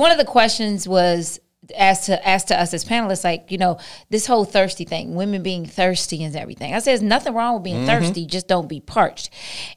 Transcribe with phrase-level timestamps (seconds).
[0.00, 1.40] one of the questions was
[1.76, 3.78] asked to asked to us as panelists, like you know,
[4.10, 6.74] this whole thirsty thing, women being thirsty and everything.
[6.74, 8.04] I said, there's nothing wrong with being mm-hmm.
[8.04, 9.30] thirsty, just don't be parched.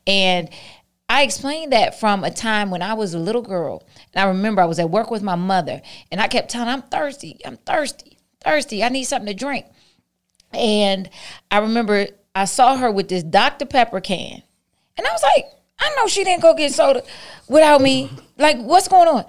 [0.08, 0.50] And
[1.08, 4.62] I explained that from a time when I was a little girl, and I remember
[4.62, 5.82] I was at work with my mother,
[6.12, 8.84] and I kept telling, her, "I'm thirsty, I'm thirsty, thirsty.
[8.84, 9.66] I need something to drink."
[10.54, 11.10] And
[11.52, 13.66] I remember I saw her with this Dr.
[13.66, 14.42] Pepper can.
[14.98, 15.46] And I was like,
[15.80, 17.04] I know she didn't go get soda
[17.48, 18.10] without me.
[18.38, 19.26] Like, what's going on?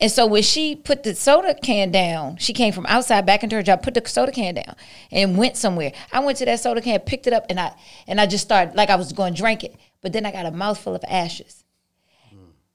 [0.00, 3.56] And so when she put the soda can down, she came from outside back into
[3.56, 4.74] her job, put the soda can down,
[5.10, 5.92] and went somewhere.
[6.10, 7.74] I went to that soda can, picked it up, and I
[8.06, 9.76] and I just started like I was going to drink it.
[10.00, 11.64] But then I got a mouthful of ashes.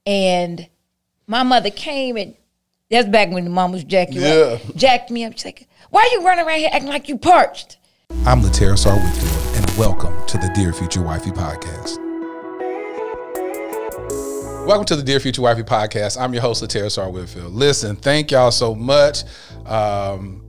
[0.05, 0.69] And
[1.25, 2.35] my mother came and
[2.91, 4.75] that's back when the mom was jacked you up.
[4.75, 5.33] Jacked me up.
[5.33, 7.77] She's like, why are you running around here acting like you parched?
[8.27, 12.04] I'm Latera Sar Whitfield, and welcome to the Dear Future Wifey podcast.
[14.65, 16.19] Welcome to the Dear Future Wifey podcast.
[16.19, 17.53] I'm your host, Latera Sar Whitfield.
[17.53, 19.19] Listen, thank y'all so much.
[19.63, 20.43] Um,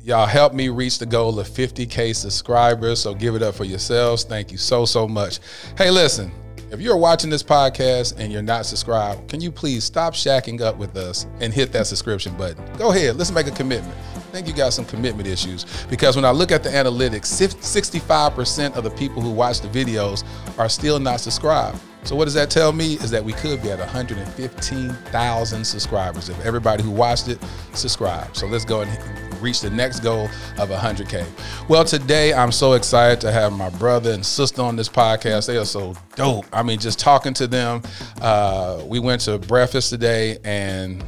[0.00, 4.24] y'all helped me reach the goal of 50K subscribers, so give it up for yourselves.
[4.24, 5.40] Thank you so, so much.
[5.76, 6.32] Hey, listen,
[6.70, 10.78] if you're watching this podcast and you're not subscribed, can you please stop shacking up
[10.78, 12.64] with us and hit that subscription button?
[12.78, 13.94] Go ahead, let's make a commitment.
[14.16, 18.76] I think you got some commitment issues because when I look at the analytics, 65%
[18.76, 20.24] of the people who watch the videos
[20.58, 21.78] are still not subscribed.
[22.04, 22.94] So what does that tell me?
[22.94, 27.38] Is that we could be at 115,000 subscribers if everybody who watched it
[27.74, 28.36] subscribed.
[28.36, 30.24] So let's go and reach the next goal
[30.58, 31.26] of 100K.
[31.68, 35.46] Well, today I'm so excited to have my brother and sister on this podcast.
[35.46, 36.46] They are so dope.
[36.52, 37.82] I mean, just talking to them.
[38.20, 41.04] Uh, we went to breakfast today, and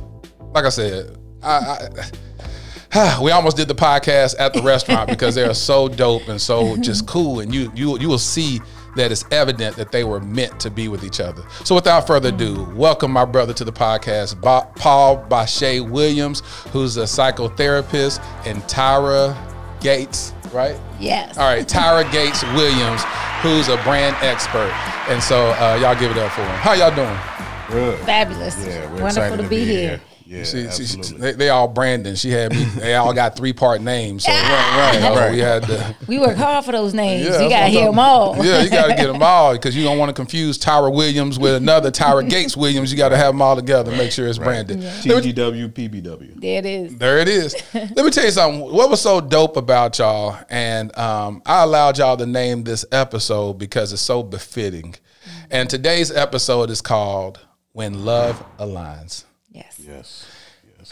[0.52, 1.88] like I said, I,
[2.92, 6.40] I we almost did the podcast at the restaurant because they are so dope and
[6.40, 8.60] so just cool, and you you you will see
[8.96, 11.42] that it's evident that they were meant to be with each other.
[11.64, 16.40] So without further ado, welcome my brother to the podcast, ba- Paul Bashe Williams,
[16.72, 19.36] who's a psychotherapist, and Tyra
[19.80, 20.78] Gates, right?
[20.98, 21.38] Yes.
[21.38, 23.02] All right, Tyra Gates Williams,
[23.42, 24.72] who's a brand expert.
[25.08, 26.56] And so uh, y'all give it up for him.
[26.56, 27.18] How y'all doing?
[27.70, 27.98] Good.
[28.00, 28.58] Fabulous.
[28.66, 30.00] Yeah, we're Wonderful excited to be here.
[30.30, 31.32] Yeah, See, see, she- absolutely.
[31.32, 32.14] they, they all Brandon.
[32.14, 32.62] She had me.
[32.62, 34.22] They all got three part names.
[34.24, 35.32] So right, you know, right.
[35.32, 35.96] we had to.
[36.06, 37.26] We work hard for those names.
[37.26, 38.36] Yeah, you got to hear them all.
[38.36, 41.36] Yeah, you got to get them all because you don't want to confuse Tyra Williams
[41.36, 42.92] with another Tyra Gates Williams.
[42.92, 43.90] You got to have them all together.
[43.90, 44.80] Make sure it's Brandon.
[44.80, 46.40] Let me- TGW, PBW.
[46.40, 46.96] There it is.
[46.96, 47.56] There it is.
[47.74, 48.60] Let me tell you something.
[48.72, 53.54] What was so dope about y'all, and um, I allowed y'all to name this episode
[53.54, 54.94] because it's so befitting.
[55.50, 57.40] And today's episode is called
[57.72, 59.80] "When Love Aligns." Yes.
[59.84, 60.26] Yes.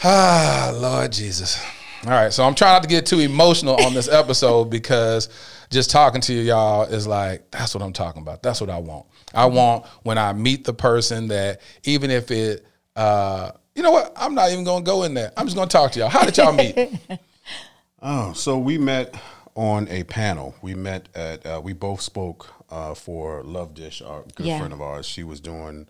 [0.03, 1.63] Ah, Lord Jesus.
[2.05, 5.27] All right, so I'm trying not to get too emotional on this episode because
[5.69, 8.41] just talking to you, y'all, is like, that's what I'm talking about.
[8.41, 9.05] That's what I want.
[9.33, 12.65] I want when I meet the person that even if it,
[12.95, 14.13] uh, you know what?
[14.15, 15.31] I'm not even gonna go in there.
[15.37, 16.09] I'm just gonna talk to y'all.
[16.09, 16.77] How did y'all meet?
[18.01, 19.13] Oh, so we met
[19.55, 20.55] on a panel.
[20.61, 24.59] We met at, uh, we both spoke uh, for Love Dish, our good Yeah.
[24.59, 25.05] friend of ours.
[25.05, 25.85] She was doing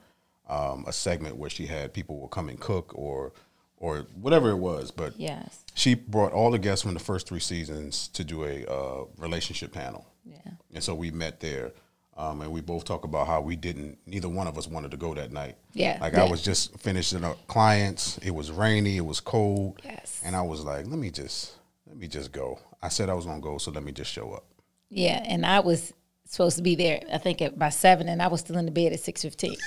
[0.50, 3.34] um, a segment where she had people will come and cook or,
[3.78, 4.92] or whatever it was.
[4.92, 5.64] But Yes.
[5.76, 9.72] she brought all the guests from the first three seasons to do a uh, relationship
[9.72, 10.06] panel.
[10.26, 10.52] Yeah.
[10.74, 11.72] And so we met there.
[12.18, 14.98] Um, and we both talk about how we didn't, neither one of us wanted to
[14.98, 15.56] go that night.
[15.72, 16.26] Yeah, Like yeah.
[16.26, 18.18] I was just finishing up clients.
[18.18, 18.98] It was rainy.
[18.98, 19.80] It was cold.
[19.86, 20.20] Yes.
[20.26, 21.54] And I was like, let me just,
[21.88, 22.60] let me just go.
[22.82, 23.58] I said I was going to go.
[23.58, 24.44] So let me just show up.
[24.90, 25.24] Yeah.
[25.26, 25.94] And I was
[26.30, 28.72] supposed to be there, I think, at by seven, and I was still in the
[28.72, 29.58] bed at 6.15.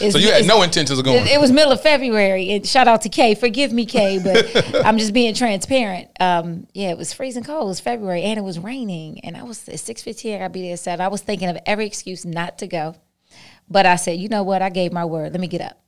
[0.12, 1.26] So you had no intentions of going.
[1.26, 3.34] It, it was middle of February, and shout out to Kay.
[3.34, 6.08] Forgive me, Kay, but I'm just being transparent.
[6.20, 7.64] Um, yeah, it was freezing cold.
[7.64, 10.36] It was February, and it was raining, and I was at six fifteen.
[10.36, 11.04] I gotta be there at seven.
[11.04, 12.94] I was thinking of every excuse not to go,
[13.68, 14.62] but I said, you know what?
[14.62, 15.32] I gave my word.
[15.32, 15.82] Let me get up,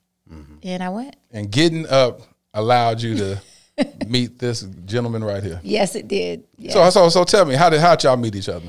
[0.64, 1.14] and I went.
[1.30, 2.22] and getting up
[2.52, 3.42] allowed you to
[4.08, 5.60] meet this gentleman right here.
[5.62, 6.48] Yes, it did.
[6.58, 6.72] Yeah.
[6.72, 8.66] So, so, so tell me, how did how did y'all meet each other?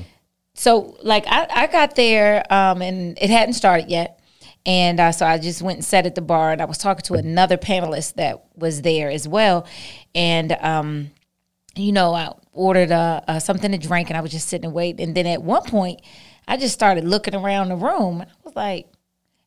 [0.54, 4.18] So like I, I got there um, and it hadn't started yet.
[4.64, 7.02] And uh, so i just went and sat at the bar and i was talking
[7.02, 9.66] to another panelist that was there as well.
[10.14, 11.10] And um,
[11.74, 14.74] you know i ordered uh, uh, something to drink and i was just sitting and
[14.74, 15.08] waiting.
[15.08, 16.00] And then at one point
[16.46, 18.86] i just started looking around the room and i was like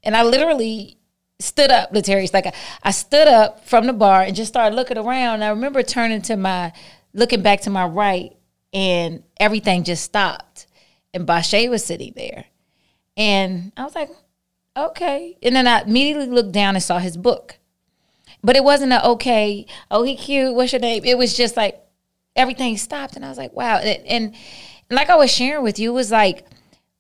[0.04, 0.98] and i literally
[1.40, 2.34] stood up Letarius.
[2.34, 2.54] like I,
[2.84, 5.36] I stood up from the bar and just started looking around.
[5.36, 6.74] And i remember turning to my
[7.14, 8.36] looking back to my right
[8.74, 10.55] and everything just stopped
[11.16, 12.46] and Bashe was sitting there.
[13.18, 14.10] And I was like,
[14.76, 15.38] okay.
[15.42, 17.58] And then I immediately looked down and saw his book.
[18.44, 21.04] But it wasn't a okay, oh, he cute, what's your name?
[21.06, 21.82] It was just like
[22.36, 23.16] everything stopped.
[23.16, 23.78] And I was like, wow.
[23.78, 24.36] And, and
[24.92, 26.46] like I was sharing with you, it was like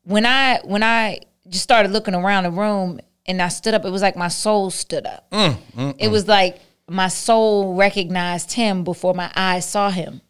[0.04, 1.20] when I when I
[1.50, 4.72] just started looking around the room and I stood up, it was like my soul
[4.72, 5.30] stood up.
[5.32, 6.12] Mm, mm, it mm.
[6.12, 10.22] was like my soul recognized him before my eyes saw him.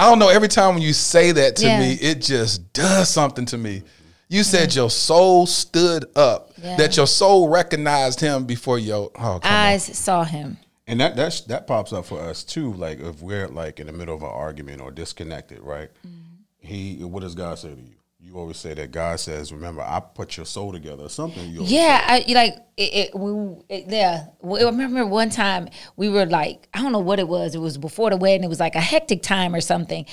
[0.00, 0.30] I don't know.
[0.30, 1.78] Every time when you say that to Yeah.
[1.78, 3.82] me, it just does something to me.
[4.28, 6.52] You said your soul stood up.
[6.56, 6.76] Yeah.
[6.76, 10.56] That your soul recognized him before your oh come Eyes saw him.
[10.86, 12.72] And that that's, that pops up for us too.
[12.72, 15.90] Like if we're like in the middle of an argument or disconnected, right?
[16.06, 16.16] Mm-hmm.
[16.60, 17.99] He, what does God say to you?
[18.22, 21.50] You always say that God says, "Remember, I put your soul together." Or something.
[21.50, 22.82] You Yeah, I you like it.
[22.82, 26.98] it, we, it yeah, Well, I remember one time we were like, I don't know
[26.98, 27.54] what it was.
[27.54, 28.44] It was before the wedding.
[28.44, 30.04] It was like a hectic time or something,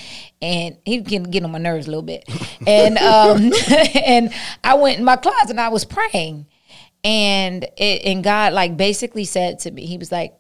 [0.42, 2.24] and he can get on my nerves a little bit.
[2.66, 3.52] And um,
[3.96, 4.34] and
[4.64, 6.48] I went in my closet and I was praying,
[7.04, 10.34] and it, and God like basically said to me, He was like,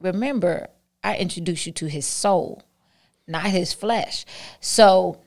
[0.00, 0.68] "Remember,
[1.02, 2.62] I introduced you to His soul,
[3.26, 4.24] not His flesh.
[4.60, 5.20] So."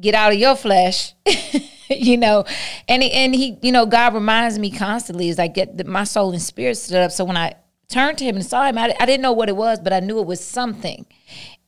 [0.00, 1.14] Get out of your flesh
[1.90, 2.44] you know
[2.88, 6.04] and he, and he you know god reminds me constantly is like get the, my
[6.04, 7.52] soul and spirit stood up so when i
[7.88, 10.00] turned to him and saw him I, I didn't know what it was but i
[10.00, 11.04] knew it was something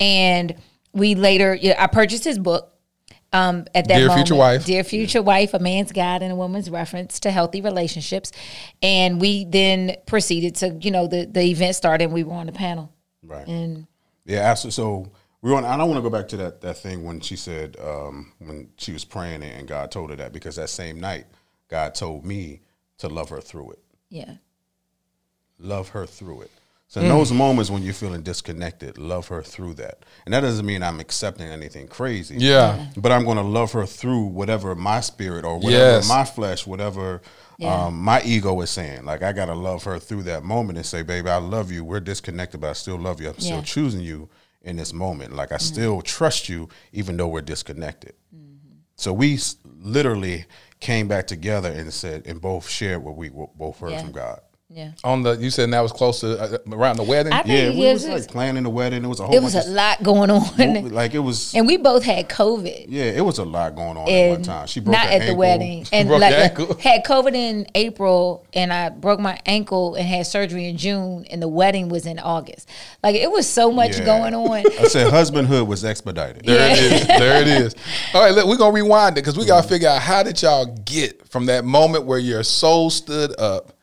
[0.00, 0.54] and
[0.92, 2.70] we later yeah, i purchased his book
[3.32, 4.64] um, at that Dear moment, Future Wife.
[4.64, 8.30] dear future wife, a man's guide and a woman's reference to healthy relationships,
[8.80, 12.04] and we then proceeded to, you know, the the event started.
[12.04, 12.92] and We were on the panel,
[13.24, 13.44] Right.
[13.48, 13.88] and
[14.24, 14.74] Yeah, absolutely.
[14.76, 15.12] So
[15.44, 15.66] we want.
[15.66, 18.70] I don't want to go back to that that thing when she said um, when
[18.78, 21.26] she was praying and God told her that because that same night
[21.68, 22.60] God told me
[22.98, 23.78] to love her through it.
[24.08, 24.34] yeah,
[25.58, 26.50] Love her through it.
[26.88, 30.04] So in those moments when you're feeling disconnected, love her through that.
[30.24, 32.36] And that doesn't mean I'm accepting anything crazy.
[32.38, 32.86] Yeah.
[32.96, 36.08] But I'm going to love her through whatever my spirit or whatever Yes.
[36.08, 37.20] my flesh, whatever
[37.58, 37.86] Yeah.
[37.86, 39.04] um, my ego is saying.
[39.06, 41.84] Like I got to love her through that moment and say, baby, I love you.
[41.84, 43.28] We're disconnected, but I still love you.
[43.28, 44.28] I'm still choosing you
[44.64, 45.34] in this moment.
[45.34, 45.74] Like I mm-hmm.
[45.74, 48.14] still trust you, even though we're disconnected.
[48.34, 48.76] Mm-hmm.
[48.96, 50.46] So we literally
[50.80, 54.02] came back together and said, and both shared what we both heard Yeah.
[54.02, 54.40] from God.
[54.70, 54.92] Yeah.
[55.04, 57.32] On the you said that was close to uh, around the wedding.
[57.32, 59.04] I Yeah, we it was was, like planning the wedding.
[59.04, 60.88] It was a whole it was bunch a of lot going on.
[60.90, 61.54] like it was.
[61.54, 62.86] And we both had COVID.
[62.88, 64.66] Yeah, it was a lot going on at one time.
[64.66, 65.36] She broke not her at the ankle.
[65.36, 65.86] wedding.
[65.92, 66.74] And broke like your ankle?
[66.78, 71.42] had COVID in April and I broke my ankle and had surgery in June and
[71.42, 72.68] the wedding was in August.
[73.02, 74.06] Like it was so much Yeah.
[74.06, 74.50] going on.
[74.80, 76.46] I said husbandhood was expedited.
[76.46, 77.06] There it is.
[77.06, 77.74] There it is.
[78.14, 80.64] All right, look, we're gonna rewind it because we gotta figure out how did y'all
[80.86, 83.73] get from that moment where your soul stood up,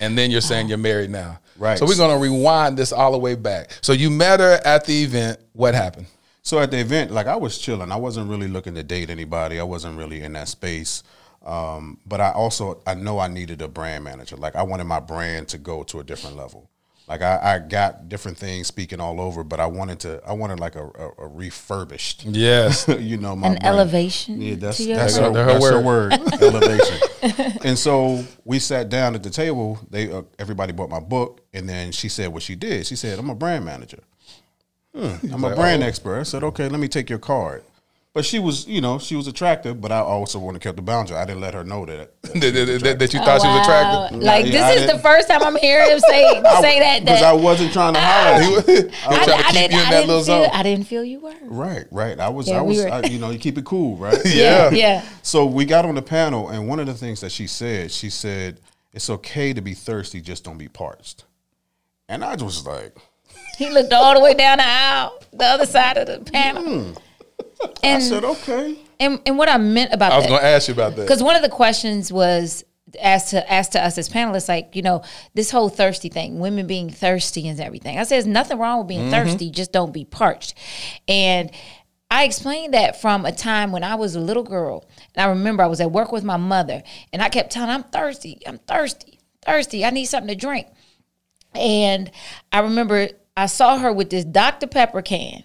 [0.00, 1.40] and then you're saying you're married now.
[1.56, 1.78] Right.
[1.78, 3.72] So we're gonna rewind this all the way back.
[3.80, 5.40] So you met her at the event.
[5.52, 6.06] What happened?
[6.42, 7.92] So at the event, like I was chilling.
[7.92, 9.60] I wasn't really looking to date anybody.
[9.60, 11.02] I wasn't really in that space.
[11.44, 14.36] Um, but I also I know I needed a brand manager.
[14.36, 16.70] Like I wanted my brand to go to a different level.
[17.08, 20.60] Like I, I got different things speaking all over, but I wanted to I wanted
[20.60, 22.24] like a, a, a refurbished.
[22.26, 22.86] Yes.
[23.00, 23.64] you know, my An brand.
[23.64, 26.12] elevation Yeah, that's to your that's, her, Her that's her word.
[26.12, 27.58] word, elevation.
[27.64, 29.80] and so we sat down at the table.
[29.90, 32.86] They uh, everybody bought my book, and then she said what she did.
[32.86, 34.00] She said, "I'm a brand manager.
[34.94, 35.86] Hmm, I'm a brand oh.
[35.86, 37.62] expert." I said, "Okay, let me take your card."
[38.14, 40.82] But she was, you know, she was attractive, but I also want to keep the
[40.82, 41.16] boundary.
[41.16, 42.20] I didn't let her know that.
[42.22, 43.62] that, that- that- that you oh, thought she was Wow.
[44.06, 44.22] attractive.
[44.22, 46.22] Like Yeah, this I is the didn't- first time I'm hearing him say
[46.60, 47.00] say that.
[47.04, 48.40] Because I wasn't trying to holler.
[48.42, 48.84] He at was you.
[48.86, 50.50] was I, trying to keep didn't, you in I that little feel, zone.
[50.52, 51.34] I didn't feel you were.
[51.42, 52.18] Right, right.
[52.18, 54.18] I was, Yeah, I was, were- I, you know, you keep it cool, right?
[54.24, 54.70] Yeah.
[54.70, 55.04] yeah.
[55.22, 58.08] So we got on the panel, and one of the things that she said, she
[58.10, 58.58] said,
[58.94, 61.24] "It's okay to be thirsty, just don't be parched."
[62.08, 62.96] And I was like,
[63.58, 66.62] He looked all the way down the aisle, the other side of the panel.
[66.64, 66.98] Mm.
[67.60, 67.66] Hmm.
[67.82, 70.74] I And, said, "Okay." and and what I meant about I was gonna ask you
[70.74, 71.02] about that.
[71.02, 72.64] because one of the questions was
[73.02, 75.02] asked to asked to us as panelists, like you know,
[75.34, 77.98] this whole thirsty thing, women being thirsty and everything.
[77.98, 80.54] I said, there's nothing wrong with being thirsty, just don't be parched.
[81.06, 81.50] And
[82.10, 85.62] I explained that from a time when I was a little girl, and I remember
[85.62, 88.58] I was at work with my mother, and I kept telling, her, "I'm thirsty, I'm
[88.58, 89.84] thirsty, thirsty.
[89.84, 90.68] I need something to drink."
[91.54, 92.10] And
[92.52, 94.66] I remember I saw her with this Dr.
[94.66, 95.44] Pepper can.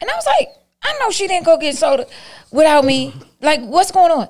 [0.00, 0.48] And I was like,
[0.82, 2.06] I know she didn't go get soda
[2.50, 3.14] without me.
[3.40, 4.28] Like, what's going on?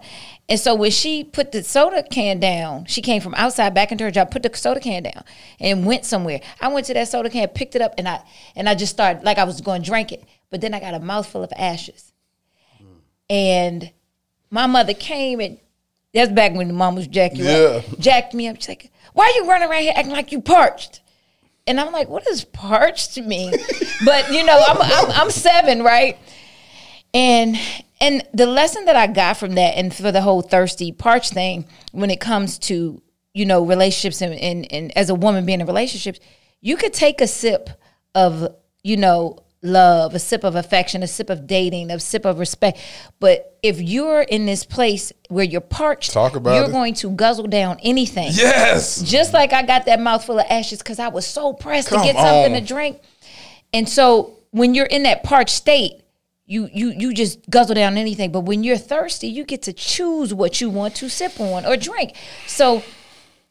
[0.49, 4.03] And so when she put the soda can down, she came from outside back into
[4.03, 5.23] her job, put the soda can down,
[5.61, 6.41] and went somewhere.
[6.61, 8.23] I went to that soda can, picked it up, and I
[8.57, 10.25] and I just started like I was going to drink it.
[10.51, 12.13] But then I got a mouthful of ashes.
[13.29, 13.93] And
[14.51, 15.59] my mother came and
[16.13, 17.85] that's back when the mom was jack you up.
[17.87, 17.95] Yeah.
[18.01, 18.57] Jacked me up.
[18.57, 21.01] She's like, why are you running around here acting like you parched?
[21.67, 23.53] And I'm like, what does parched mean?
[24.05, 26.19] but you know, I'm, I'm I'm seven, right?
[27.15, 27.59] And
[28.01, 31.67] and the lesson that I got from that, and for the whole thirsty parched thing,
[31.93, 33.03] when it comes to
[33.35, 36.21] you know relationships and and, and as a woman being in relationships,
[36.61, 37.71] you could take a sip
[38.15, 42.39] of you know love, a sip of affection, a sip of dating, a sip of
[42.39, 42.79] respect.
[43.19, 46.73] But if you're in this place where you're parched, Talk about you're it.
[46.73, 48.29] going to guzzle down anything.
[48.33, 49.03] Yes.
[49.03, 52.07] Just like I got that mouthful of ashes because I was so pressed Come to
[52.07, 52.61] get something on.
[52.61, 53.01] to drink.
[53.75, 56.01] And so when you're in that parched state,
[56.51, 58.33] you you you just guzzle down anything.
[58.33, 61.77] But when you're thirsty, you get to choose what you want to sip on or
[61.77, 62.15] drink.
[62.49, 62.83] So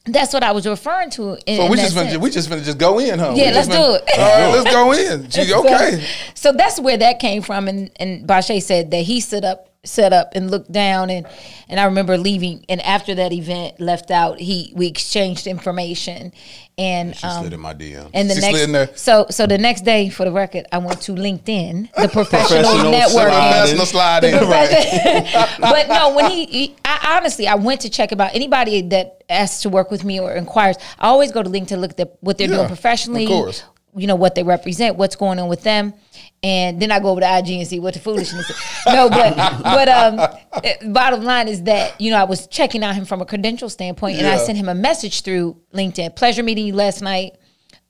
[0.06, 1.38] that's what I was referring to.
[1.46, 3.34] In, So we just we just finna just go in, huh?
[3.36, 4.04] Yeah, We let's do it.
[4.18, 5.30] All right, let's go in.
[5.30, 6.06] Gee, So- okay.
[6.34, 10.12] So, that's where that came from, and and Bashe said that he stood up, set
[10.12, 11.26] up, and looked down, and
[11.70, 16.34] and I remember leaving, and after that event left out, he we exchanged information,
[16.78, 18.10] and She um, slid in my DM.
[18.14, 18.88] and the She slid in there.
[18.88, 22.62] next so so the next day, for the record, I went to LinkedIn, the professional,
[22.64, 23.86] Professional networking.
[23.86, 24.34] Slide in.
[25.62, 29.62] but no, when he, he I honestly, I went to check about anybody that asks
[29.62, 30.76] to work with me or inquires.
[31.00, 33.24] I always go to LinkedIn to look at what they're Yeah, doing professionally.
[33.24, 33.64] of course.
[33.96, 35.94] You know what they represent, what's going on with them,
[36.42, 38.58] and then I go over to IG and see what the foolishness is.
[38.86, 40.20] No, but but um,
[40.64, 43.70] eh, bottom line is that you know I was checking out him from a credential
[43.70, 46.16] standpoint, and I sent him a message through LinkedIn.
[46.16, 47.34] Pleasure meeting you last night.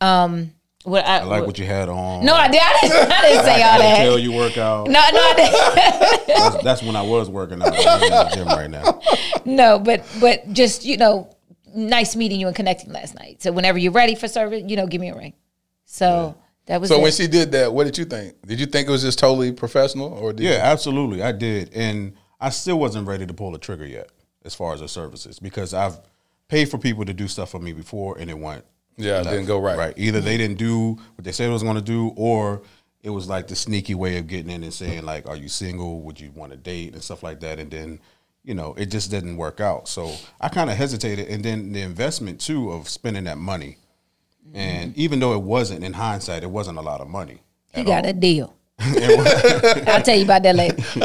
[0.01, 0.53] Um,
[0.83, 2.25] what I, I like what you had on.
[2.25, 3.11] no, I, did, I didn't.
[3.11, 4.87] I didn't say all I can tell you work out.
[4.87, 6.27] No, no, I didn't.
[6.27, 7.73] That's, that's when I was working out.
[7.73, 9.01] I'm in the gym right now.
[9.45, 11.35] No, but but just you know,
[11.75, 13.41] nice meeting you and connecting last night.
[13.41, 15.33] So whenever you're ready for service, you know, give me a ring.
[15.85, 16.35] So
[16.69, 17.01] that was So it.
[17.01, 18.35] when she did that, what did you think?
[18.45, 21.21] Did you think it was just totally professional, or did Yeah, you- absolutely.
[21.21, 21.71] I did.
[21.73, 24.09] And I still wasn't ready to pull the trigger yet
[24.45, 25.99] as far as the services because I've
[26.47, 28.63] paid for people to do stuff for me before and it went
[28.97, 29.77] Yeah, it didn't go right.
[29.77, 29.93] Right.
[29.97, 30.37] Either they mm-hmm.
[30.37, 32.61] didn't do what they said it was going to do or
[33.03, 36.01] it was like the sneaky way of getting in and saying like are you single?
[36.01, 37.99] Would you want to date and stuff like that and then
[38.43, 39.87] you know, it just didn't work out.
[39.89, 43.77] So I kind of hesitated and then the investment too of spending that money.
[44.53, 47.41] And even though it wasn't in hindsight, it wasn't a lot of money.
[47.73, 48.55] he got a deal.
[48.79, 50.75] I'll tell you about that later.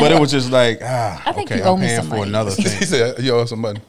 [0.00, 2.24] but it was just like, ah, I think okay, you owe I'm paying some for
[2.24, 2.64] another thing.
[2.76, 3.80] he said, "You owe some money."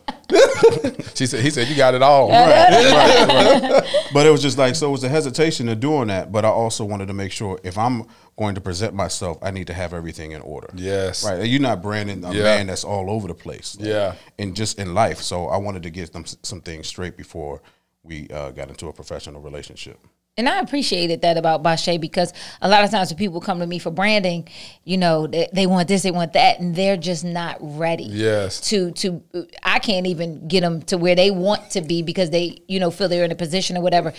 [1.16, 3.28] she said, "He said you got it all." right, right,
[3.72, 3.84] right.
[4.14, 6.32] But it was just like, so it was a hesitation of doing that.
[6.32, 8.04] But I also wanted to make sure if I'm
[8.38, 10.70] going to present myself, I need to have everything in order.
[10.76, 11.26] Yes.
[11.26, 11.48] Right.
[11.48, 12.44] You're not branding a Yeah.
[12.44, 13.76] man that's all over the place.
[13.80, 14.14] like, Yeah.
[14.38, 15.20] And just in life.
[15.20, 17.62] So I wanted to get them s- some things straight before
[18.04, 20.00] we uh, got into a professional relationship.
[20.36, 23.68] And I appreciated that about Bashe because a lot of times when people come to
[23.68, 24.48] me for branding,
[24.84, 28.06] you know, they, they want this, they want that, and they're just not ready.
[28.06, 28.60] Yes.
[28.70, 29.24] To to
[29.62, 32.90] I can't even get them to where they want to be because they, you know,
[32.90, 34.12] feel they're in a position or whatever.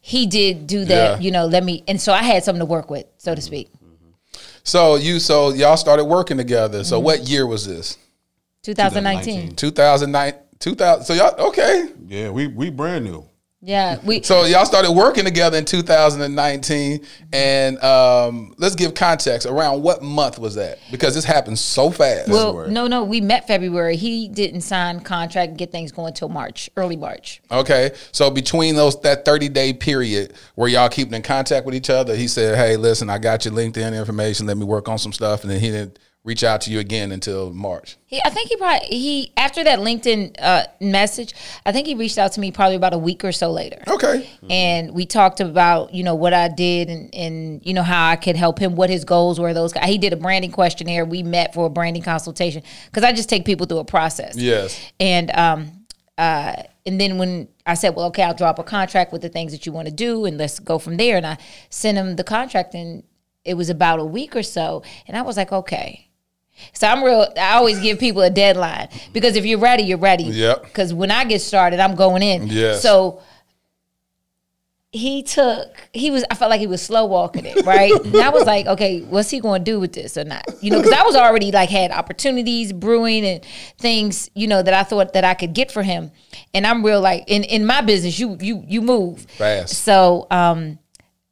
[0.00, 1.24] He did do that, Yeah.
[1.24, 3.68] you know, let me and so I had something to work with, so to speak.
[4.64, 6.78] So you, so y'all started working together.
[6.78, 6.84] Mm-hmm.
[6.84, 7.98] So what year was this?
[8.62, 9.54] 2019.
[9.54, 11.04] 2009, 2000.
[11.04, 11.88] So y'all okay?
[12.06, 13.28] Yeah, we we brand new.
[13.60, 13.98] Yeah.
[14.04, 20.00] We So y'all started working together in 2019, and um, let's give context around what
[20.00, 22.28] month was that because this happened so fast.
[22.28, 22.70] well, February.
[22.70, 23.96] no, no, we met February.
[23.96, 27.42] He didn't sign contract and get things going till March, early March.
[27.50, 31.90] Okay, so between those that thirty day period where y'all keeping in contact with each
[31.90, 34.46] other, he said, "Hey, listen, I got your LinkedIn information.
[34.46, 37.10] Let me work on some stuff," and then he didn't reach out to you again
[37.10, 37.96] until March.
[38.04, 42.18] He, I think he probably he after that LinkedIn uh, message, I think he reached
[42.18, 43.82] out to me probably about a week or so later.
[43.88, 48.10] Okay, And we talked about you know what I did and and you know how
[48.10, 49.54] I could help him, what his goals were.
[49.54, 51.06] Those he did a branding questionnaire.
[51.06, 54.36] We met for a branding consultation because I just take people through a process.
[54.36, 55.86] yes, And um,
[56.18, 59.52] uh, and then when I said, well, okay, I'll drop a contract with the things
[59.52, 61.16] that you want to do, and let's go from there.
[61.16, 61.38] And I
[61.70, 63.02] sent him the contract, and
[63.44, 66.07] it was about a week or so, and I was like, okay.
[66.72, 67.26] So I'm real.
[67.36, 70.24] I always give people a deadline because if you're ready, you're ready.
[70.24, 70.62] Yep.
[70.64, 72.48] Because when I get started, I'm going in.
[72.48, 72.76] Yeah.
[72.76, 73.22] So
[74.90, 78.30] he took he was i felt like he was slow walking it right and i
[78.30, 80.94] was like okay what's he going to do with this or not you know because
[80.94, 83.44] i was already like had opportunities brewing and
[83.76, 86.10] things you know that i thought that i could get for him
[86.54, 89.74] and i'm real like in in my business you you you move Fast.
[89.84, 90.78] so um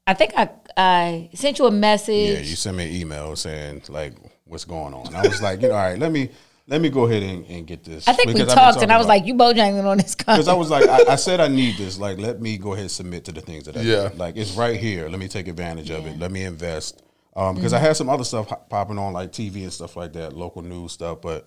[0.06, 3.84] i think i i sent you a message Yeah, you sent me an email saying
[3.88, 4.12] like
[4.56, 5.14] what's going on.
[5.14, 6.30] I was like, you know, all right, let me
[6.66, 8.08] let me go ahead and, and get this.
[8.08, 10.14] i think we Because I've talked and talking i was like you bojangling on this
[10.16, 11.98] Because I was like, I, I said I need this.
[11.98, 14.08] Like, let me go ahead and submit to the things that I Yeah.
[14.08, 14.18] need.
[14.18, 15.08] Like, it's right here.
[15.10, 16.18] Let me take advantage of it.
[16.18, 17.02] Let me invest.
[17.36, 17.84] Um, because Mm-hmm.
[17.84, 20.92] I had some other stuff popping on, like TV and stuff like that, local news
[20.92, 21.20] stuff.
[21.20, 21.46] But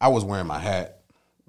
[0.00, 0.98] I was wearing my hat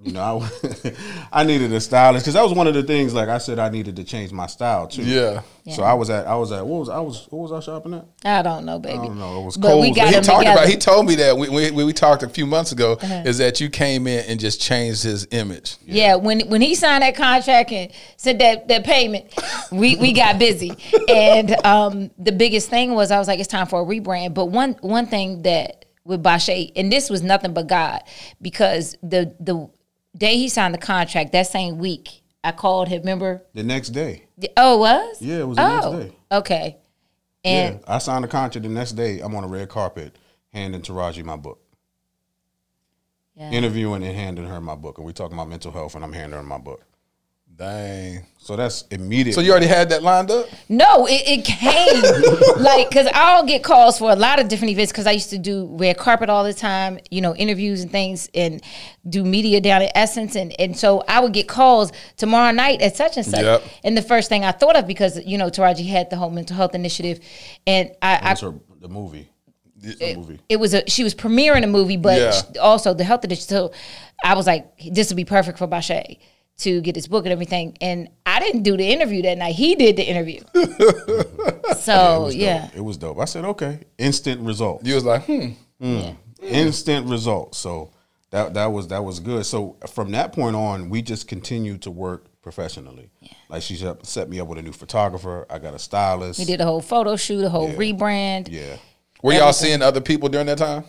[0.04, 0.92] You know, I,
[1.40, 3.14] I needed a stylist because that was one of the things.
[3.14, 5.02] Like I said, I needed to change my style too.
[5.02, 5.40] Yeah.
[5.72, 7.94] So I was at I was at what was I was what was I shopping
[7.94, 8.04] at?
[8.22, 8.98] I don't know, baby.
[8.98, 9.40] I don't know.
[9.40, 9.96] It was But we Kohl's.
[9.96, 10.58] got he talked together.
[10.58, 10.68] about.
[10.68, 12.98] He told me that we, we, we talked a few months ago.
[13.00, 13.22] Uh-huh.
[13.24, 15.76] Is that you came in and just changed his image?
[15.86, 19.32] Yeah, when when he signed that contract and sent that, that payment,
[19.72, 20.72] we, we got busy.
[21.08, 24.34] And um, the biggest thing was I was like, it's time for a rebrand.
[24.34, 28.02] But one one thing that with Bashe, and this was nothing but God,
[28.42, 29.70] because the the
[30.16, 33.00] day he signed the contract, that same week, I called him.
[33.00, 33.42] Remember?
[33.54, 34.24] The next day.
[34.56, 35.22] Oh, it was?
[35.22, 36.16] Yeah, it was the next oh, day.
[36.32, 36.76] Okay.
[37.44, 38.62] And yeah, I signed the contract.
[38.62, 40.16] The next day, I'm on a red carpet
[40.52, 41.60] handing Taraji my book,
[43.34, 43.50] yeah.
[43.50, 46.38] interviewing and handing her my book, and we talking about mental health, and I'm handing
[46.38, 46.82] her my book.
[47.56, 48.26] Dang.
[48.38, 49.32] So that's immediate.
[49.34, 50.46] So you already had that lined up?
[50.68, 54.92] No, it, it came like because I'll get calls for a lot of different events
[54.92, 58.28] because I used to do red carpet all the time, you know, interviews and things,
[58.34, 58.60] and
[59.08, 62.96] do media down at Essence, and and so I would get calls tomorrow night at
[62.96, 63.42] such and such.
[63.42, 63.62] Yep.
[63.84, 66.56] And the first thing I thought of because you know Taraji had the whole mental
[66.56, 67.20] health initiative,
[67.66, 69.30] and I, I That's her the movie.
[69.76, 70.40] The movie.
[70.48, 72.30] it was a she was premiering a movie, but Yeah.
[72.32, 73.44] sh- also the health edition.
[73.46, 73.72] So
[74.24, 76.18] I was like, this would be perfect for Bashe
[76.58, 77.76] to get his book and everything.
[77.80, 79.54] And I didn't do the interview that night.
[79.54, 80.40] He did the interview.
[81.76, 83.18] so yeah, It was dope.
[83.18, 84.84] I said, okay, instant result.
[84.84, 86.10] You was like, hmm.
[86.40, 87.58] instant results.
[87.58, 87.90] So
[88.30, 89.46] that that was that was good.
[89.46, 93.10] So from that point on, we just continued to work professionally.
[93.48, 95.46] Like she set set me up with a new photographer.
[95.50, 96.38] I got a stylist.
[96.38, 98.48] we did a whole photo shoot, a whole rebrand.
[98.50, 98.76] Yeah.
[99.22, 100.84] Were y'all seeing other people during that time?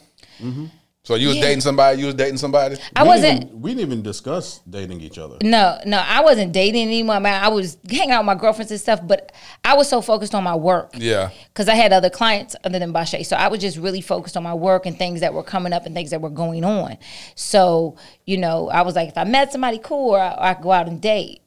[1.06, 1.44] So you was Yeah.
[1.44, 2.00] dating somebody.
[2.00, 2.76] You was dating somebody.
[2.96, 3.44] I We didn't wasn't.
[3.46, 5.38] even- we didn't even discuss dating each other.
[5.44, 7.22] No, no, I wasn't dating anyone.
[7.22, 9.32] Man, I was hanging out with my girlfriends and stuff, but
[9.64, 10.96] I was so focused on my work.
[10.98, 11.30] Yeah.
[11.54, 13.26] because I had other clients other than Bashe.
[13.26, 15.86] So I was just really focused on my work and things that were coming up
[15.86, 16.98] and things that were going on.
[17.36, 17.96] So,
[18.26, 20.64] you know, I was like, if I met somebody cool, or I, or I could
[20.64, 21.42] go out and date.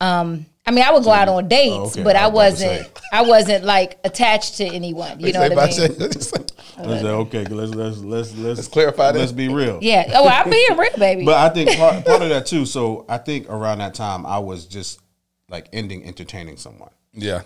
[0.00, 2.02] Um, I mean, I would go out on dates, Oh, okay.
[2.04, 3.00] but I I was about to wasn't.
[3.12, 5.18] I wasn't like attached to anyone.
[5.18, 5.58] You know what I mean?
[5.58, 9.18] I said, okay, let's let's let's let's, clarify that.
[9.18, 9.78] Let's be real.
[9.82, 10.10] Yeah.
[10.14, 11.24] Oh, I'm being real, baby.
[11.24, 12.64] But I think part, part of that too.
[12.64, 15.00] So I think around that time, I was just
[15.48, 16.90] like ending entertaining someone.
[17.12, 17.42] yeah.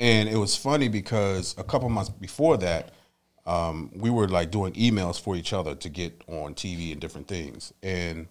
[0.00, 2.90] And it was funny because a couple months before that,
[3.46, 7.28] um, we were like doing emails for each other to get on TV and different
[7.28, 7.72] things.
[7.84, 8.26] And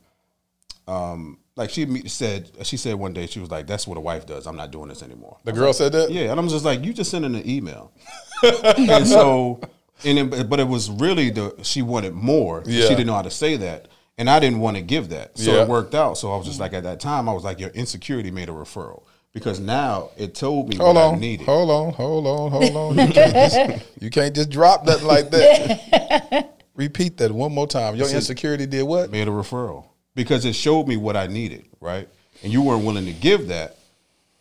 [0.85, 4.25] um, like she said, she said one day she was like, "That's what a wife
[4.25, 4.48] does.
[4.48, 6.12] I'm not doing this anymore." The girl said that.
[6.12, 7.91] Yeah, and I'm just like, you just sent in an email,
[8.43, 9.60] and so,
[10.05, 12.64] and it, but it was really the she wanted more.
[12.66, 12.83] Yeah.
[12.83, 15.51] She didn't know how to say that, and I didn't want to give that, so
[15.53, 15.64] Yeah.
[15.64, 16.18] it worked out.
[16.18, 18.53] So I was just like, at that time, I was like, your insecurity made a
[18.53, 21.46] referral because now it told me Hold what I on, needed.
[21.46, 23.07] hold on, hold on, hold on.
[23.07, 26.57] You can't, just, you can't just drop nothing like that.
[26.75, 27.96] Repeat that one more time.
[27.96, 29.11] Your insecurity did what?
[29.11, 32.07] made a referral because it showed me what I needed, right?
[32.43, 33.77] And you weren't willing to give that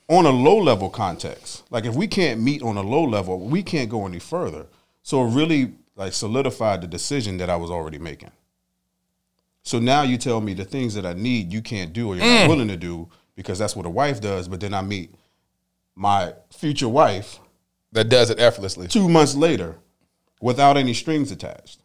[0.09, 1.63] on a low level context.
[1.71, 4.67] Like if we can't meet on a low level, we can't go any further.
[5.03, 8.31] So it really like solidified the decision that I was already making.
[9.63, 12.25] So now you tell me the things that I need you can't do or you're
[12.25, 12.49] not mm.
[12.49, 15.15] willing to do because that's what a wife does, but then I meet
[15.95, 17.39] my future wife
[17.93, 18.89] That does it effortlessly.
[18.89, 19.77] two months later
[20.41, 21.81] without any strings attached.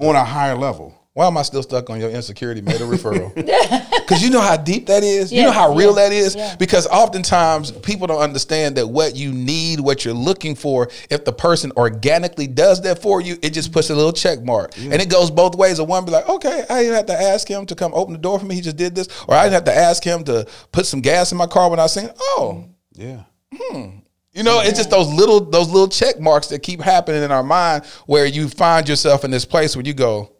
[0.00, 0.99] On a higher level.
[1.20, 3.30] Why am I still stuck on your insecurity made a referral?
[4.10, 5.30] Because you know how deep that is.
[5.30, 6.34] you know how real yeah, that is.
[6.34, 6.56] yeah.
[6.56, 11.32] Because oftentimes people don't understand that what you need, what you're looking for, if the
[11.32, 14.76] person organically does that for you, it just puts a little check mark.
[14.78, 15.78] And it goes both ways.
[15.78, 18.18] A one be like, okay, I didn't have to ask him to come open the
[18.18, 18.56] door for me.
[18.56, 19.06] He just did this.
[19.28, 21.78] Or I didn't have to ask him to put some gas in my car when
[21.78, 22.08] I seen.
[22.18, 23.24] Oh, Yeah.
[23.54, 23.90] Hmm.
[24.32, 27.44] you know, it's just those little those little check marks that keep happening in our
[27.44, 30.32] mind where you find yourself in this place where you go,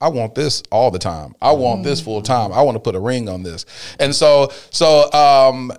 [0.00, 1.34] I want this all the time.
[1.42, 2.52] I want this full time.
[2.52, 3.66] I want to put a ring on this.
[3.98, 5.72] And so so um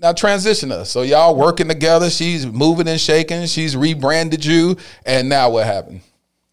[0.00, 0.90] now transition us.
[0.90, 6.00] So y'all working together, she's moving and shaking, she's rebranded you, and now what happened?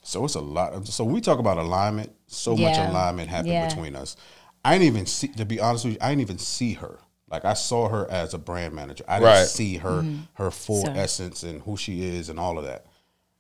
[0.04, 0.74] So it's a lot.
[0.74, 2.12] Of, so we talk about alignment.
[2.28, 3.70] So much alignment happened Yeah.
[3.70, 4.18] between us.
[4.66, 5.30] I didn't even see.
[5.30, 7.00] To be honest with you, I didn't even see her.
[7.30, 9.06] Like I saw her as a brand manager.
[9.08, 9.48] I didn't Right.
[9.48, 12.86] see her her full So- essence and who she is and all of that.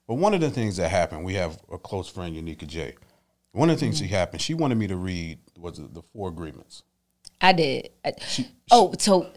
[0.08, 2.96] But one of the things that happened, we have a close friend, Unica J.
[3.52, 4.06] One of the things mm-hmm.
[4.06, 6.84] she happened, she wanted me to read was the four agreements.
[7.42, 7.90] I did.
[8.06, 8.14] I-
[8.72, 9.32] oh, so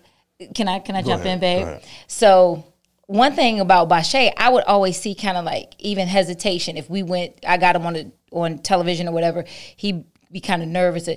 [0.55, 1.83] can I can I jump ahead, in, babe?
[2.07, 2.65] So
[3.07, 7.03] one thing about Bashe, I would always see kind of like even hesitation if we
[7.03, 7.35] went.
[7.47, 9.45] I got him on the, on television or whatever.
[9.77, 11.09] He'd be kind of nervous,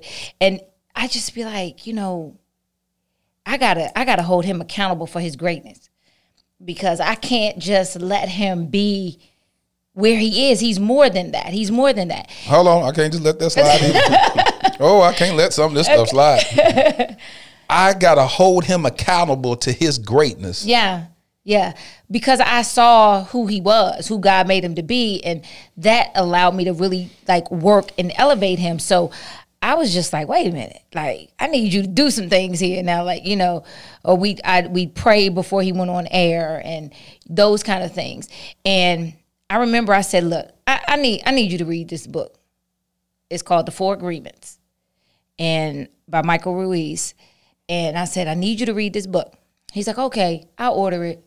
[0.41, 0.59] and
[0.95, 2.37] I just be like, you know,
[3.45, 5.89] I gotta I gotta hold him accountable for his greatness
[6.63, 9.19] because I can't just let him be
[9.93, 10.59] where he is.
[10.59, 11.47] He's more than that.
[11.47, 12.29] He's more than that.
[12.45, 14.37] Hold on, I can't just let that slide.
[14.79, 17.17] Oh, I can't let some of this stuff slide.
[17.69, 20.65] I gotta hold him accountable to his greatness.
[20.65, 21.05] Yeah.
[21.43, 21.73] Yeah.
[22.09, 25.21] Because I saw who he was, who God made him to be.
[25.23, 25.45] And
[25.77, 28.79] that allowed me to really like work and elevate him.
[28.79, 29.11] So
[29.61, 32.59] I was just like, wait a minute, like I need you to do some things
[32.59, 33.63] here now, like you know,
[34.03, 36.93] or we I we prayed before he went on air and
[37.29, 38.27] those kind of things.
[38.65, 39.13] And
[39.53, 42.39] I remember I said, look, I, I need I need you to read this book.
[43.29, 44.57] It's called The Four Agreements,
[45.37, 47.13] and by Michael Ruiz.
[47.69, 49.31] And I said, I need you to read this book.
[49.71, 51.23] He's like, okay, I'll order it.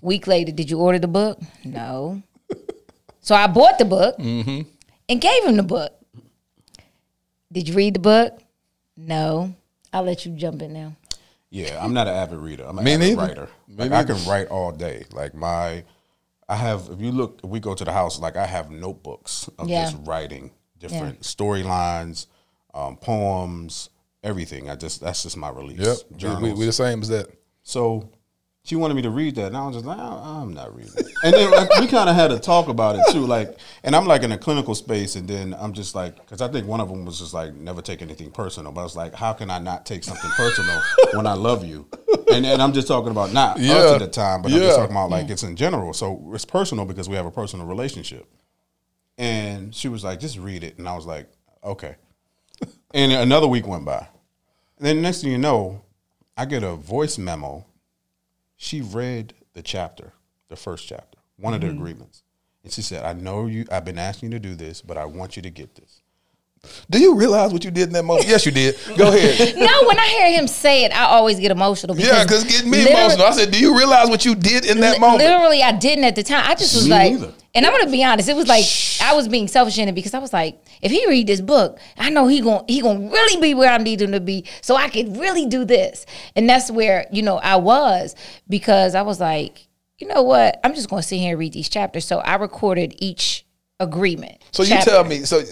[0.00, 1.38] Week later, did you order the book?
[1.62, 2.22] No.
[3.20, 4.66] so I bought the book and
[5.20, 5.92] gave him the book.
[7.52, 8.38] Did you read the book?
[8.96, 9.54] No.
[9.92, 10.96] I'll let you jump in now.
[11.50, 12.64] Yeah, I'm not an avid reader.
[12.64, 13.20] I'm an Me avid neither.
[13.20, 13.48] writer.
[13.76, 15.04] Like I can write all day.
[15.12, 15.84] Like my,
[16.50, 16.88] I have.
[16.90, 19.84] If you look, if we go to the house, like I have notebooks of Yeah.
[19.90, 22.26] just writing different storylines,
[22.74, 23.90] um, poems,
[24.24, 24.68] everything.
[24.68, 25.78] I just that's just my release.
[25.78, 25.96] Yep.
[26.10, 26.42] We, Journals.
[26.42, 27.28] we, we the same as that.
[27.62, 28.10] So
[28.62, 30.92] she wanted me to read that, and I was just like, "I- I'm not reading.
[30.96, 31.06] it.
[31.24, 33.26] And then like, we kind of had a talk about it too.
[33.26, 36.48] Like, and I'm like in a clinical space, and then I'm just like, because I
[36.48, 38.70] think one of them was just like, never take anything personal.
[38.72, 40.80] But I was like, how can I not take something personal
[41.14, 41.86] when I love you?
[42.32, 43.74] And and I'm just talking about not Yeah.
[43.74, 45.92] us at the time, but I'm just talking about like it's in general.
[45.94, 48.26] So it's personal because we have a personal relationship.
[49.18, 51.28] And she was like, just read it, and I was like,
[51.64, 51.96] okay.
[52.94, 54.06] And another week went by.
[54.78, 55.82] And then next thing you know,
[56.36, 57.66] I get a voice memo.
[58.62, 60.12] She read the chapter,
[60.50, 61.78] the first chapter, one of the mm-hmm.
[61.78, 62.22] agreements.
[62.62, 65.06] And she said, I know you I've been asking you to do this, but I
[65.06, 66.02] want you to get this.
[66.90, 68.28] Do you realize what you did in that moment?
[68.28, 68.76] Yes, you did.
[68.98, 69.56] Go ahead.
[69.56, 71.96] no, when I hear him say it, I always get emotional.
[71.96, 73.24] Because yeah, because getting me emotional.
[73.24, 75.24] I said, do you realize what you did in that Li- moment?
[75.24, 76.44] Literally, I didn't at the time.
[76.46, 77.32] I just was Me like, neither.
[77.54, 78.28] And I'm gonna be honest.
[78.28, 78.64] It was like
[79.02, 81.78] I was being selfish in it because I was like, if he read this book,
[81.98, 84.76] I know he gon' he gonna really be where I need him to be, so
[84.76, 86.06] I could really do this.
[86.36, 88.14] And that's where you know I was
[88.48, 89.66] because I was like,
[89.98, 90.60] you know what?
[90.64, 92.04] I'm just gonna sit here and read these chapters.
[92.04, 93.44] So I recorded each
[93.80, 94.42] agreement.
[94.52, 95.24] So you tell me.
[95.24, 95.42] So,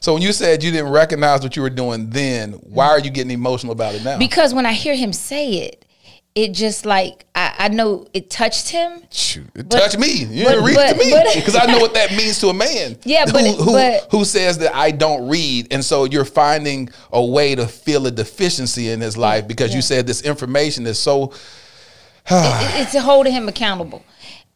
[0.00, 3.10] so when you said you didn't recognize what you were doing then, why are you
[3.10, 4.18] getting emotional about it now?
[4.18, 5.84] because when I hear him say it,
[6.34, 9.02] it just like I, I know it touched him.
[9.10, 10.24] Shoot, it But- touched me.
[10.24, 12.48] You but- didn't read but- it to me because I know what that means to
[12.48, 12.96] a man.
[13.04, 16.88] Yeah, but- who, who, but- who says that I don't read, and so you're finding
[17.12, 20.98] a way to fill a deficiency in his life because you said this information is
[20.98, 21.32] so.
[22.30, 24.04] It- it's holding him accountable.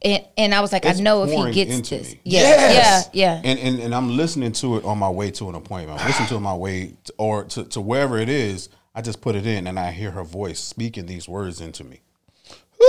[0.03, 2.13] And, and I was like, It's I know if he gets into this.
[2.13, 2.21] me.
[2.25, 3.11] Yeah, Yes.
[3.15, 3.51] yeah, yeah.
[3.51, 5.99] And, and and I'm listening to it on my way to an appointment.
[5.99, 8.69] I'm listening to it on my way to, or to, to wherever it is.
[8.95, 12.01] I just put it in and I hear her voice speaking these words into me.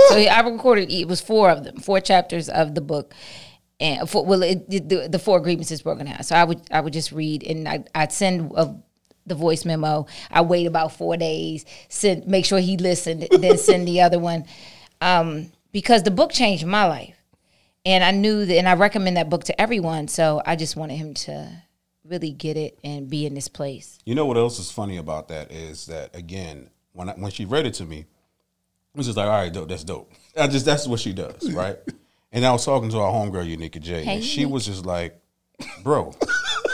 [0.08, 0.90] So I recorded.
[0.92, 3.14] It was four of them, four chapters of the book,
[3.80, 6.24] and for, well, it, the, the four agreements is broken out.
[6.24, 8.76] So I would I would just read, and I, I'd send a,
[9.26, 10.06] the voice memo.
[10.30, 14.44] I wait about four days, send make sure he listened, then send the other one,
[15.00, 17.16] um, because the book changed my life,
[17.84, 20.08] and I knew that, and I recommend that book to everyone.
[20.08, 21.62] So I just wanted him to
[22.08, 23.98] really get it and be in this place.
[24.04, 27.44] You know what else is funny about that is that again, when I, when she
[27.44, 28.06] read it to me,
[28.94, 30.10] I was just like, all right, dope, that's dope.
[30.36, 31.78] I just that's what she does, right?
[32.32, 35.20] and I was talking to our homegirl, Unica J, Hey, and she was just like,
[35.82, 36.14] bro,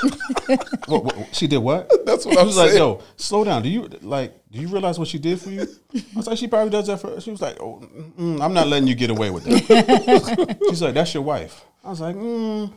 [0.87, 1.91] what, what, she did what?
[2.05, 3.63] That's what I I'm was like, yo, slow down.
[3.63, 4.35] Do you like?
[4.51, 5.67] Do you realize what she did for you?
[5.95, 7.21] I was like, she probably does that for.
[7.21, 7.81] She was like, oh,
[8.19, 10.59] mm, I'm not letting you get away with that.
[10.69, 11.65] She's like, that's your wife.
[11.85, 12.73] I was like, mm,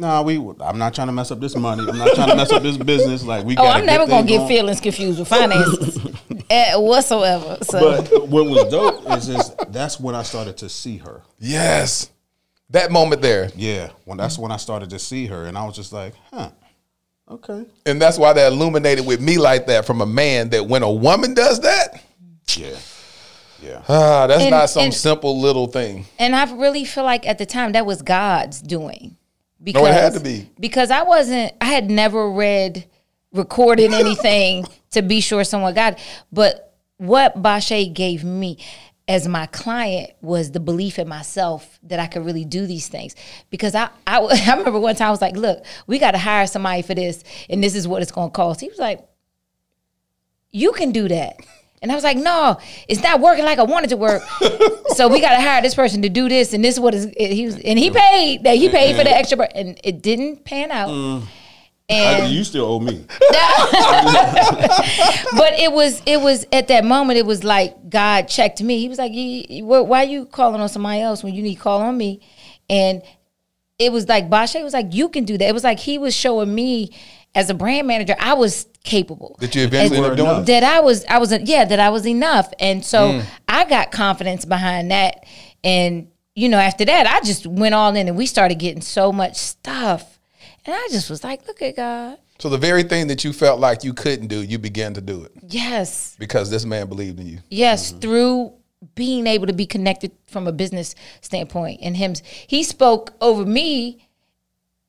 [0.00, 0.36] nah, we.
[0.60, 1.88] I'm not trying to mess up this money.
[1.88, 3.22] I'm not trying to mess up this business.
[3.24, 3.54] Like we.
[3.54, 4.48] Oh, got a I'm never good gonna get going.
[4.48, 5.98] feelings confused with finances
[6.76, 7.58] whatsoever.
[7.62, 11.22] So But what was dope is, is that's when I started to see her.
[11.38, 12.10] Yes,
[12.70, 15.76] that moment there, Yeah, when that's when I started to see her, and I was
[15.76, 16.50] just like, huh,
[17.30, 20.50] okay, and that's why that illuminated with me like that from a man.
[20.50, 22.02] That when a woman does that,
[22.56, 22.76] yeah,
[23.62, 23.82] yeah.
[23.88, 26.06] ah, that's And- not some and- simple little thing.
[26.18, 29.16] And I really feel like at the time that was God's doing.
[29.62, 30.48] Because, No, it had to be.
[30.58, 32.86] Because I wasn't, I had never read,
[33.32, 35.98] recorded anything to be sure someone got it.
[36.32, 38.58] But what Bashe gave me
[39.10, 43.16] as my client was the belief in myself that I could really do these things.
[43.50, 46.46] Because I, I, I remember one time I was like, look, we got to hire
[46.46, 48.60] somebody for this, and this is what it's going to cost.
[48.60, 49.04] He was like,
[50.52, 51.40] you can do that.
[51.82, 54.22] And I was like, no, it's not working like I wanted to work.
[54.88, 57.10] so we got to hire this person to do this, and this is what is
[57.16, 59.18] he was, and he paid that he paid for the mm-hmm.
[59.18, 60.90] extra, bur- and it didn't pan out.
[60.90, 61.22] Mm.
[61.88, 63.04] I, And you still owe me.
[63.08, 63.18] but
[65.58, 68.78] it was it was at that moment it was like God checked me.
[68.78, 71.56] He was like, "You- you- wh- "Why you calling on somebody else when you need
[71.56, 72.20] to call on me?"
[72.68, 73.02] And
[73.78, 76.14] it was like Bashe was like, "You can do that." It was like he was
[76.14, 76.92] showing me
[77.34, 79.36] as a brand manager, I was capable.
[79.40, 82.06] That you eventually end up doing that I was I was yeah that I was
[82.06, 83.24] enough and so Mm.
[83.46, 85.24] I got confidence behind that
[85.62, 89.12] and you know after that I just went all in and we started getting so
[89.12, 90.18] much stuff
[90.64, 93.60] and I just was like look at God So the very thing that you felt
[93.60, 97.26] like you couldn't do, you began to do it yes because this man believed in
[97.26, 97.38] you.
[97.50, 98.00] yes Mm-hmm.
[98.00, 98.52] through
[98.94, 102.14] being able to be connected from a business standpoint and him
[102.46, 104.08] he spoke over me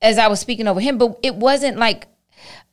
[0.01, 2.07] as I was speaking over him but it wasn't like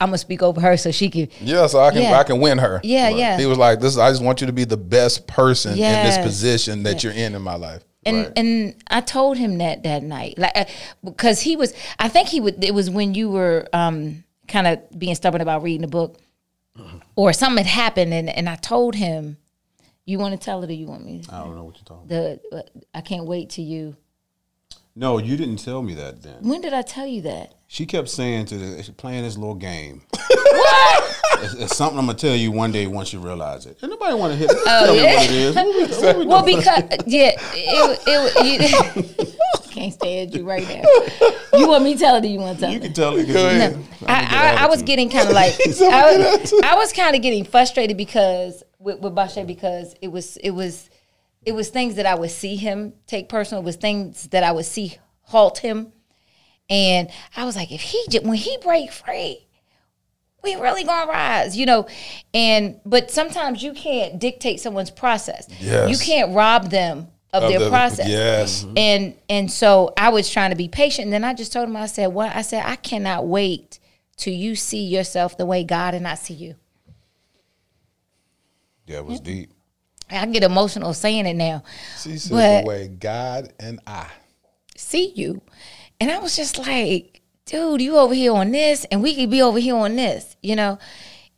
[0.01, 1.29] I'm gonna speak over her so she can.
[1.41, 2.19] Yeah, so I can Yeah.
[2.19, 2.81] I can win her.
[2.85, 3.37] Yeah, yeah.
[3.37, 6.19] He was like, "This, I just want you to be the best person in this
[6.19, 10.39] position that you're in in my life." and and I told him that that night,
[10.39, 10.65] like uh,
[11.05, 11.73] because he was.
[11.99, 12.63] I think he would.
[12.63, 16.19] It was when you were um, kind of being stubborn about reading the book,
[17.17, 19.37] or something had happened, and and I told him,
[20.05, 21.85] "You want to tell it, or you want me?" to I don't know what you're
[21.85, 22.09] talking.
[22.09, 22.63] The uh,
[22.95, 23.97] I can't wait to you.
[24.95, 26.37] No, you didn't tell me that then.
[26.41, 27.55] When did I tell you that?
[27.71, 30.03] She kept saying to the, playing this little game.
[31.41, 33.79] It's, it's something I'm gonna tell you one day once you realize it.
[33.83, 34.49] And nobody want to hear.
[34.51, 35.15] Oh, tell me yeah?
[35.15, 35.55] what it is.
[35.55, 39.33] What we- what we Well, because yeah, it it, you,
[39.71, 41.59] can't stand you right now.
[41.59, 43.27] You want me to tell it, or you want to tell you can tell it.
[43.27, 43.79] Go ahead.
[44.07, 47.45] I, I, I was getting kind of like I was, I was kind of getting
[47.45, 50.89] frustrated because with, with Bashe because it was it was
[51.45, 53.63] it was things that I would see him take personal.
[53.63, 55.93] It was things that I would see halt him,
[56.69, 59.47] and I was like, if he when he break free,
[60.43, 61.87] we really gonna rise, you know.
[62.35, 65.49] And but sometimes you can't dictate someone's process.
[65.61, 65.91] Yes.
[65.91, 68.09] You can't rob them of, Of their the- process.
[68.09, 68.67] Yes.
[68.77, 71.07] And and so I was trying to be patient.
[71.07, 73.79] And then I just told him, I said, What I said, I cannot wait
[74.17, 76.57] till you see yourself the way God and I see you.
[78.87, 79.33] Yeah, it was mm-hmm.
[79.33, 79.53] deep.
[80.11, 81.63] I get emotional saying it now.
[82.01, 84.07] She said But- the way God and I.
[84.77, 85.43] See you.
[86.01, 89.43] And I was just like, dude, you over here on this, and we could be
[89.43, 90.79] over here on this, you know?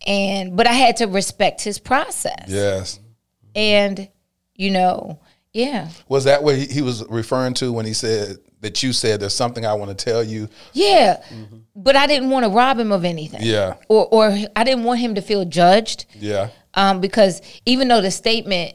[0.07, 2.47] And but I had to respect his process.
[2.49, 3.01] Yes.
[3.55, 4.09] And,
[4.55, 5.21] you know,
[5.53, 5.89] yeah.
[6.09, 9.67] Was that what he, was referring to when he said that you said there's something
[9.67, 10.49] I want to tell you?
[10.73, 11.23] Yeah.
[11.75, 13.41] But I didn't want to rob him of anything.
[13.43, 13.75] Yeah.
[13.89, 16.07] Or or I didn't want him to feel judged.
[16.15, 16.51] Yeah.
[16.75, 18.75] um, because even though the statement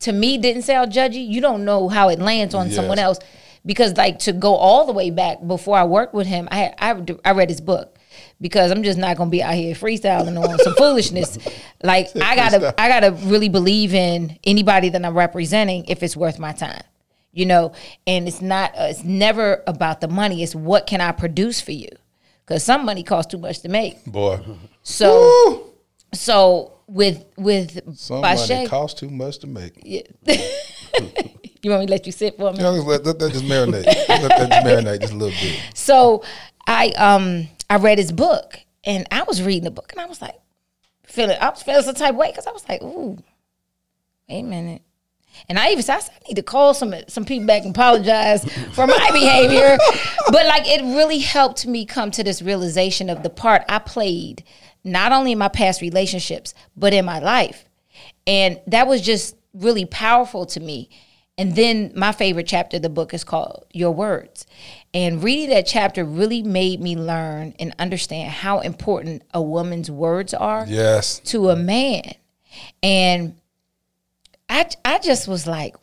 [0.00, 2.76] to me didn't sound judgy, you don't know how it lands on Yes.
[2.76, 3.18] someone else.
[3.64, 6.74] Because like to go all the way back before I worked with him, I had,
[6.78, 7.98] I, I read his book
[8.40, 11.38] because I'm just not gonna be out here freestyling on some foolishness.
[11.82, 16.38] Like I gotta I gotta really believe in anybody that I'm representing if it's worth
[16.38, 16.82] my time.
[17.32, 17.72] You know,
[18.06, 20.42] and it's not uh, it's never about the money.
[20.42, 21.90] It's what can I produce for you?
[22.46, 24.04] Because some money costs too much to make.
[24.04, 24.40] Boy.
[24.82, 25.74] So
[26.12, 29.80] so with with Some Bashe, money costs too much to make.
[29.84, 30.02] you
[31.70, 32.58] want me to let you sit for a minute?
[32.58, 33.84] You know, let, let that just marinate.
[33.84, 35.60] let that just marinate just a little bit.
[35.74, 36.24] So
[36.66, 40.20] I um I read his book and I was reading the book and I was
[40.20, 40.36] like
[41.04, 43.18] feeling I was feeling some type of way because I was like, ooh,
[44.28, 44.82] wait a minute.
[45.48, 48.86] And I even said, I need to call some some people back and apologize for
[48.86, 49.78] my behavior.
[50.30, 54.44] But like it really helped me come to this realization of the part I played,
[54.84, 57.64] not only in my past relationships, but in my life.
[58.26, 60.90] And that was just really powerful to me.
[61.36, 64.44] And then my favorite chapter of the book is called Your Words.
[64.92, 70.34] And reading that chapter really made me learn and understand how important a woman's words
[70.34, 71.20] are Yes.
[71.26, 72.14] to a man.
[72.82, 73.36] And
[74.48, 75.74] I I just was like,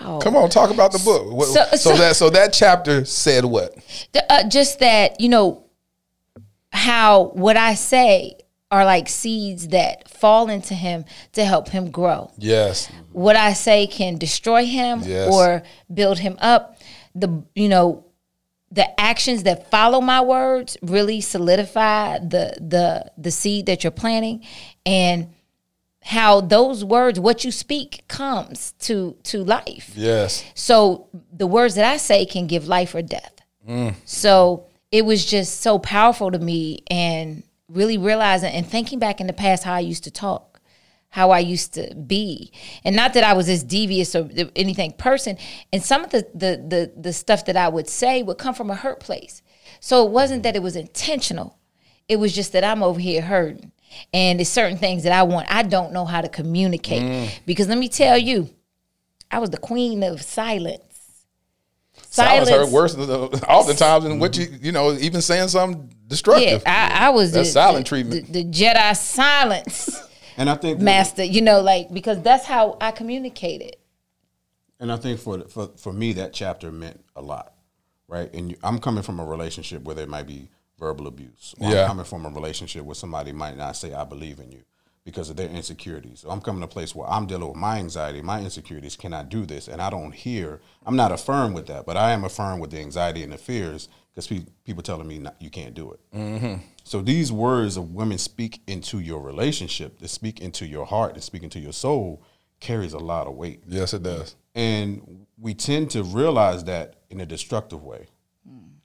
[0.00, 0.18] wow.
[0.22, 1.30] Come on, talk about the book.
[1.32, 3.74] What- So- So, so- that so that chapter said what?
[4.12, 5.64] The- uh, just that, you know,
[6.72, 8.36] how what I say
[8.70, 12.30] are like seeds that fall into him to help him grow.
[12.38, 12.88] Yes.
[13.12, 15.32] What I say can destroy him Yes.
[15.32, 16.78] or build him up.
[17.14, 18.04] The you know,
[18.72, 24.44] the actions that follow my words really solidify the the the seed that you're planting
[24.84, 25.28] and
[26.04, 30.44] how those words what you speak comes to to life Yes.
[30.54, 33.34] so the words that I say can give life or death.
[33.66, 33.94] Mm.
[34.04, 39.26] So it was just so powerful to me and really realizing and thinking back in
[39.26, 40.60] the past how I used to talk,
[41.08, 42.52] how I used to be.
[42.84, 45.38] And not that I was this devious or anything person.
[45.72, 48.70] And some of the the the, the stuff that I would say would come from
[48.70, 49.42] a hurt place.
[49.80, 50.44] So it wasn't mm.
[50.44, 51.58] that it was intentional.
[52.08, 53.72] It was just that I'm over here hurting.
[54.12, 55.46] And it's certain things that I want.
[55.50, 57.02] I don't know how to communicate.
[57.02, 57.30] Mm.
[57.46, 58.48] Because let me tell you,
[59.30, 60.80] I was the queen of silence.
[62.10, 65.82] Silence hurt worse than uh, the, oftentimes than what you you know even saying something
[65.88, 66.62] Yeah, destructive.
[66.66, 68.32] I, I was That's the, silent the- treatment.
[68.32, 70.00] The, the Jedi silence
[70.36, 73.76] And I think master, you know, like because that's how I communicated.
[74.80, 77.54] And I think for for for me that chapter meant a lot,
[78.08, 78.32] right?
[78.34, 81.54] And I'm coming from a relationship where there might be verbal abuse.
[81.60, 81.82] Or Yeah.
[81.82, 84.62] I'm coming from a relationship where somebody might not say I believe in you
[85.04, 86.20] because of their insecurities.
[86.20, 88.96] So I'm coming to a place where I'm dealing with my anxiety, my insecurities.
[88.96, 89.68] Can I do this?
[89.68, 90.60] And I don't hear.
[90.86, 93.88] I'm not affirmed with that, but I am affirmed with the anxiety and the fears
[94.10, 96.00] because pe- people telling me not, you can't do it.
[96.14, 96.62] Mm-hmm.
[96.84, 101.22] So these words of women speak into your relationship, that speak into your heart, that
[101.22, 102.22] speak into your soul,
[102.60, 103.62] carries a lot of weight.
[103.68, 104.36] Yes, it does.
[104.54, 108.06] And we tend to realize that in a destructive way.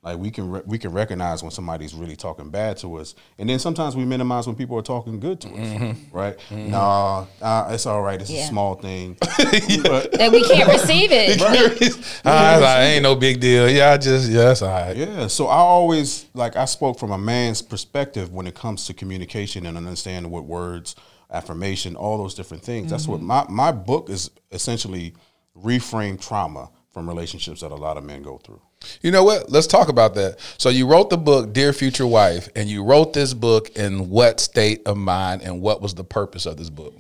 [0.02, 3.50] Like we can re- we can recognize when somebody's really talking bad to us, and
[3.50, 6.18] then sometimes we minimize when people are talking good to us, mm-hmm.
[6.18, 6.38] right?
[6.50, 6.72] Mm-hmm.
[6.72, 8.22] Nah, uh, it's all right.
[8.22, 8.46] It's Yeah.
[8.46, 9.18] a small thing.
[9.20, 11.40] But, That we can't receive it.
[11.50, 12.06] Right.
[12.26, 13.70] Ah, I was like, ain't no big deal.
[13.70, 14.96] Yeah, I just yeah, that's all right.
[14.96, 18.94] Yeah, so I always like I spoke from a man's perspective when it comes to
[18.94, 20.96] communication and understanding what words,
[21.32, 22.92] affirmation, all those different things.
[22.92, 23.28] That's what mm-hmm.
[23.28, 25.14] my my book is essentially
[25.58, 28.62] reframe trauma from relationships that a lot of men go through.
[29.02, 29.50] You know what?
[29.50, 30.40] Let's talk about that.
[30.58, 34.40] So you wrote the book, Dear Future Wife, and you wrote this book in what
[34.40, 36.96] state of mind and what was the purpose of this book?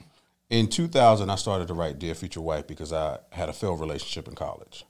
[0.49, 4.27] In 2000, I started to write Dear Future Wife because I had a failed relationship
[4.27, 4.85] in college.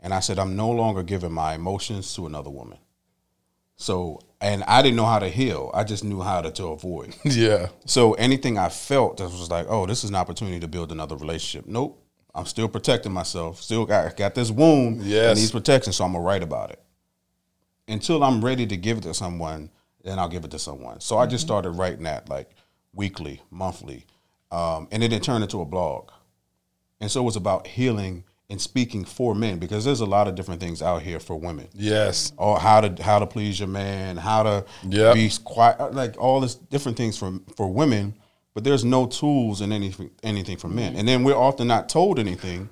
[0.00, 2.78] And I said, I'm no longer giving my emotions to another woman.
[3.76, 5.70] So, and I didn't know how to heal.
[5.74, 7.14] I just knew how to, to avoid.
[7.24, 7.68] Yeah.
[7.84, 11.16] So anything I felt that was like, oh, this is an opportunity to build another
[11.16, 11.68] relationship.
[11.68, 12.02] Nope.
[12.38, 13.60] I'm still protecting myself.
[13.60, 15.26] Still got got this wound Yes.
[15.34, 16.80] that needs protection, so I'm gonna write about it.
[17.88, 19.70] Until I'm ready to give it to someone,
[20.04, 21.00] then I'll give it to someone.
[21.00, 22.50] So I just started writing that like
[22.94, 24.06] weekly, monthly,
[24.52, 26.10] um, and then it turned into a blog.
[27.00, 30.34] And so it was about healing and speaking for men because there's a lot of
[30.34, 32.32] different things out here for women Yes.
[32.36, 35.14] or how to how to please your man, how to Yep.
[35.14, 38.14] be quiet, like all this different things for for women.
[38.54, 42.18] But there's no tools in anything anything for men, and then we're often not told
[42.18, 42.68] anything.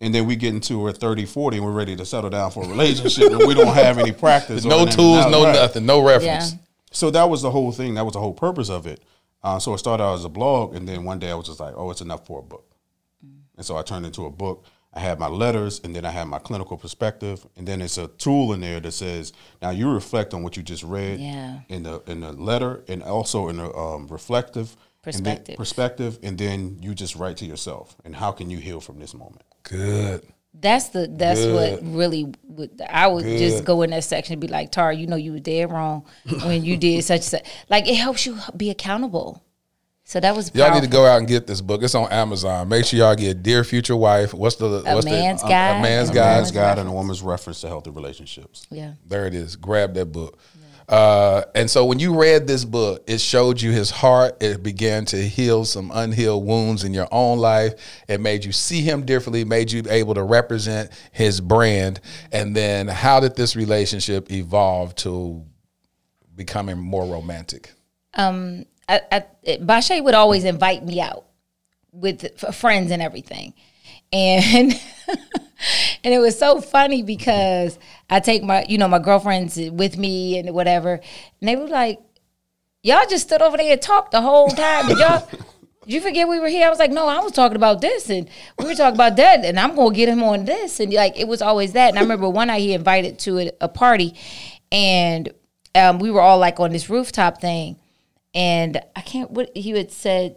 [0.00, 2.64] And then we get into we're 30, 40, and we're ready to settle down for
[2.64, 4.64] a relationship, and we don't have any practice.
[4.74, 5.54] No tools, no Right.
[5.54, 6.52] nothing, no reference.
[6.54, 6.58] Yeah.
[6.90, 7.94] So that was the whole thing.
[7.94, 9.00] That was the whole purpose of it.
[9.44, 11.60] Uh, so it started out as a blog, and then one day I was just
[11.60, 12.74] like, "Oh, it's enough for a book."
[13.56, 14.64] And so I turned it into a book.
[14.94, 18.08] I had my letters, and then I had my clinical perspective, and then it's a
[18.08, 21.60] tool in there that says, "Now you reflect on what you just read Yeah.
[21.68, 25.56] in the in the letter, and also in the um, reflective and Perspective.
[25.56, 29.14] perspective, and then you just write to yourself, and how can you heal from this
[29.14, 30.26] moment?" Good.
[30.54, 31.82] That's the that's Good.
[31.82, 35.06] what really would I would just go in that section and be like, Tara, you
[35.06, 36.04] know you were dead wrong
[36.44, 37.46] when you did such and such.
[37.70, 39.42] Like it helps you be accountable.
[40.04, 41.82] So that was Y'all need to go out and get this book.
[41.82, 42.68] It's on Amazon.
[42.68, 44.34] Make sure y'all get Dear Future Wife.
[44.34, 45.78] What's the A what's man's the guide.
[45.78, 46.36] A man's A guide.
[46.36, 48.66] Man's guide and a woman's reference to healthy relationships.
[48.70, 48.94] Yeah.
[49.06, 49.56] There it is.
[49.56, 50.38] Grab that book.
[50.92, 54.42] Uh, and so when you read this book, it showed you his heart.
[54.42, 57.72] It began to heal some unhealed wounds in your own life.
[58.08, 61.98] It made you see him differently, made you able to represent his brand.
[62.30, 65.46] And then how did this relationship evolve to
[66.36, 67.72] becoming more romantic?
[68.86, 69.24] I, I,
[69.62, 71.24] Bashe would always invite me out
[71.90, 73.54] with friends and everything,
[74.12, 74.72] and
[76.04, 77.78] and it was so funny because
[78.10, 81.00] I take my you know my girlfriends with me and whatever,
[81.40, 82.00] and they were like,
[82.82, 84.88] "Y'all just stood over there and talked the whole time.
[84.88, 85.44] Did y'all?" Did
[85.94, 86.66] you forget we were here?
[86.66, 89.44] I was like, no, I was talking about this, and we were talking about that,
[89.44, 91.88] and I'm gonna get him on this, and like it was always that.
[91.88, 94.14] And I remember one night he invited to a, a party,
[94.70, 95.32] and
[95.74, 97.76] um, we were all like on this rooftop thing,
[98.34, 99.30] and I can't.
[99.30, 100.36] What he had said.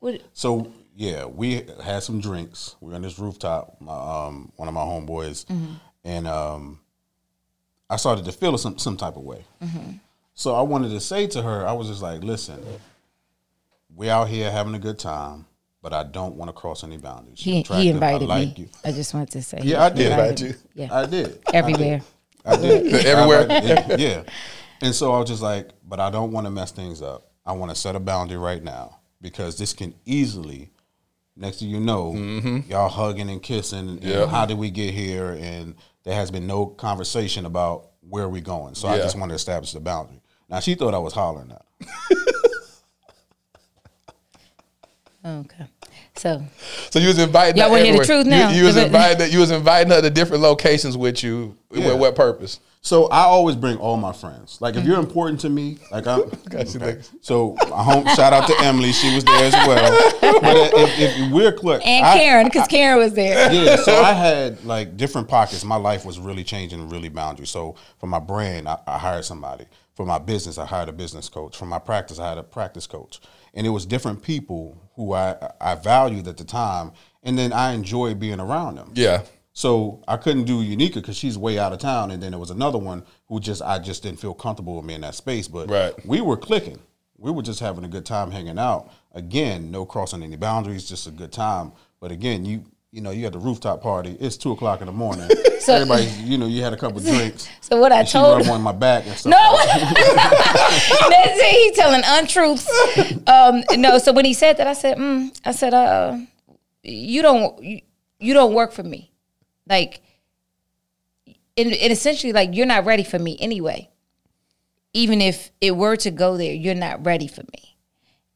[0.00, 2.74] What So yeah, we had some drinks.
[2.80, 3.80] We were on this rooftop.
[3.80, 3.92] My,
[4.26, 5.46] um, one of my homeboys,
[6.04, 6.80] and um,
[7.88, 9.44] I started to feel some some type of way.
[10.34, 12.60] So I wanted to say to her, I was just like, "Listen,
[13.94, 15.46] we out here having a good time,
[15.82, 17.46] but I don't want to cross any boundaries.
[17.46, 17.82] You're he attractive.
[17.84, 18.54] he I invited like me.
[18.64, 18.68] you.
[18.84, 19.60] I just wanted to say.
[19.62, 20.10] Yeah, I did.
[20.10, 20.70] invited Invite me.
[20.74, 22.00] Yeah, I did everywhere.
[22.44, 22.94] I did.
[23.06, 23.46] Everywhere?
[23.50, 24.22] I- yeah, yeah.
[24.80, 27.30] And so I was just like, but I don't want to mess things up.
[27.44, 30.70] I want to set a boundary right now because this can easily,
[31.38, 32.70] next thing you know, mm-hmm.
[32.70, 33.88] y'all hugging and kissing.
[33.88, 34.26] And Yeah.
[34.26, 35.30] how did we get here?
[35.40, 35.74] And
[36.04, 38.74] there has been no conversation about where we going.
[38.74, 40.20] So I just want to establish the boundary.
[40.48, 42.16] Now she thought I was hollering at her.
[45.24, 45.66] Okay,
[46.18, 46.42] so
[46.90, 48.50] So you was inviting Y'all her wanna hear the truth now?
[48.50, 51.56] You, you was The- inviting you was inviting her to different locations with you.
[51.70, 51.88] Yeah.
[51.88, 52.60] With what purpose?
[52.80, 54.58] So I always bring all my friends.
[54.60, 56.20] Like if you're important to me, like I'm.
[56.54, 57.00] okay.
[57.20, 60.12] So my home shout out to Emily, she was there as well.
[60.40, 63.52] But if, if we're clear, and I- Karen because Karen was there.
[63.52, 65.64] yeah, so I had like different pockets.
[65.64, 67.50] My life was really changing, really boundaries.
[67.50, 69.66] So for my brand, I, I hired somebody.
[69.94, 71.56] For my business, I hired a business coach.
[71.56, 73.18] For my practice, I had a practice coach.
[73.58, 76.92] And it was different people who I I valued at the time,
[77.24, 78.92] and then I enjoyed being around them.
[78.94, 79.22] Yeah.
[79.52, 82.50] So I couldn't do Unica because she's way out of town, and then there was
[82.50, 85.48] another one who just I just didn't feel comfortable with me in that space.
[85.48, 85.92] But Right.
[86.06, 86.78] we were clicking.
[87.16, 88.92] We were just having a good time hanging out.
[89.12, 91.72] Again, no crossing any boundaries, just a good time.
[91.98, 94.16] But again, you you know you had the rooftop party.
[94.20, 95.28] It's two o'clock in the morning.
[95.58, 97.46] So- Everybody, you know, you had a couple drinks.
[97.60, 99.30] So what I and she told rubbed on my back and stuff.
[99.32, 101.54] No, that's it.
[101.56, 102.66] He's telling untruths.
[103.26, 106.16] Um, no, so when he said that, I said, mm, I said, uh,
[106.82, 107.80] you don't, you,
[108.18, 109.12] you don't work for me,
[109.68, 110.00] like,
[111.26, 113.90] and, and essentially, like, you're not ready for me anyway.
[114.94, 117.67] Even if it were to go there, you're not ready for me.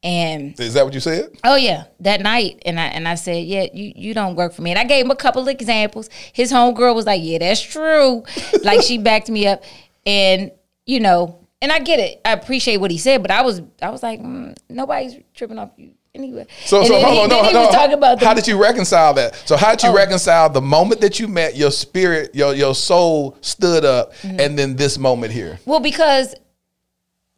[0.05, 1.31] And Is that what you said?
[1.45, 4.63] Oh yeah, that night, and I and I said, yeah, you you don't work for
[4.63, 6.11] me, and I gave him a couple of examples.
[6.33, 8.25] His homegirl was like, yeah, that's true,
[8.65, 9.63] like she backed me up,
[10.05, 10.51] and
[10.87, 13.91] you know, and I get it, I appreciate what he said, but I was I
[13.91, 16.49] was like, mm, nobody's tripping off you anyway.
[16.65, 17.61] So, and so hold on, no, no.
[17.69, 19.37] was about the, how did you reconcile that?
[19.47, 19.95] So, how did you Oh.
[19.95, 24.41] reconcile the moment that you met your spirit, your your soul stood up, Mm-hmm.
[24.41, 25.61] and then this moment here?
[25.65, 26.35] Well, because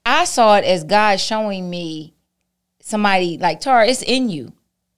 [0.07, 2.14] I saw it as God showing me
[2.85, 4.53] somebody like Tara, it's in you.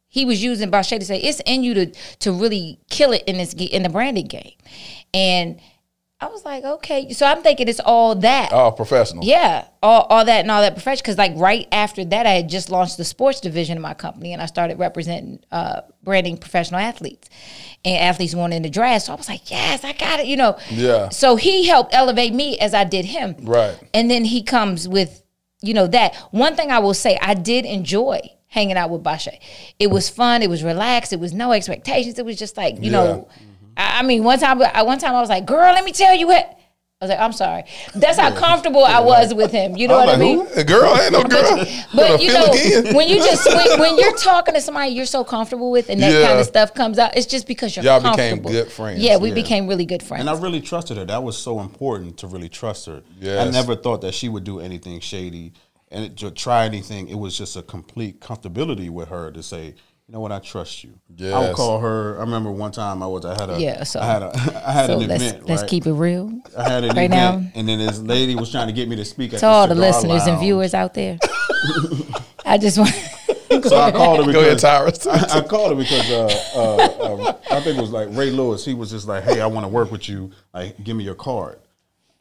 [0.09, 1.87] He was using Bashe to say it's in you to
[2.21, 4.53] to really kill it in this in the branding game,
[5.15, 5.61] and
[6.19, 7.13] I was like, okay.
[7.13, 8.51] So I'm thinking it's all that.
[8.51, 9.23] Oh, professional.
[9.23, 11.03] Yeah, all, all that and all that profession.
[11.03, 14.33] Because like right after that, I had just launched the sports division of my company,
[14.33, 17.29] and I started representing uh, branding professional athletes
[17.85, 19.05] and athletes wanting to draft.
[19.05, 20.27] So I was like, yes, I got it.
[20.27, 20.57] You know.
[20.71, 21.11] Yeah.
[21.11, 23.37] So he helped elevate me as I did him.
[23.43, 23.79] Right.
[23.93, 25.23] And then he comes with,
[25.63, 26.15] you know, that.
[26.31, 29.39] One thing I will say, I did enjoy hanging out with Bashe.
[29.79, 30.43] It was fun.
[30.43, 31.13] It was relaxed.
[31.13, 32.19] It was no expectations.
[32.19, 33.29] It was just like, you know,
[33.77, 36.15] I, I mean, one time, I, one time I was like, girl, let me tell
[36.15, 36.59] you what.
[36.99, 37.65] I was like, I'm sorry.
[37.95, 39.77] That's how comfortable I was with him.
[39.77, 40.39] You know I what I mean?
[40.39, 41.67] like, A girl ain't no girl.
[41.95, 42.95] But Gonna you know, again.
[42.95, 46.11] when you just when, when you're talking to somebody you're so comfortable with, and that
[46.11, 46.27] Yeah.
[46.27, 48.51] kind of stuff comes out, it's just because you're Y'all became comfortable.
[48.51, 49.01] good friends.
[49.03, 49.35] Yeah, we Yeah.
[49.35, 50.23] became really good friends.
[50.23, 51.05] And I really trusted her.
[51.05, 53.03] That was so important to really trust her.
[53.21, 53.47] Yes.
[53.47, 55.53] I never thought that she would do anything shady
[55.91, 57.09] and it, to try anything.
[57.09, 59.75] It was just a complete comfortability with her to say,
[60.09, 60.91] you know what, I trust you.
[61.11, 61.49] I Yes.
[61.49, 62.17] would call her.
[62.19, 64.29] I remember one time I was I had a Yeah, so- I had a
[64.67, 65.49] I had so an let's event.
[65.49, 65.71] let's right?
[65.71, 66.33] keep it real.
[66.57, 67.51] I had an right event, now.
[67.55, 69.75] and then this lady was trying to get me to speak at To all the
[69.75, 71.19] cigar listeners and viewers out there,
[72.45, 72.95] I just want.
[73.65, 77.39] So I called her Go ahead, because I, I called her because uh, uh, uh,
[77.51, 78.65] I think it was like Ray Lewis.
[78.65, 80.31] He was just like, "Hey, I want to work with you.
[80.55, 81.59] Like, give me your card."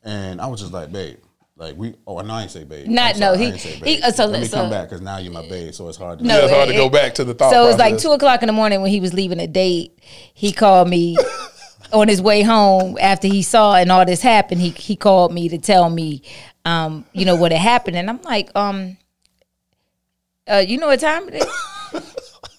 [0.04, 1.18] And I was just like, "Babe,
[1.58, 2.88] like we." Oh, no, I ain't say babe.
[2.88, 4.90] Not- I'm no, he- I ain't say he- uh, so Let me let's, come back
[4.90, 6.26] because now you're my babe, so it's hard to.
[6.26, 8.44] No, it's hard to go back to the thought So it was like two o'clock
[8.44, 9.98] in the morning when he was leaving a date.
[10.34, 11.18] He called me
[11.94, 14.62] on his way home after he saw and all this happened.
[14.62, 16.22] He he called me to tell me,
[16.66, 18.98] um, you know what had happened, and I'm like, um,
[20.48, 21.48] uh, you know what time it is?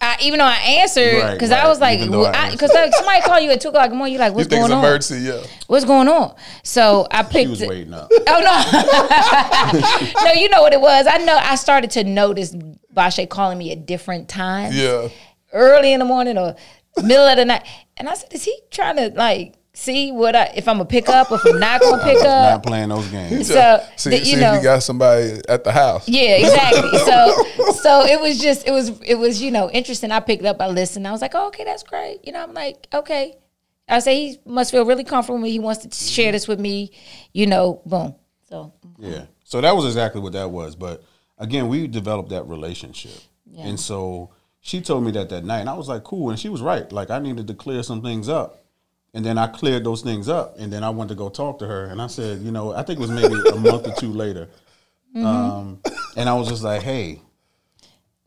[0.07, 1.65] I, even though I answered, because right.
[1.65, 3.91] I was like, Even though I because like, somebody call you at two o'clock in
[3.91, 4.85] the morning, you're like, You what's think going an on?
[4.85, 5.19] emergency?
[5.27, 5.43] Yeah.
[5.67, 6.35] What's going on?
[6.63, 7.51] So I She picked.
[7.51, 8.11] was waiting up.
[8.29, 10.25] Oh no!
[10.25, 11.07] no, you know what it was.
[11.09, 11.37] I know.
[11.37, 12.55] I started to notice
[12.95, 15.09] Bashe calling me at different times, Yeah.
[15.53, 16.57] early in the morning or
[17.03, 20.53] middle of the night, and I said, "Is he trying to like see what I
[20.57, 22.24] if I'm gonna pick up or if I'm not gonna pick up.
[22.24, 23.49] Not playing those games.
[23.49, 26.09] So see, the- see you if know, you got somebody at the house.
[26.09, 26.99] yeah, exactly.
[26.99, 30.11] So so it was just it was it was you know interesting.
[30.11, 31.07] I picked up, I listened.
[31.07, 32.20] I was like, oh, okay, that's great.
[32.24, 33.37] You know, I'm like, okay.
[33.89, 35.51] I say he must feel really comfortable with me.
[35.53, 36.12] He wants to mm-hmm.
[36.12, 36.91] share this with me.
[37.33, 38.16] You know, boom.
[38.49, 39.27] So Yeah.
[39.45, 40.74] So that was exactly what that was.
[40.74, 41.05] But
[41.39, 43.12] again, we developed that relationship.
[43.59, 45.61] And so she told me that that night.
[45.61, 46.31] And I was like, cool.
[46.31, 46.91] And she was right.
[46.93, 48.66] Like, I needed to clear some things up.
[49.17, 50.59] And then I cleared those things up.
[50.59, 51.87] And then I went to go talk to her.
[51.87, 54.51] And I said, you know, I think it was maybe a month or two later.
[55.17, 55.27] Mm-hmm.
[55.27, 55.81] Um,
[56.19, 57.23] and I was just like, hey,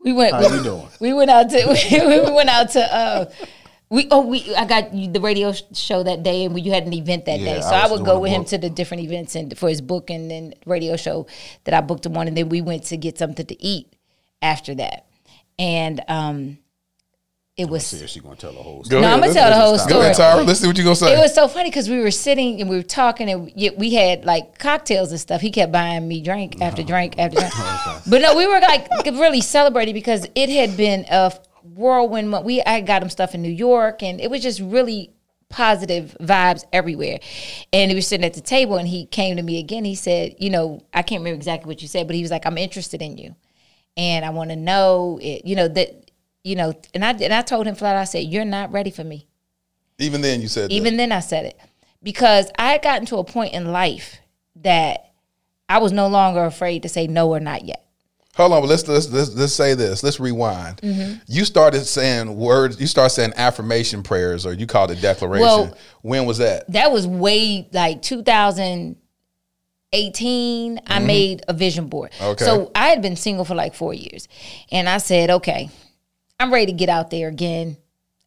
[0.00, 0.34] we went.
[0.34, 0.88] how we, you doing?
[0.98, 1.64] We went out to
[2.26, 3.30] we went out to uh
[3.88, 6.86] we oh we I got you the radio show that day and we, you had
[6.86, 9.04] an event that Yeah, day so I I, would go with him to the different
[9.04, 11.28] events and for his book and then radio show
[11.64, 13.92] that I booked him on and then we went to get something to eat
[14.42, 15.06] after that
[15.56, 16.58] and um
[17.60, 19.00] it was See going to tell the whole Go.
[19.00, 19.22] No, ahead.
[19.22, 19.92] I'ma tell the whole story.
[19.92, 20.46] Go ahead, Tyra.
[20.46, 21.14] Let's see what you gonna say.
[21.14, 23.94] it was so funny because we were sitting and we were talking and we, we
[23.94, 25.40] had like cocktails and stuff.
[25.40, 26.88] He kept buying me drink after uh-huh.
[26.88, 27.52] drink after drink.
[28.06, 31.32] But no, we were like really celebrating because it had been a
[31.62, 32.44] whirlwind month.
[32.44, 35.12] We I got him stuff in New York and it was just really
[35.50, 37.18] positive vibes everywhere.
[37.72, 39.84] And he was sitting at the table and he came to me again.
[39.84, 42.46] He said, you know, I can't remember exactly what you said, but he was like,
[42.46, 43.34] I'm interested in you.
[43.96, 46.09] And I want to know it, you know, that
[46.44, 48.90] you know, and I and I told him flat out, I said, You're not ready
[48.90, 49.26] for me.
[49.98, 51.60] Even then, you said Even then, I said it
[52.02, 54.18] because I had gotten to a point in life
[54.56, 55.12] that
[55.68, 57.84] I was no longer afraid to say no or not yet.
[58.36, 60.02] Hold on, but let's let's let's, let's say this.
[60.02, 60.78] Let's rewind.
[60.78, 61.18] Mm-hmm.
[61.26, 62.80] You started saying words.
[62.80, 65.46] You started saying affirmation prayers, or you called it declaration.
[65.46, 66.70] Well- when was that?
[66.72, 70.80] That was way like 2018.
[70.86, 72.12] I made a vision board.
[72.12, 72.24] Mm-hmm.
[72.24, 72.44] Okay.
[72.44, 74.28] So I had been single for like four years,
[74.70, 75.68] and I said, okay,
[76.40, 77.76] I'm ready to get out there again.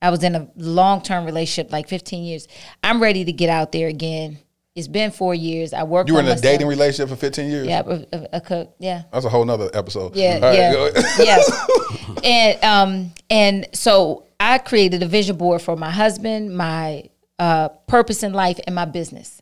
[0.01, 2.47] I was in a long term relationship, like 15 years.
[2.83, 4.37] I'm ready to get out there again.
[4.75, 5.73] It's been four years.
[5.73, 6.09] I worked.
[6.09, 6.43] You were on in a myself.
[6.53, 7.67] dating relationship for 15 years.
[7.67, 8.75] Yeah, a, a, a cook.
[8.79, 9.03] Yeah.
[9.11, 10.15] That's a whole nother episode.
[10.15, 11.25] Yeah, All right, yeah, ahead.
[11.25, 12.15] yeah.
[12.23, 17.09] And um, and so I created a vision board for my husband, my
[17.39, 19.41] uh, purpose in life, and my business.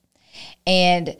[0.67, 1.15] And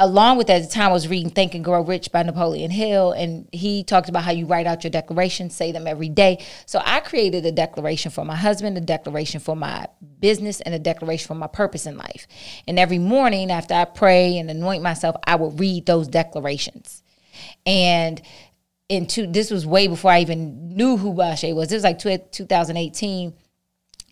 [0.00, 2.70] along with that, at the time I was reading Think and Grow Rich by Napoleon
[2.70, 6.42] Hill, and he talked about how you write out your declarations, say them every day.
[6.64, 9.86] So I created a declaration for my husband, a declaration for my
[10.18, 12.26] business, and a declaration for my purpose in life.
[12.66, 17.02] And every morning after I pray and anoint myself, I would read those declarations.
[17.66, 18.22] And
[18.88, 21.70] into this was way before I even knew who Bashe was.
[21.70, 23.34] It was like 2018.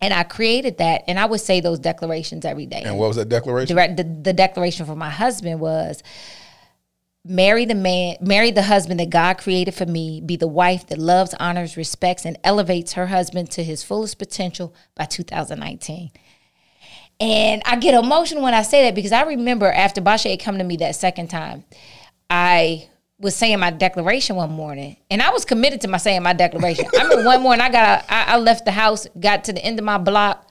[0.01, 2.83] And I created that, and I would say those declarations every day.
[2.85, 3.75] And what was that declaration?
[3.75, 6.01] Direct, the, the declaration for my husband was
[7.25, 10.97] marry the man marry the husband that god created for me be the wife that
[10.97, 16.11] loves honors respects and elevates her husband to his fullest potential by 2019
[17.19, 20.57] and i get emotional when i say that because i remember after bashe had come
[20.57, 21.65] to me that second time
[22.29, 22.87] i
[23.19, 26.85] was saying my declaration one morning and i was committed to my saying my declaration
[26.97, 29.63] i remember one morning i got a, I, I left the house got to the
[29.63, 30.49] end of my block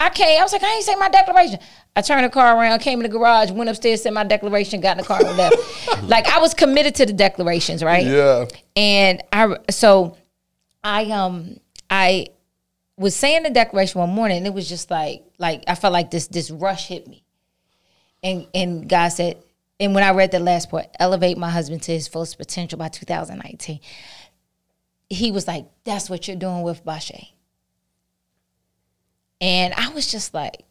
[0.00, 0.40] I came.
[0.40, 1.60] I was like, I ain't say my declaration.
[1.94, 4.96] I turned the car around, came in the garage, went upstairs, said my declaration, got
[4.96, 5.54] in the car, and left.
[6.04, 8.06] like I was committed to the declarations, right?
[8.06, 8.46] Yeah.
[8.74, 10.16] And I so
[10.82, 12.28] I um I
[12.96, 16.10] was saying the declaration one morning, and it was just like like I felt like
[16.10, 17.22] this this rush hit me,
[18.22, 19.42] and and God said,
[19.80, 22.88] and when I read the last part, elevate my husband to his fullest potential by
[22.88, 23.80] 2019,
[25.08, 27.30] he was like, that's what you're doing with Bashe.
[29.40, 30.64] And I was just like,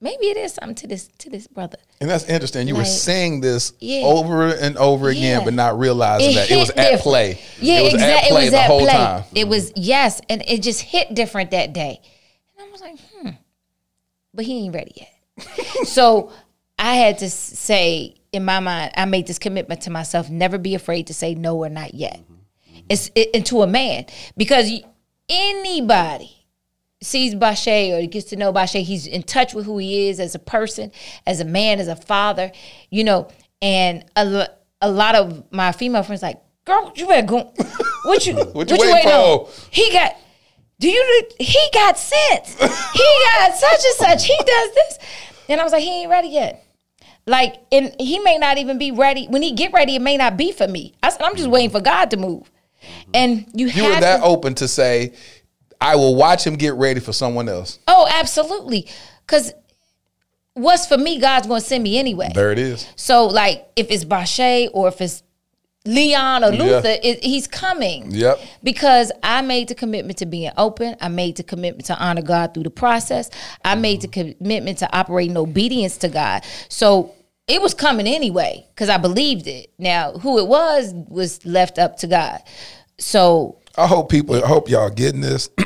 [0.00, 1.78] maybe it is something to this to this brother.
[2.00, 2.68] And that's interesting.
[2.68, 4.04] You were saying this yeah.
[4.04, 5.44] over and over again, Yeah.
[5.44, 7.02] but not realizing that it was at different.
[7.02, 7.40] play.
[7.60, 8.16] Yeah, it was exactly.
[8.16, 8.92] at play it was the at whole play.
[8.92, 9.24] time.
[9.34, 12.00] It was yes, and it just hit different that day.
[12.56, 13.30] And I was like, hmm,
[14.32, 15.86] but he ain't ready yet.
[15.88, 16.30] so
[16.78, 20.74] I had to say in my mind, I made this commitment to myself: never be
[20.74, 22.20] afraid to say no or not yet.
[22.20, 22.80] Mm-hmm.
[22.88, 24.06] It's it, and to a man
[24.36, 24.70] because
[25.28, 26.36] anybody
[27.02, 30.34] sees Bashe or gets to know Bashe, he's in touch with who he is as
[30.34, 30.92] a person,
[31.26, 32.52] as a man, as a father,
[32.90, 33.28] you know.
[33.62, 34.48] And a,
[34.80, 37.52] a lot of my female friends like, girl, you better go.
[38.04, 39.48] What you What you waiting on?
[39.70, 40.16] He got.
[40.78, 41.22] Do you?
[41.40, 42.54] He got sense.
[42.92, 44.26] he got such and such.
[44.26, 44.98] He does this,
[45.48, 46.65] and I was like, he ain't ready yet.
[47.26, 49.26] Like, and he may not even be ready.
[49.26, 50.94] When he get ready, it may not be for me.
[51.02, 52.50] I said, I'm just waiting for God to move.
[53.12, 55.12] And you, You were that to, open to say,
[55.80, 57.80] I will watch him get ready for someone else.
[57.88, 58.88] Oh, absolutely.
[59.26, 59.52] Because
[60.54, 62.30] what's for me, God's going to send me anyway.
[62.32, 62.88] There it is.
[62.94, 65.24] So, like, if it's Bashe or if it's
[65.84, 66.62] Leon or Yeah.
[66.62, 68.10] Luther, it, he's coming.
[68.10, 68.38] Yep.
[68.62, 70.96] Because I made the commitment to being open.
[71.00, 73.30] I made the commitment to honor God through the process.
[73.64, 76.44] I made the commitment to operate in obedience to God.
[76.68, 77.15] So
[77.48, 79.72] it was coming anyway because I believed it.
[79.78, 82.42] Now, who it was was left up to God.
[82.98, 84.42] So I hope people.
[84.42, 85.50] I hope y'all getting this.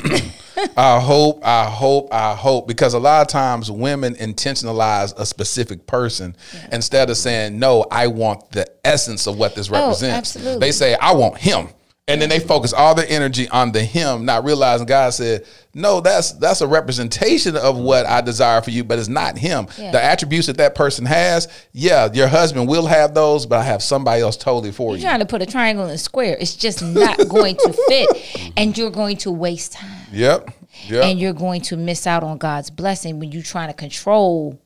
[0.77, 1.45] I hope.
[1.45, 2.13] I hope.
[2.13, 6.35] I hope because a lot of times women intentionalize a specific person
[6.71, 7.85] instead of saying no.
[7.89, 10.35] I want the essence of what this oh, represents.
[10.35, 10.59] absolutely.
[10.59, 11.69] They say I want him,
[12.11, 16.01] and then they focus all their energy on the him, not realizing God said no.
[16.01, 19.67] That's that's a representation of what I desire for you, but it's not him.
[19.77, 19.91] Yeah.
[19.91, 23.81] The attributes that that person has, yeah, your husband will have those, but I have
[23.81, 25.03] somebody else totally for you're you.
[25.03, 26.37] trying to put a triangle in a square.
[26.39, 28.51] It's just not going to fit.
[28.57, 30.07] And you're going to waste time.
[30.11, 30.49] Yep.
[30.87, 31.03] Yep.
[31.05, 34.59] and you're going to miss out on God's blessing when you're trying to control,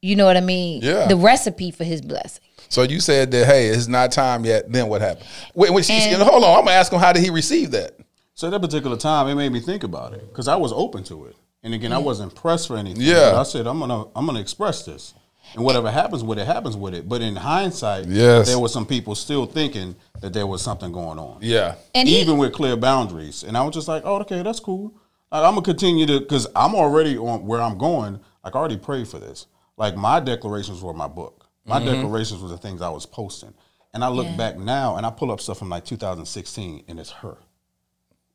[0.00, 0.82] you know what I mean?
[0.82, 1.06] Yeah.
[1.06, 2.44] The recipe for his blessing.
[2.68, 4.70] So you said that, hey, it's not time yet.
[4.70, 5.26] Then what happened?
[5.54, 6.58] Wait, wait, And- hold on.
[6.58, 7.92] I'm gonna ask him how did he receive that?
[8.34, 11.02] So at that particular time, it made me think about it because I was open
[11.04, 12.04] to it, and again, I mm.
[12.04, 13.02] wasn't pressed for anything.
[13.02, 13.32] Yeah.
[13.32, 15.14] But I said I'm gonna I'm gonna express this,
[15.54, 17.08] and whatever happens with it happens with it.
[17.08, 18.46] But in hindsight, Yes.
[18.46, 21.74] there were some people still thinking that there was something going on, Yeah.
[21.94, 23.42] And he, even with clear boundaries.
[23.42, 24.94] And I was just like, oh, okay, that's cool.
[25.32, 28.20] Like, I'm gonna continue to because I'm already on where I'm going.
[28.44, 29.46] Like I already prayed for this.
[29.76, 31.37] Like my declarations were my book.
[31.68, 31.94] My mm-hmm.
[31.94, 33.54] declarations were the things I was posting.
[33.94, 34.36] And I look Yeah.
[34.36, 37.38] back now and I pull up stuff from like 2016 and it's her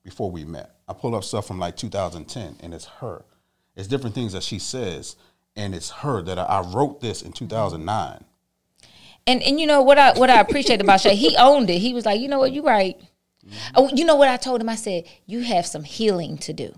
[0.04, 0.76] before we met.
[0.88, 3.26] I pull up stuff from like 2010 and it's her.
[3.76, 5.16] It's different things that she says
[5.56, 8.24] and it's her that I, I wrote this in 2009.
[9.26, 11.80] And and you know what I what I appreciate about Shay, he owned it.
[11.80, 12.98] He was like, you know what, you right.
[12.98, 13.74] Mm-hmm.
[13.76, 14.70] Oh, you know what I told him?
[14.70, 16.76] I said, you have some healing to do.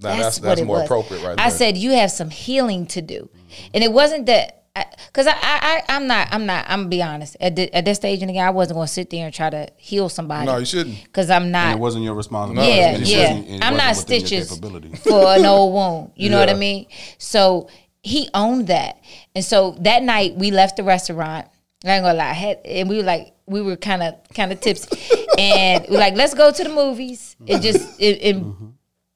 [0.00, 0.84] Now, that's that's, what it more was.
[0.86, 1.58] appropriate right I there.
[1.58, 3.70] said you have some healing to do, mm-hmm.
[3.74, 4.57] and it wasn't that
[5.06, 7.84] because I, I, I I'm not I'm not I'm gonna be honest at the, at
[7.84, 10.46] this stage in the game I wasn't gonna sit there and try to heal somebody.
[10.46, 11.02] No, you shouldn't.
[11.04, 12.72] because I'm And not it wasn't your responsibility.
[12.72, 13.18] yeah, and it yeah.
[13.34, 16.12] wasn't- it I'm wasn't not within your stitches for an old wound.
[16.16, 16.86] You know what I mean?
[17.18, 17.68] So
[18.02, 19.00] he owned that,
[19.34, 21.46] and so that night we left the restaurant.
[21.84, 24.50] I ain't gonna lie, I had, and we were like, we were kind of kind
[24.52, 24.88] of tipsy,
[25.38, 28.04] and we were like, let's go to the movies and just mm-hmm.
[28.04, 28.66] and, and, mm-hmm.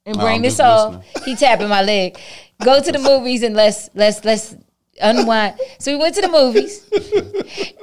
[0.06, 0.60] and bring I'm this just
[0.94, 1.04] off.
[1.24, 2.18] He tapping my leg.
[2.64, 4.54] Go to the movies and let's let's let's
[5.00, 5.58] unwind.
[5.78, 6.84] So we went to the movies,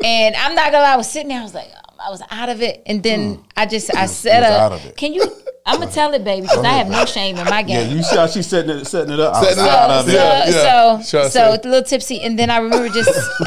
[0.03, 2.21] and I'm not gonna lie, I was sitting there, I was like, um, I was
[2.29, 3.43] out of it, and then mm.
[3.57, 4.61] I just I set up.
[4.61, 4.95] out of it.
[4.97, 5.29] Can you?
[5.65, 7.89] I'm gonna tell it, baby, because I have no shame in my game.
[7.89, 9.35] Yeah, you see how she's setting it, setting it up.
[9.35, 10.03] Setting it out up.
[10.03, 10.13] of it.
[10.13, 10.99] So, Yeah, yeah.
[10.99, 11.47] so, Sure, so, say.
[11.47, 13.09] a little tipsy, and then I remember just,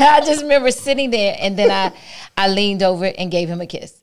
[0.00, 1.92] I just remember sitting there, and then I,
[2.36, 4.00] I leaned over and gave him a kiss,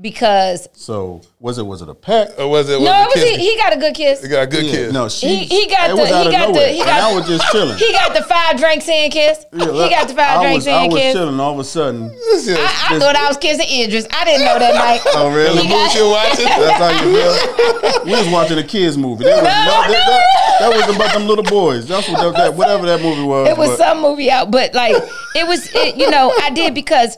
[0.00, 2.36] because So was it was it a peck?
[2.38, 2.80] Or was it?
[2.80, 4.22] Was no, it it was, he, he got a good kiss.
[4.22, 4.92] He got a good Yeah, kiss.
[4.92, 5.28] no, she.
[5.36, 6.68] He- he got it the- was he out of got the- nowhere.
[6.72, 7.78] he and got- I was just chilling.
[7.78, 9.44] He got the five drinks in kiss.
[9.52, 11.12] Yeah, he got the five I drinks was, I in was kiss.
[11.14, 11.38] chilling.
[11.40, 12.62] All of a sudden, This is- I,
[12.96, 14.06] I thought I was kissing Idris.
[14.10, 15.00] I didn't know that night.
[15.14, 15.58] oh really?
[15.58, 16.44] the movie you watching?
[16.44, 18.04] That's how you feel.
[18.04, 19.24] We was watching a kids movie.
[19.24, 21.86] That was, that, that, that, that was about them little boys.
[21.86, 23.48] That's what that, that whatever that movie was.
[23.48, 24.96] it was but- some movie out, but like
[25.36, 27.16] it was, it, you know, I did because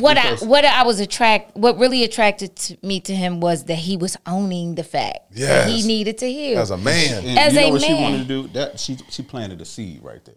[0.00, 3.64] what Because- I what I was attract, what really attracted to me to him was
[3.64, 6.58] that he was owning the fact that he needed to heal.
[6.58, 7.24] As a man.
[7.26, 8.48] And As you know a what she wanted to do?
[8.48, 10.34] That she she planted a seed right there.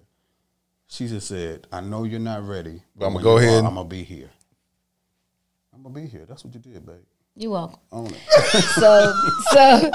[0.88, 3.88] She just said, "I know you're not ready, but I'ma go ahead are, I'm gonna
[3.90, 4.30] be here.
[5.74, 6.26] I'm gonna be here.
[6.28, 6.96] That's what you did, babe.
[7.36, 7.80] you welcome.
[7.92, 8.18] Own it.
[8.80, 9.14] So
[9.52, 9.92] so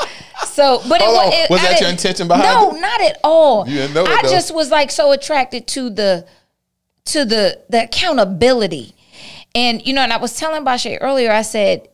[0.47, 1.33] so, but Hold it, on.
[1.33, 2.81] it Was I that your intention behind No, it?
[2.81, 3.69] not at all.
[3.69, 4.31] You didn't know that, I though.
[4.35, 6.27] just was like so attracted to the
[7.07, 8.95] to the the accountability,
[9.55, 11.31] and you know, and I was telling Bashe earlier.
[11.33, 11.89] I said,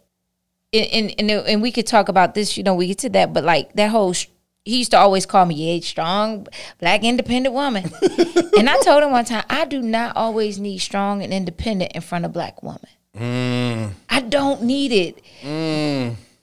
[0.73, 2.57] and and, and and we could talk about this.
[2.57, 4.13] You know, we get to that, but like that whole.
[4.13, 4.29] sh-
[4.65, 6.47] He used to always call me a strong
[6.81, 7.85] black independent woman,
[8.59, 12.03] and I told him one time I do not always need strong and independent in
[12.03, 12.91] front of black woman.
[13.17, 13.93] Mm.
[14.11, 15.23] I don't need it.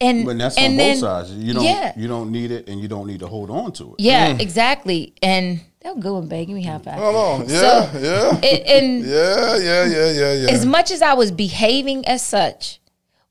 [0.01, 1.31] And But that's and on then- both sides.
[1.31, 1.93] You don't yeah.
[1.95, 3.99] you don't need it, and you don't need to hold on to it.
[3.99, 5.13] Yeah, exactly.
[5.21, 5.61] And
[5.99, 6.47] good one, babe.
[6.47, 6.95] Give me high five.
[6.99, 7.49] Hold on.
[7.49, 7.59] Yeah,
[7.91, 8.39] So- yeah.
[8.43, 10.49] It- and Yeah, yeah, yeah, yeah, yeah.
[10.51, 12.79] as much as I was behaving as such,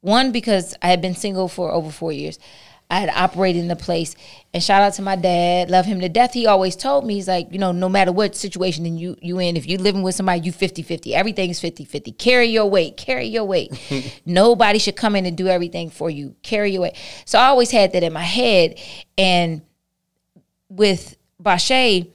[0.00, 2.38] one because I had been single for over four years,
[2.90, 4.14] I had operated in the place.
[4.52, 6.34] And shout out to my dad, love him to death.
[6.34, 9.38] He always told me, he's like, you know, no matter what situation in you you
[9.38, 11.12] in, if you're living with somebody, you 50-50.
[11.14, 12.18] Everything's 50-50.
[12.18, 13.72] Carry your weight, carry your weight.
[14.26, 16.34] Nobody should come in and do everything for you.
[16.42, 16.96] Carry your weight.
[17.24, 18.78] So I always had that in my head.
[19.16, 19.62] And
[20.68, 22.08] with Bashe,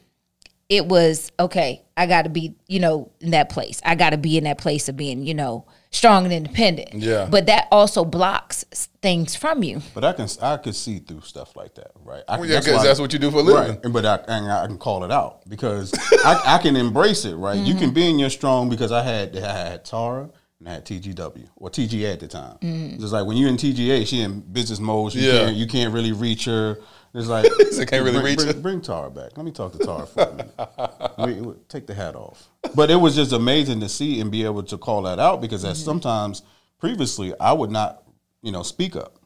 [0.69, 1.83] it was okay.
[1.95, 3.81] I got to be, you know, in that place.
[3.85, 6.93] I got to be in that place of being, you know, strong and independent.
[6.95, 7.27] Yeah.
[7.31, 8.65] But that also blocks
[9.01, 9.81] things from you.
[9.95, 12.23] But I can I can see through stuff like that, right?
[12.27, 13.79] I, Well, yeah, 'cause that's what you do for a living.
[13.83, 13.93] Right.
[13.93, 15.93] But I, and I can call it out because
[16.25, 17.57] I, I can embrace it, right?
[17.57, 17.79] You Mm-hmm.
[17.83, 21.47] can be in your strong because I had I had Tara and I had TGW
[21.55, 22.57] or TGA at the time.
[22.61, 22.99] Mm-hmm.
[22.99, 25.13] Just like when you're in TGA, she in business mode.
[25.15, 25.45] You Yeah.
[25.45, 26.77] can't you can't really reach her.
[27.17, 28.61] It's like So can't really bring, reach bring, her.
[28.61, 29.35] bring Tara back.
[29.35, 30.53] Let me talk to Tara for a minute.
[31.17, 32.47] Wait, wait, take the hat off.
[32.75, 35.65] But it was just amazing to see and be able to call that out because
[35.65, 35.85] as mm-hmm.
[35.85, 36.43] sometimes
[36.79, 38.03] previously I would not,
[38.43, 39.16] you know, speak up.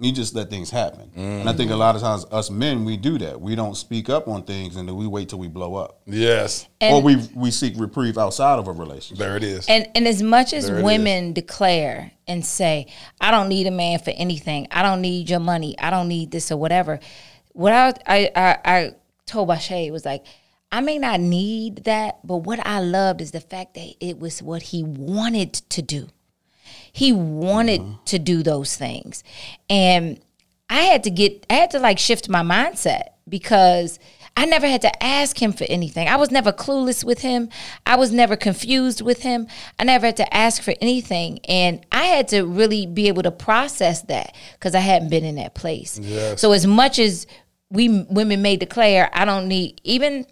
[0.00, 1.10] You just let things happen.
[1.16, 3.40] And I think a lot of times us men we do that.
[3.40, 6.00] We don't speak up on things and then we wait till we blow up.
[6.06, 6.68] yes.
[6.80, 9.18] And, or we we seek reprieve outside of a relationship.
[9.18, 9.66] There it is.
[9.68, 12.86] and and as much as There women declare and say,
[13.20, 14.68] I don't need a man for anything.
[14.70, 15.76] I don't need your money.
[15.78, 17.00] I don't need this or whatever.
[17.52, 18.94] What I I I, I
[19.26, 20.24] told Bashe was like,
[20.70, 24.42] I may not need that, but what I loved is the fact that it was
[24.42, 26.08] what he wanted to do.
[26.98, 27.98] He wanted uh-huh.
[28.06, 29.22] to do those things.
[29.70, 30.18] And
[30.68, 34.00] I had to get I had to like shift my mindset because
[34.36, 36.08] I never had to ask him for anything.
[36.08, 37.50] I was never clueless with him.
[37.86, 39.46] I was never confused with him.
[39.78, 41.38] I never had to ask for anything.
[41.44, 45.36] And I had to really be able to process that because I hadn't been in
[45.36, 46.00] that place.
[46.00, 46.40] Yes.
[46.40, 47.28] So as much as
[47.70, 50.26] we women may declare, I don't need even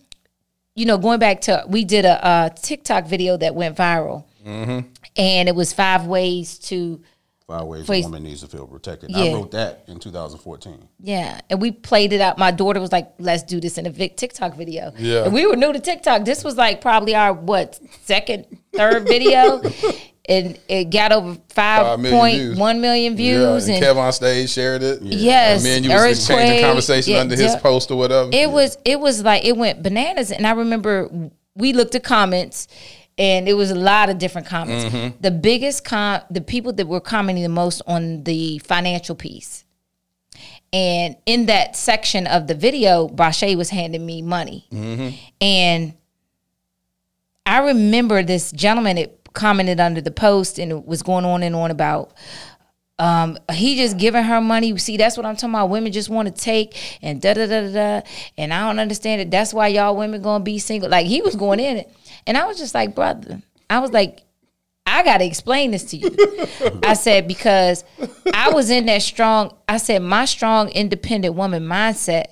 [0.75, 4.87] you know, going back to we did a, a TikTok video that went viral, mm-hmm.
[5.17, 7.01] And it was five ways to
[7.47, 8.05] Five ways Please.
[8.05, 9.11] a woman needs to feel protected.
[9.13, 9.19] Yeah.
[9.27, 10.89] I wrote that in 2014.
[10.99, 12.39] yeah, and we played it out.
[12.39, 15.23] My daughter was like, "Let's do this in a Vic TikTok video." Yeah.
[15.23, 16.25] and we were new to TikTok.
[16.25, 19.63] This was like probably our what second, third video,
[20.29, 23.39] and it got over five Five million point views.
[23.39, 25.03] yeah, and and Kevin on stage shared it.
[25.03, 27.61] Yes, And me and you was exchanging earthquake, conversation yeah, under his yeah.
[27.61, 28.29] post or whatever.
[28.33, 31.09] it was it was like it went bananas and i remember
[31.55, 32.67] we looked at comments
[33.19, 34.85] and it was a lot of different comments.
[35.21, 39.65] The biggest com, the people that were commenting the most on the financial piece.
[40.73, 44.67] And in that section of the video, Brashay was handing me money.
[45.41, 45.95] And
[47.47, 51.55] I remember this gentleman that commented under the post and it was going on and
[51.55, 52.13] on about
[52.99, 54.77] um, he just giving her money.
[54.79, 55.69] See, that's what I'm talking about.
[55.69, 58.09] Women just want to take and da da da da da.
[58.39, 59.31] And I don't understand it.
[59.31, 60.89] That's why y'all women gonna be single.
[60.89, 61.95] Like he was going in it,
[62.27, 63.43] and I was just like, brother.
[63.69, 64.23] I was like,
[64.87, 66.17] I gotta explain this to you.
[66.85, 67.85] I said because
[68.33, 69.53] I was in that strong.
[69.69, 72.27] I said my strong independent woman mindset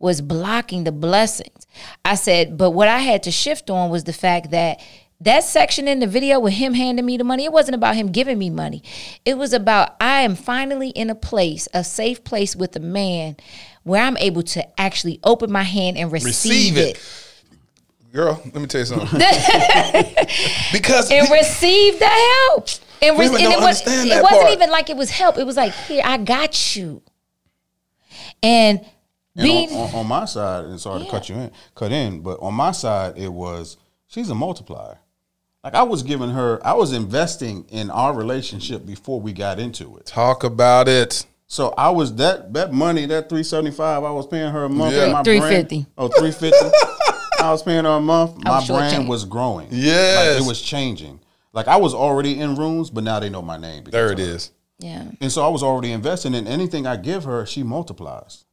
[0.00, 1.66] was blocking the blessings.
[2.04, 4.80] I said, but what I had to shift on was the fact that
[5.20, 8.10] that section in the video with him handing me the money, it wasn't about him
[8.10, 8.82] giving me money.
[9.24, 13.36] It was about I am finally in a place, a safe place with a man
[13.82, 16.96] where I'm able to actually open my hand and receive, Receive it.
[16.96, 17.26] it.
[18.12, 19.06] Girl, let me tell you something.
[20.72, 22.68] because And receive the help.
[23.02, 25.38] And, re- and don't it, was, understand it that wasn't even like it was help.
[25.38, 27.02] It was like, here, I got you.
[28.42, 28.80] And
[29.36, 32.20] And being on, on, on my side, and sorry to cut you in, cut in,
[32.20, 33.76] but on my side, it was
[34.08, 34.98] she's a multiplier.
[35.62, 39.96] Like I was giving her, I was investing in our relationship before we got into
[39.98, 40.06] it.
[40.06, 41.26] talk about it.
[41.46, 44.68] So I was that that money, that three seventy five, I was paying her a
[44.68, 44.94] month.
[44.94, 45.04] Yeah.
[45.04, 45.74] and my 350.
[45.76, 47.16] Brand, oh, 350.
[47.40, 48.32] I was paying her a month.
[48.46, 49.08] Oh, my brand shortchanged.
[49.08, 49.68] was growing.
[49.70, 50.36] Yes.
[50.36, 51.20] like, it was changing.
[51.52, 53.84] Like I was already in rooms, but now they know my name.
[53.84, 54.34] There of it her.
[54.34, 54.50] is.
[54.78, 55.04] yeah.
[55.20, 58.44] And so I was already investing in anything I give her, she multiplies.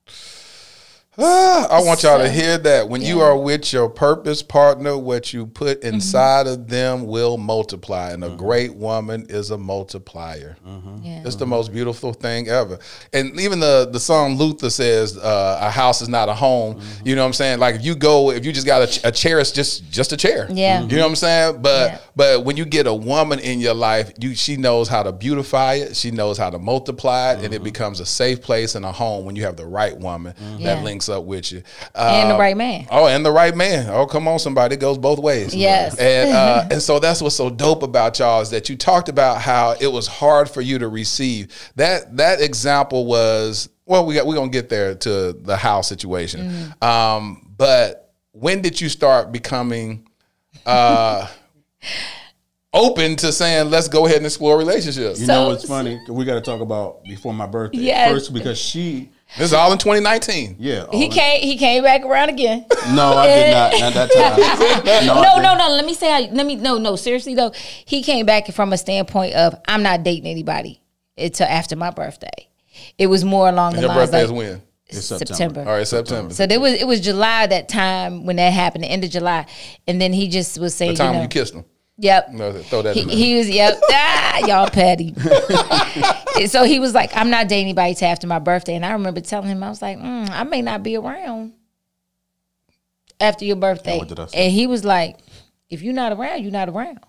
[1.19, 2.89] Ah, I want y'all to hear that.
[2.89, 5.95] When you are with your purpose partner, what you put Mm-hmm.
[5.95, 8.11] inside of them will multiply.
[8.11, 10.57] And a great woman is a multiplier.
[11.01, 11.23] Yeah.
[11.25, 12.77] It's the most beautiful thing ever.
[13.13, 17.07] And even the the song Luther says, uh, "A house is not a home." Mm-hmm.
[17.07, 17.59] You know what I'm saying?
[17.59, 20.11] Like if you go, if you just got a, ch- a chair, it's just just
[20.11, 20.47] a chair.
[20.51, 20.81] Yeah.
[20.81, 21.61] You know what I'm saying?
[21.61, 21.97] But Yeah.
[22.15, 25.75] but when you get a woman in your life, you she knows how to beautify
[25.75, 25.95] it.
[25.95, 29.25] She knows how to multiply it, and it becomes a safe place and a home
[29.25, 30.75] when you have the right woman Yeah.
[30.75, 31.63] that links up with you.
[31.95, 32.87] And the Um, right man.
[32.91, 33.89] Oh, and the right man.
[33.89, 34.75] Oh, come on, somebody.
[34.75, 35.55] It goes both ways.
[35.55, 35.97] Yes.
[35.97, 39.41] And uh, and so that's what's so dope about y'all is that you talked about
[39.41, 41.71] how it was hard for you to receive.
[41.75, 46.49] That that example was well, we got we're gonna get there to the house situation.
[46.81, 46.83] Mm-hmm.
[46.87, 50.07] Um, but when did you start becoming
[50.65, 51.27] uh
[52.73, 55.19] open to saying let's go ahead and explore relationships?
[55.19, 55.99] You So- know what's funny?
[56.09, 58.11] We got to talk about before my birthday Yes.
[58.11, 60.55] first because she, This is all in 2019.
[60.59, 60.85] yeah.
[60.91, 62.65] He in- came he came back around again.
[62.93, 63.79] No, I did not.
[63.79, 65.05] Not that time.
[65.07, 65.69] No, no, no, no.
[65.75, 66.95] Let me say, how, let me no, no.
[66.95, 67.51] Seriously though,
[67.85, 70.81] he came back from a standpoint of I'm not dating anybody
[71.17, 72.47] until after my birthday.
[72.97, 74.61] It was more along the Your lines birthday is like when?
[74.87, 75.25] It's September.
[75.35, 75.59] September.
[75.61, 76.33] All right, September.
[76.33, 79.45] So there was it was July that time when that happened, the end of July,
[79.87, 81.65] and then he just was saying, the time you know, when you kissed him.
[81.97, 82.31] Yep.
[82.31, 83.79] No, throw that He, in he was yep.
[83.91, 85.13] Ah, y'all petty.
[86.47, 89.21] so he was like, I'm not dating anybody till after my birthday, and I remember
[89.21, 91.53] telling him, I was like, mm, I may not be around
[93.19, 94.45] after your birthday, what did I say?
[94.45, 95.17] and he was like,
[95.69, 96.99] If you're not around, you're not around.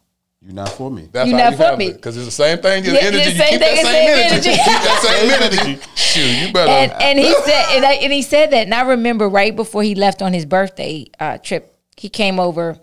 [0.40, 1.08] You're not for me.
[1.12, 1.86] That's You how not you for handle me.
[1.88, 1.94] it.
[1.96, 2.84] Because it's the same thing.
[2.84, 3.24] Just Yeah, energy.
[3.24, 4.32] the You keep that same same energy.
[4.34, 4.50] energy.
[4.50, 5.30] keep that same
[5.66, 5.82] energy.
[5.96, 6.70] Shoot, you better.
[6.70, 9.82] and and he said and, I, and he said that and I remember right before
[9.82, 12.78] he left on his birthday uh, trip he came over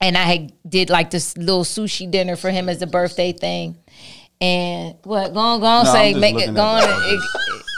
[0.00, 3.76] and I had did like this little sushi dinner for him as a birthday thing
[4.40, 7.20] and what go on go on No, say make it go on that.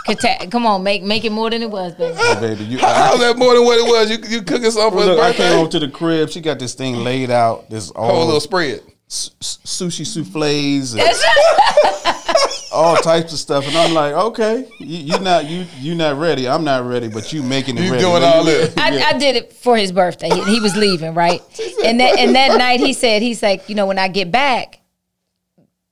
[0.08, 2.78] it, it, come on make make it more than it was baby Hey, baby, you,
[2.78, 4.10] How's I, that more than what it was?
[4.10, 5.54] You you cooking something for his look, I came birthday?
[5.60, 6.28] over to the crib.
[6.30, 7.70] She got this thing laid out.
[7.70, 8.80] This Whole little spread.
[9.08, 11.02] s- s- sushi souffles, and
[12.80, 16.48] all types of stuff, and I'm like, okay, you, you not you you not ready.
[16.48, 18.02] I'm not ready, but you making it You ready.
[18.02, 18.74] doing all this.
[18.76, 20.30] I, I did it for his birthday.
[20.30, 21.40] He, he was leaving, right?
[21.84, 24.80] And that and that night he said, he's like, you know, when I get back,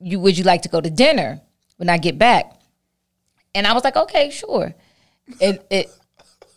[0.01, 1.41] you would you like to go to dinner
[1.76, 2.53] when I get back?
[3.55, 4.74] And I was like, okay, sure.
[5.41, 5.91] And it,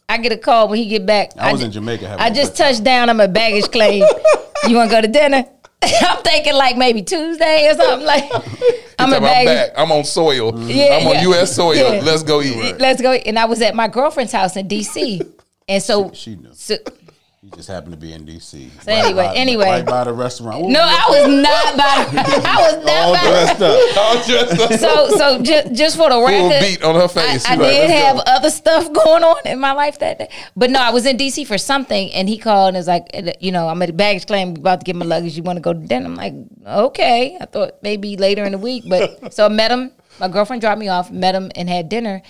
[0.07, 1.31] I get a call when he get back.
[1.37, 2.17] I was ju- in Jamaica.
[2.19, 2.67] I just good time.
[2.73, 3.09] touched down.
[3.09, 4.03] I'm a baggage claim.
[4.67, 5.45] you want to go to dinner?
[6.01, 8.05] I'm thinking like maybe Tuesday or something.
[8.05, 8.23] Like
[8.99, 9.71] I'm I'm, back.
[9.75, 10.57] I'm on soil.
[10.69, 11.21] Yeah, I'm on yeah.
[11.23, 11.55] U.S.
[11.55, 11.75] soil.
[11.75, 12.01] Yeah.
[12.03, 12.77] Let's go eat.
[12.79, 13.13] Let's go.
[13.13, 15.21] And I was at my girlfriend's house in D.C.
[15.67, 16.49] And so, She knew.
[16.53, 16.75] so
[17.43, 18.69] He just happened to be in D.C.
[18.83, 19.65] So anyway- by, anyway.
[19.65, 20.63] right by the restaurant.
[20.63, 22.21] Ooh, no, I was not by.
[22.47, 23.29] I was all not by.
[23.31, 23.97] dressed up.
[23.97, 24.79] All dressed up.
[24.79, 27.45] So, so just, just for the Full record, beat on her I, face.
[27.47, 30.19] I She like, did "Let's have go." other stuff going on in my life that
[30.19, 30.29] day.
[30.55, 33.51] But no, I was in DC for something, and he called and was like, you
[33.51, 35.35] know, I'm at the baggage claim, about to get my luggage.
[35.35, 36.05] You want to go to dinner?
[36.05, 36.35] I'm like,
[36.67, 37.39] okay.
[37.41, 39.91] I thought maybe later in the week, but so I met him.
[40.19, 42.21] My girlfriend dropped me off, met him, and had dinner,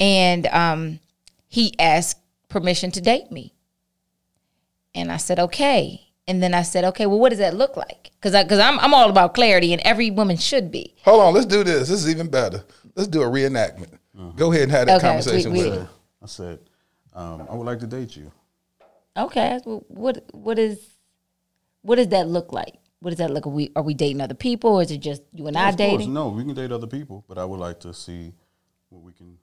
[0.00, 0.98] and um,
[1.46, 3.52] he asked permission to date me,
[4.94, 6.04] and I said okay.
[6.26, 8.10] And then I said, okay, well, what does that look like?
[8.20, 10.94] Because because I'm I'm all about clarity, and every woman should be.
[11.04, 11.88] Hold on, let's do this.
[11.88, 12.64] This is even better.
[12.94, 13.92] Let's do a reenactment.
[14.36, 15.88] Go ahead and have that Okay, conversation we- with we- her.
[16.22, 16.58] I said,
[17.14, 18.30] um, I would like to date you.
[19.16, 20.78] Okay, well, what what is
[21.80, 22.74] what does that look like?
[23.00, 23.46] What does that look?
[23.46, 25.76] Are we are we dating other people, or is it just you and I of
[25.78, 26.12] course, dating?
[26.12, 28.34] no, we can date other people, but I would like to see
[28.90, 29.37] what we can.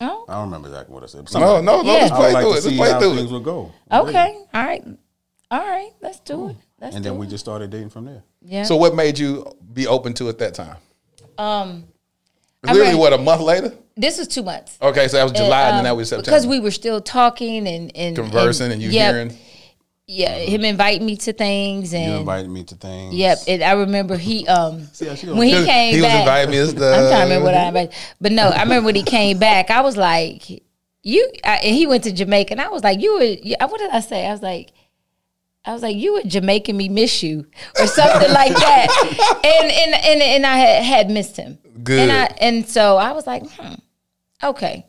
[0.00, 1.24] Oh, I don't remember exactly what I said.
[1.24, 1.92] But No, no, no.
[1.92, 1.92] Yeah.
[2.00, 2.52] Let's play like through to it.
[2.54, 3.34] Let's see play how through things it.
[3.34, 3.72] would go.
[3.90, 4.84] okay, all right,
[5.50, 5.90] all right.
[6.02, 6.56] Let's do it.
[6.80, 7.30] Let's And do then we it.
[7.30, 8.22] just started dating from there.
[8.42, 8.64] Yeah.
[8.64, 10.76] So, what made you be open to it that time?
[11.38, 11.84] um,
[12.62, 12.98] Literally, ready.
[12.98, 13.72] what a month later?
[13.96, 14.76] this was two months.
[14.82, 16.30] Okay, so that was July, and then that was September.
[16.30, 19.38] um, Because we were still talking and, and conversing, and you yep, hearing.
[20.08, 23.12] Yeah, him invite me to things and You and invited me to things.
[23.14, 23.38] yep.
[23.48, 26.20] And I remember he um how she when he came he was back.
[26.20, 26.86] inviting me as the.
[26.94, 29.70] I'm trying to remember what I invited, but no, I remember when he came back.
[29.70, 30.48] I was like,
[31.02, 31.28] you.
[31.44, 33.22] I, and he went to Jamaica, and I was like, you were.
[33.24, 34.26] you- What did I say?
[34.26, 34.70] I was like.
[35.64, 37.44] I was like, you were Jamaican me miss you
[37.80, 41.58] or something like that, and and and and I had, had missed him.
[41.82, 41.98] Good.
[42.08, 43.74] And I and so I was like, hmm,
[44.44, 44.86] okay,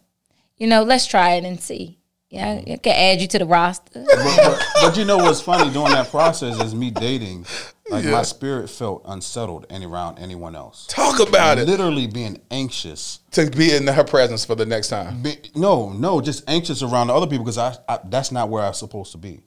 [0.57, 1.96] you know, let's try it and see.
[2.29, 4.03] Yeah, I can add you to the roster.
[4.05, 7.45] but, but, but you know what's funny during that process is me dating.
[7.89, 10.87] Like my spirit felt unsettled any around anyone else.
[10.87, 11.67] Talk about it.
[11.67, 13.19] Literally being anxious.
[13.31, 15.21] To be in her presence for the next time.
[15.21, 18.61] Be, no, no, just anxious around the other people because I, I that's not where
[18.63, 19.39] I'm supposed to be.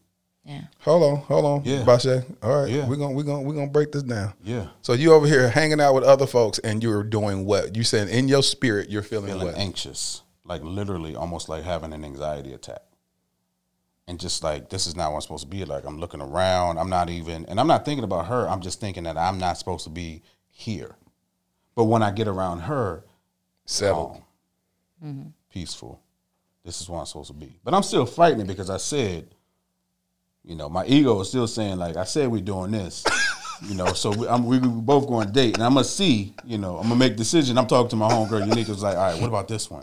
[0.46, 0.62] Yeah.
[0.80, 1.84] Hold on, hold on, Yeah.
[1.84, 2.24] Bashe.
[2.42, 2.88] All right, Yeah.
[2.88, 4.32] we're gonna we're gonna we're gonna break this down.
[4.42, 7.76] Yeah, So you over here hanging out with other folks, and you're doing what?
[7.76, 9.56] You said in your spirit, you're feeling, feeling what?
[9.58, 12.82] anxious, like literally almost like having an anxiety attack.
[14.08, 15.84] And just like this is not what I'm supposed to be like.
[15.86, 16.78] I'm looking around.
[16.78, 18.48] I'm not even, and I'm not thinking about her.
[18.48, 20.96] I'm just thinking that I'm not supposed to be here.
[21.76, 23.04] But when I get around her,
[23.64, 24.14] Settled.
[24.14, 24.22] calm,
[25.04, 25.28] mm-hmm.
[25.52, 26.02] peaceful.
[26.64, 27.60] This is what I'm supposed to be.
[27.62, 29.28] But I'm still fighting it because I said,
[30.44, 33.04] you know, my ego is still saying like I said we're doing this.
[33.62, 36.34] You know, so we, I'm, we, we both going to date, and I'm gonna see.
[36.46, 37.58] You know, I'm gonna make a decision.
[37.58, 38.48] I'm talking to my homegirl.
[38.48, 39.82] Unika was like, "All right, what about this one?"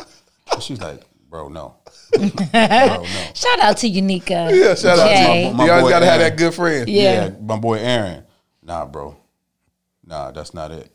[0.57, 1.75] And she's like, "Bro, no,
[2.11, 4.49] bro, no." Shout out to Unica.
[4.51, 5.53] Yeah, shout out to you.
[5.53, 6.87] My You always boy gotta have that good friend.
[6.89, 7.25] Yeah.
[7.25, 8.23] Yeah, my boy Aaron.
[8.63, 9.15] Nah, bro.
[10.05, 10.91] Nah, that's not it.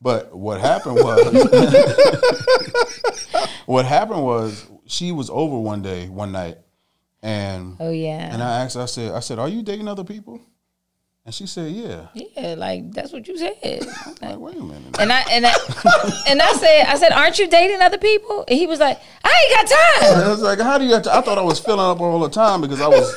[0.00, 1.34] But what happened was
[3.66, 6.58] what happened was she was over one day, one night,
[7.22, 8.32] and Oh yeah.
[8.32, 10.40] and I asked I said, I said, Are you dating other people?
[11.26, 12.06] And she said, Yeah.
[12.14, 13.84] yeah, like that's what you said.
[14.22, 14.96] Like, wait a minute.
[15.00, 15.50] And I and I
[16.28, 18.44] and I said, I said, aren't you dating other people?
[18.46, 20.24] And he was like, I ain't got time.
[20.24, 21.12] I was like, how do you have to?
[21.16, 23.12] I thought I was filling up all the time because I was,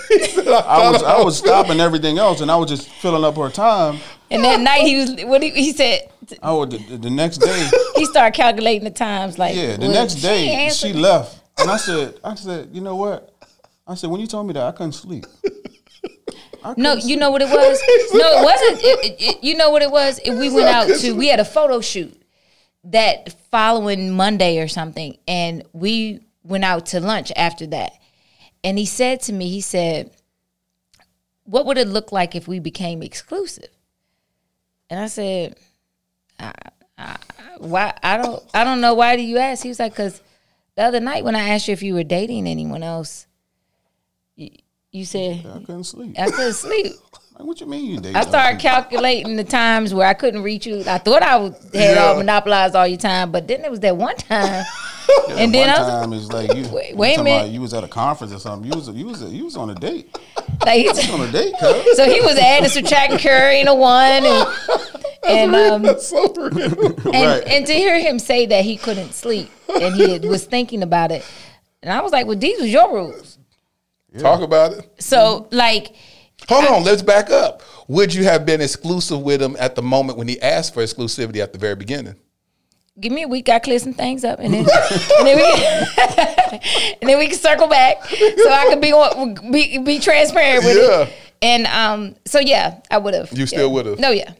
[0.48, 4.00] I was, I was stopping everything else, and I was just filling up her time.
[4.32, 6.10] And that night he was what he, he said.
[6.42, 9.38] Oh, the, the next day, He started calculating the times.
[9.38, 10.96] Like yeah, the well, next she day she answered.
[10.96, 13.36] left, and I said, I said, you know what?
[13.86, 15.28] I said when you told me that I couldn't sleep.
[16.78, 17.82] No, you know what it was.
[18.14, 18.84] No, it wasn't.
[18.84, 20.20] It, it, you know what it was.
[20.20, 21.14] It- we went out to.
[21.14, 22.16] We had a photo shoot
[22.86, 27.94] that following Monday or something, and we went out to lunch after that.
[28.64, 30.12] And he said to me, he said,
[31.46, 33.70] "What would it look like if we became exclusive?"
[34.90, 35.56] And I said,
[36.40, 36.52] I,
[36.98, 37.18] I,
[37.58, 37.94] "Why?
[38.04, 38.44] I don't.
[38.54, 38.94] I don't know.
[38.96, 40.22] Why do you ask?" He was like, "Cause
[40.76, 43.28] the other night when I asked you if you were dating anyone else,
[44.92, 46.16] you, said." I couldn't sleep.
[46.20, 46.94] I couldn't sleep.
[47.40, 48.12] Like, what you mean you?
[48.16, 50.84] I started calculating the times where I couldn't reach you.
[50.86, 52.04] I thought I was, had Yeah.
[52.04, 54.66] all monopolized all your time, but then it was that one time.
[55.30, 57.52] Yeah, and then I was time it's like you, Wait- you wait a minute.
[57.52, 58.70] you was at a conference or something.
[58.70, 60.14] You was you was you was on a date.
[60.66, 61.96] like, On a date, cuz.
[61.96, 64.48] so he was adding, subtracting, carrying a one, and
[65.26, 65.96] and um and,
[67.06, 67.44] Right.
[67.48, 71.24] and to hear him say that he couldn't sleep and he was thinking about it,
[71.82, 73.38] and I was like, well, these was your rules.
[74.18, 74.90] Talk about it.
[75.00, 75.96] So like,
[76.48, 77.62] Hold on, let's back up.
[77.88, 81.38] Would you have been exclusive with him at the moment when he asked for exclusivity
[81.38, 82.16] at the very beginning?
[83.00, 84.66] give me a week, I clear some things up, and then
[85.20, 85.44] and then we
[87.02, 88.92] and then we can circle back so I can be
[89.52, 91.02] be be transparent with Yeah.
[91.04, 91.14] it.
[91.42, 93.32] And um, so yeah, I would have.
[93.32, 93.74] You still yeah.
[93.74, 94.00] would've?
[94.00, 94.34] No, yeah,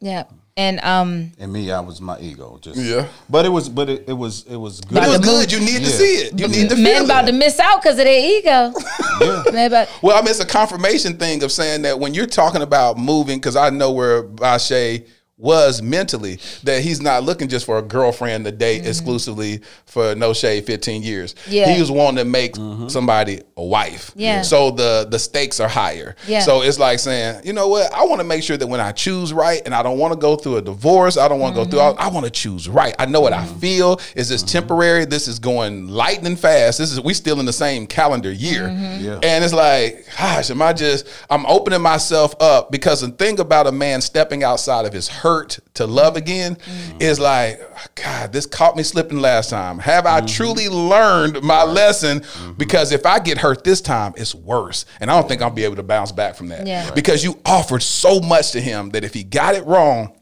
[0.00, 0.24] yeah,
[0.56, 2.58] and um, And me, I was my ego.
[2.62, 3.08] Just Yeah.
[3.28, 5.02] But it was, but it, it was, it was good.
[5.02, 5.52] It was good.
[5.52, 6.38] You need to see it.
[6.38, 7.32] You need to men about it.
[7.32, 8.72] to miss out because of their ego.
[9.18, 9.64] Yeah.
[9.66, 12.98] About Well, I mean, it's a confirmation thing of saying that when you're talking about
[12.98, 15.06] moving, because I know where Bashe
[15.38, 18.88] was mentally that he's not looking just for a girlfriend to date mm-hmm.
[18.88, 21.34] exclusively for no shade 15 years.
[21.34, 21.52] Mm-hmm.
[21.52, 21.72] Yeah.
[21.74, 22.88] He was wanting to make mm-hmm.
[22.88, 24.12] somebody a wife.
[24.14, 24.40] Yeah.
[24.40, 26.16] So the the stakes are higher.
[26.26, 26.40] Yeah.
[26.40, 27.92] So it's like saying, you know what?
[27.92, 30.18] I want to make sure that when I choose right and I don't want to
[30.18, 31.98] go through a divorce, I don't want to go through mm-hmm.
[32.00, 32.94] all, I want to choose right.
[32.98, 34.00] I know what I feel.
[34.14, 35.04] Is this temporary?
[35.04, 36.78] This is going lightning fast.
[36.78, 38.68] This is we still in the same calendar year.
[38.70, 39.20] Yeah.
[39.22, 43.66] And it's like, gosh, am I just I'm opening myself up because the thing about
[43.66, 45.25] a man stepping outside of his hurt
[45.74, 47.02] to love again mm.
[47.02, 47.60] is like,
[47.94, 49.78] God, this caught me slipping last time.
[49.78, 50.26] Have I mm-hmm.
[50.26, 52.20] truly learned my lesson?
[52.20, 52.52] Mm-hmm.
[52.52, 54.86] Because if I get hurt this time, it's worse.
[55.00, 56.66] And I don't think I'll be able to bounce back from that.
[56.66, 56.86] Yeah.
[56.86, 56.94] Right.
[56.94, 60.18] Because you offered so much to him that if he got it wrong,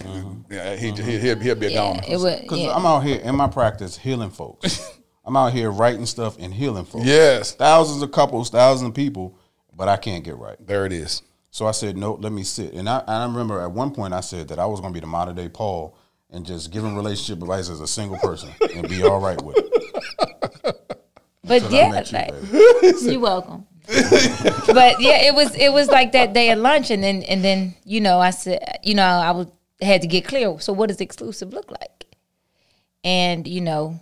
[0.00, 0.52] mm-hmm.
[0.52, 2.00] yeah, he, he, he'll, he'll be a goner.
[2.00, 2.42] It.
[2.42, 2.74] Because Yeah.
[2.74, 4.90] I'm out here in my practice healing folks.
[5.24, 7.04] I'm out here writing stuff and healing folks.
[7.04, 7.52] Yes.
[7.52, 9.36] Thousands of couples, thousands of people,
[9.74, 10.56] but I can't get right.
[10.64, 11.22] There it is.
[11.56, 12.74] So I said, no, let me sit.
[12.74, 14.94] And I, and I remember at one point I said that I was going to
[14.94, 15.96] be the modern day Paul
[16.28, 19.56] and just give him relationship advice as a single person and be all right with
[19.56, 21.02] it.
[21.42, 23.66] But I yeah, you, like, you're welcome.
[23.86, 27.74] but yeah, it was it was like that day at lunch, and then and then
[27.84, 29.46] you know I said you know I was
[29.80, 30.60] had to get clear.
[30.60, 32.04] So what does exclusive look like?
[33.02, 33.98] And you know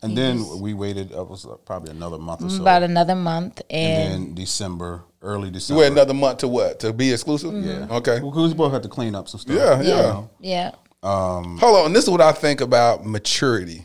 [0.00, 2.62] And then we waited, it was probably another month or so.
[2.62, 5.80] about another month, and and, then December, early You December.
[5.80, 6.80] wait another month to what?
[6.80, 7.52] To be exclusive?
[7.52, 7.72] Yeah.
[7.72, 7.92] Mm-hmm.
[7.92, 8.20] Okay.
[8.20, 9.56] Because we both had to clean up some stuff.
[9.56, 10.02] Yeah, you yeah.
[10.02, 10.30] know.
[10.40, 10.70] yeah,
[11.02, 11.92] um, Hold on.
[11.92, 13.84] This is what I think about maturity.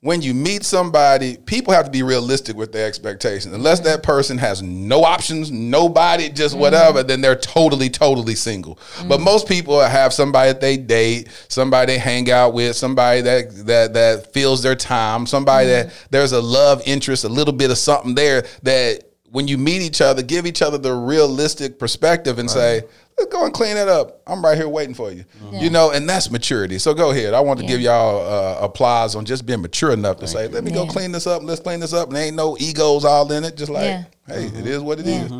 [0.00, 3.54] When you meet somebody, people have to be realistic with their expectations.
[3.54, 6.60] Unless that person has no options, nobody, just mm-hmm.
[6.60, 8.74] whatever, then they're totally, totally single.
[8.74, 9.08] Mm-hmm.
[9.08, 13.64] But most people have somebody that they date, somebody they hang out with, somebody that
[13.64, 17.78] that that fills their time, somebody that there's a love interest, a little bit of
[17.78, 22.48] something there that when you meet each other, give each other the realistic perspective and
[22.48, 22.82] say,
[23.18, 24.22] let's go and clean it up.
[24.28, 25.24] I'm right here waiting for you.
[25.50, 26.78] You know, and that's maturity.
[26.78, 27.34] So go ahead.
[27.34, 30.62] I want to give y'all uh, applause on just being mature enough to say, let
[30.62, 30.88] me go Yeah.
[30.92, 31.42] clean this up.
[31.42, 32.06] Let's clean this up.
[32.06, 33.56] And there ain't no egos all in it.
[33.56, 34.04] Just like, Yeah.
[34.28, 35.32] hey, it is what it is.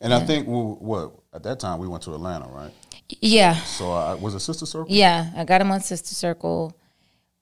[0.00, 2.72] And I think, we, what, at that time we went to Atlanta, right?
[3.20, 4.92] yeah, So I, was a Sister Circle?
[4.92, 5.30] yeah.
[5.36, 6.76] I got him on Sister Circle.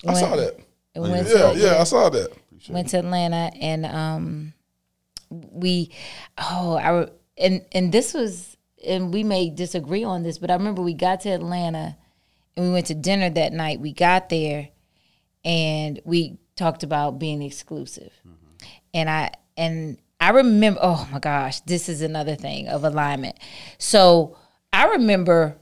[0.06, 0.58] I saw that.
[0.94, 2.32] Went Yeah, to, yeah, I saw that.
[2.68, 4.52] went to Atlanta and um
[5.30, 5.90] we
[6.38, 7.08] oh I
[7.38, 8.56] and and this was
[8.86, 11.96] and we may disagree on this but I remember we got to Atlanta
[12.56, 13.80] and we went to dinner that night.
[13.80, 14.68] We got there
[15.44, 18.12] and we talked about being exclusive.
[18.26, 18.66] Mm-hmm.
[18.94, 23.38] And I and I remember oh my gosh this is another thing of alignment.
[23.78, 24.38] So
[24.72, 25.56] I remember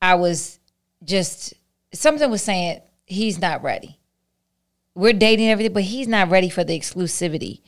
[0.00, 0.58] I was
[1.04, 1.54] just
[1.92, 3.98] something was saying he's not ready.
[4.94, 7.62] We're dating everything, but he's not ready for the exclusivity,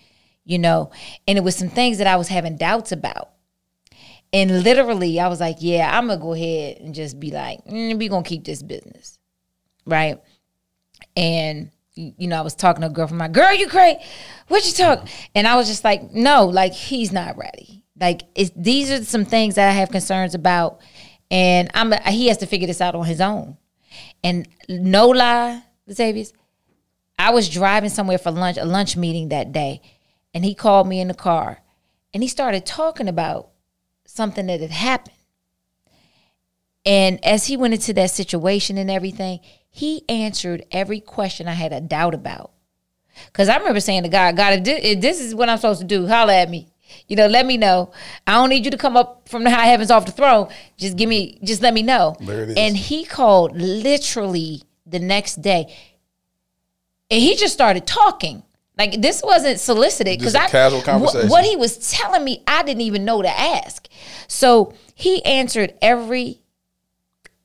[0.44, 0.90] you know.
[1.26, 3.30] And it was some things that I was having doubts about.
[4.32, 7.96] And literally, I was like, yeah, I'm gonna go ahead and just be like, mm,
[7.98, 9.18] we gonna keep this business,
[9.86, 10.20] right?
[11.16, 14.00] And you know, I was talking to a girl from my girl, you crazy?
[14.48, 15.06] What you talk?
[15.34, 17.84] And I was just like, no, like he's not ready.
[18.00, 18.22] Like
[18.56, 20.80] these are some things that I have concerns about,
[21.30, 23.56] and I'm he has to figure this out on his own.
[24.24, 26.24] And no lie, Xavier,
[27.18, 29.80] I was driving somewhere for lunch, a lunch meeting that day,
[30.34, 31.62] and he called me in the car
[32.12, 33.50] and he started talking about
[34.04, 35.16] something that had happened.
[36.84, 41.72] And as he went into that situation and everything, he answered every question I had
[41.72, 42.50] a doubt about.
[43.26, 46.06] Because I remember saying to God, God, if this, is what I'm supposed to do,
[46.06, 46.68] holla at me.
[47.08, 47.92] You know, let me know.
[48.26, 50.48] I don't need you to come up from the high heavens off the throne.
[50.76, 52.16] Just give me, just let me know.
[52.20, 52.56] There it is.
[52.56, 55.74] And he called literally the next day
[57.10, 58.42] and he just started talking.
[58.76, 62.80] Like this wasn't solicited because I casual wh- what he was telling me, I didn't
[62.80, 63.86] even know to ask.
[64.26, 66.40] So he answered every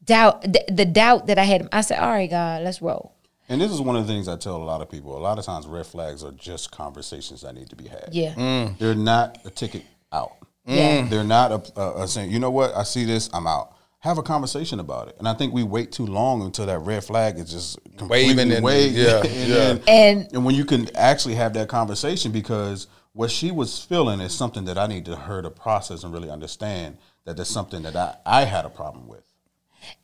[0.03, 1.67] doubt, the, the doubt that I had.
[1.71, 3.13] I said, "All right, God, let's roll."
[3.47, 5.17] And this is one of the things I tell a lot of people.
[5.17, 8.09] A lot of times, red flags are just conversations that need to be had.
[8.11, 8.77] Yeah, Mm.
[8.77, 10.33] They're not a ticket out.
[10.65, 13.73] yeah, They're not a, a, a saying, you know what, I see this, I'm out.
[14.01, 15.15] Have a conversation about it.
[15.19, 18.51] And I think we wait too long until that red flag is just completely Waving
[18.53, 18.95] and- waved.
[18.95, 19.55] yeah, and, yeah.
[19.55, 24.21] then- and and when you can actually have that conversation because what she was feeling
[24.21, 27.81] is something that I need to her to process and really understand that there's something
[27.81, 29.23] that I, I had a problem with.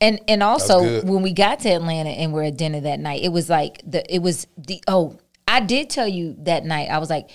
[0.02, 3.30] And and also when we got to Atlanta and we're at dinner that night, it
[3.30, 5.18] was like the it was the oh
[5.48, 7.30] I did tell you that night I was like,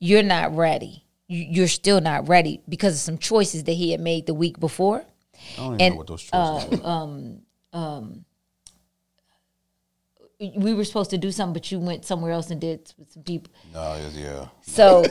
[0.00, 1.04] you're not ready.
[1.28, 5.04] You're still not ready because of some choices that he had made the week before.
[5.52, 7.06] I don't even And, know what those choices uh,
[7.72, 8.10] were.
[10.56, 13.22] We were supposed to do something, but you went somewhere else and did with some
[13.22, 13.52] people.
[13.72, 14.48] No, yeah.
[14.62, 15.04] So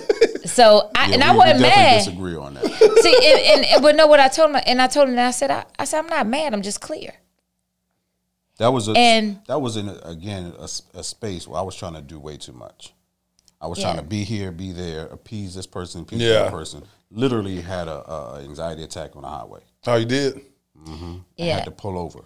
[0.46, 1.98] so I Yeah, and we- I wasn't definitely mad.
[2.06, 2.66] disagree on that.
[2.66, 5.22] See, and, and, and but no, what I told him, and I told him, and
[5.22, 6.54] I said, I, I said, I'm not mad.
[6.54, 7.14] I'm just clear.
[8.58, 11.64] That was a And- that was in a, again a, s- a space where I
[11.64, 12.94] was trying to do way too much.
[13.62, 13.86] I was Yeah.
[13.94, 16.44] trying to be here, be there, appease this person, appease Yeah.
[16.44, 16.84] that person.
[17.14, 19.62] Literally had a, a anxiety attack on the highway.
[19.86, 20.42] Oh, you did?
[20.78, 21.14] Mm-hmm.
[21.14, 21.46] I Yeah.
[21.46, 22.26] I had to pull over,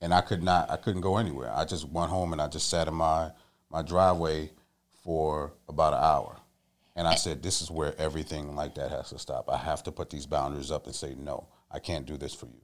[0.00, 0.70] and I could not.
[0.70, 1.52] I couldn't go anywhere.
[1.52, 3.32] I just went home and I just sat in my
[3.70, 4.50] my driveway
[5.02, 6.36] for about an hour,
[6.94, 9.50] and I said, "This is where everything like that has to stop.
[9.50, 11.48] I have to put these boundaries up and say no.
[11.70, 12.60] I can't do this for you."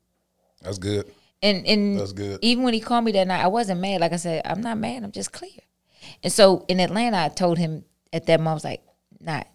[0.63, 1.13] That's good.
[1.43, 2.39] And and That's good.
[2.43, 4.01] Even when he called me that night, I wasn't mad.
[4.01, 5.03] Like I said, I'm not mad.
[5.03, 5.51] I'm just clear.
[6.23, 8.83] And so in Atlanta, I told him at that moment, I was like,
[9.21, 9.47] "Not,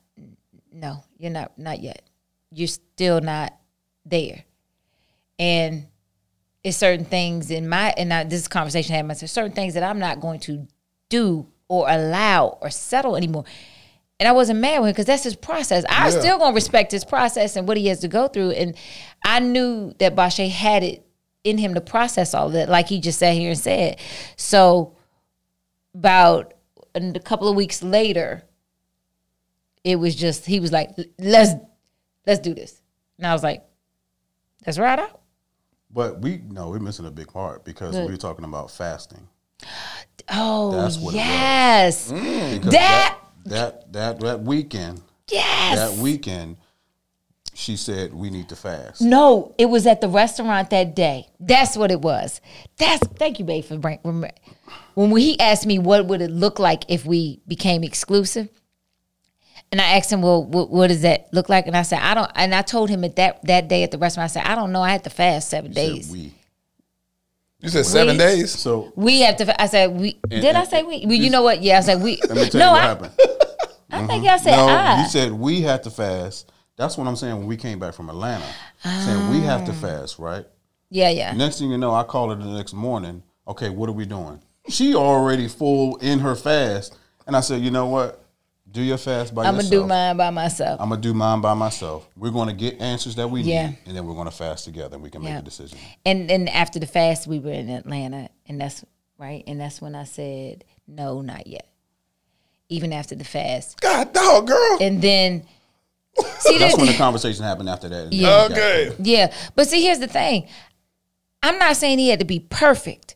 [0.78, 2.02] no, you're not, not yet.
[2.52, 3.54] You're still not
[4.06, 4.44] there."
[5.40, 5.88] And
[6.64, 9.30] it's certain things in my and I, this conversation I had myself.
[9.30, 10.68] Certain things that I'm not going to
[11.10, 13.46] do or allow or settle anymore.
[14.20, 15.86] And I wasn't mad with him because that's his process.
[15.88, 16.20] I Yeah.
[16.20, 18.52] still gonna respect his process and what he has to go through.
[18.52, 18.76] And
[19.24, 21.06] I knew that Bashe had it
[21.44, 24.00] in him to process all that, like he just sat here and said.
[24.36, 24.96] So
[25.94, 26.54] about
[26.96, 28.44] a couple of weeks later,
[29.88, 31.52] it was just he was like, "Let's
[32.26, 32.82] let's do this,"
[33.18, 33.64] and I was like,
[34.66, 35.22] "Let's ride out."
[35.90, 39.28] But we no, we're missing a big part because we were talking about fasting.
[40.30, 45.78] Oh That's what yes, mm, Because That- that that that weekend, yes.
[45.80, 46.58] that weekend,
[47.54, 49.02] she said we need to fast.
[49.02, 51.28] No, it was at the restaurant that day.
[51.40, 52.42] That's what it was.
[52.76, 54.00] That's thank you, babe, for bring.
[54.00, 54.36] remem-
[54.96, 58.50] When he asked me what would it look like if we became exclusive,
[59.72, 62.14] and I asked him, "Well, what, what does that look like?" And I said, "I
[62.14, 64.56] don't." And I told him at that that day at the restaurant, I said, "I
[64.56, 64.82] don't know.
[64.82, 66.12] I had to fast seven Said days.
[66.12, 66.34] we.
[67.60, 68.52] You said seven days.
[68.52, 71.06] So We have to." I said, "We." did I say we?
[71.06, 71.62] well, you know what?
[71.62, 72.18] Yeah, I said we.
[72.30, 73.12] let me tell no, you what I, happened.
[73.90, 75.02] I think I said no, I.
[75.02, 76.52] you said we had to fast.
[76.76, 78.46] That's what I'm saying when we came back from Atlanta.
[78.84, 79.76] Saying we have to Ah.
[79.76, 80.46] fast, right?
[80.90, 81.34] yeah, yeah.
[81.34, 83.24] Next thing you know, I call her the next morning.
[83.48, 84.40] Okay, what are we doing?
[84.70, 86.96] She already full in her fast,
[87.26, 88.22] and I said, you know what?
[88.78, 90.80] Do your fast by I'm gonna do mine by myself.
[90.80, 92.08] I'm gonna do mine by myself.
[92.16, 93.70] We're gonna get answers that we Yeah.
[93.70, 95.80] need, and then we're gonna fast together, and we can make a decision.
[96.06, 98.86] and and after the fast we were in atlanta and that's
[99.18, 101.68] right and that's when i said no not yet
[102.70, 104.78] even after the fast God, dog, girl.
[104.80, 105.44] and then
[106.40, 108.04] see That's when the conversation happened after that.
[108.06, 108.28] and Yeah.
[108.30, 109.04] Oh, then we got Okay.
[109.12, 110.48] yeah but see here's the thing
[111.42, 113.16] i'm not saying he had to be perfect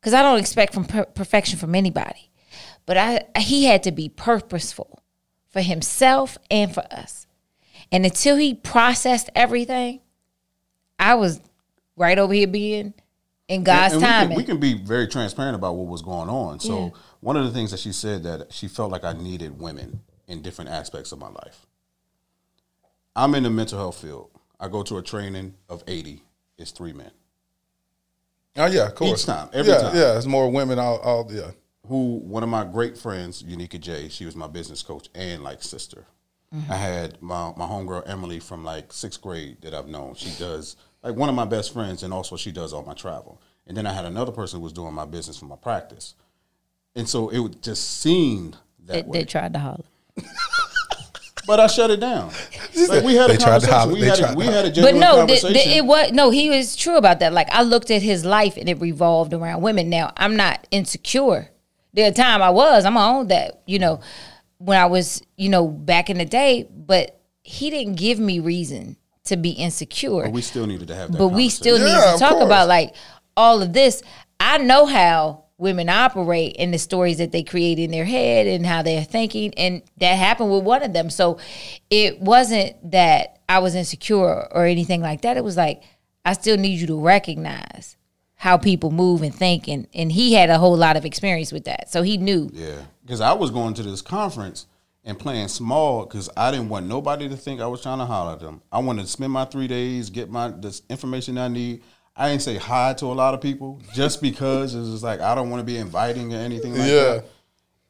[0.00, 2.27] because i don't expect from per- perfection from anybody
[2.88, 5.02] but i he had to be purposeful
[5.50, 7.26] for himself and for us
[7.92, 10.00] and until he processed everything
[10.98, 11.40] i was
[11.96, 12.94] right over here being
[13.46, 16.28] in god's And we can- timing We can, be very transparent about what was going
[16.28, 16.60] on.
[16.60, 20.02] So one of the things that she said that she felt like I needed women
[20.26, 21.66] in different aspects of my life.
[23.16, 24.30] I'm in the mental health field.
[24.60, 26.22] I go to a training of 80.
[26.58, 27.10] It's three men
[28.58, 29.22] Oh yeah, of course.
[29.22, 29.96] Each time, every yeah, time.
[29.96, 30.78] Yeah, it's more women.
[30.78, 31.50] All, all yeah.
[31.88, 35.62] Who one of my great friends, Unica J, she was my business coach and like
[35.62, 36.04] sister.
[36.54, 36.72] Mm-hmm.
[36.72, 40.14] I had my my homegirl Emily from like sixth grade that I've known.
[40.14, 43.40] She does like one of my best friends, and also she does all my travel.
[43.66, 46.14] And then I had another person who was doing my business for my practice,
[46.96, 49.18] and so it would just seemed that they, way.
[49.18, 49.84] they tried to holler
[51.46, 52.30] but I shut it down.
[52.88, 53.72] Like we had a They tried to conversation.
[53.74, 53.92] holler.
[53.94, 54.56] We They had a, tried to we holler.
[54.56, 55.52] had a but no, th- conversation.
[55.54, 56.30] th- it was no.
[56.30, 57.32] He was true about that.
[57.32, 59.88] Like I looked at his life and it revolved around women.
[59.90, 61.50] Now I'm not insecure.
[61.98, 62.84] There a time I was.
[62.84, 63.60] I'm gonna own that.
[63.66, 64.00] You know,
[64.58, 66.68] when I was, you know, back in the day.
[66.70, 70.22] But he didn't give me reason to be insecure.
[70.22, 71.18] but we still needed to have that.
[71.18, 72.00] but we still conversation.
[72.00, 72.44] need Yeah, to talk course.
[72.44, 72.94] about like
[73.36, 74.00] all of this.
[74.38, 78.64] I know how women operate and the stories that they create in their head and
[78.64, 81.10] how they're thinking, and that happened with one of them.
[81.10, 81.38] So
[81.90, 85.36] it wasn't that I was insecure or anything like that.
[85.36, 85.82] It was like
[86.24, 87.96] I still need you to recognize
[88.40, 91.64] how people move and think, and and he had a whole lot of experience with
[91.64, 92.48] that, so he knew.
[92.54, 94.66] Yeah, because I was going to this conference
[95.04, 98.34] and playing small because I didn't want nobody to think I was trying to holler
[98.34, 98.62] at them.
[98.70, 101.82] I wanted to spend my three days, get my this information I need.
[102.16, 105.34] I didn't say hi to a lot of people just because it was like I
[105.34, 107.02] don't want to be inviting or anything like Yeah.
[107.14, 107.24] that.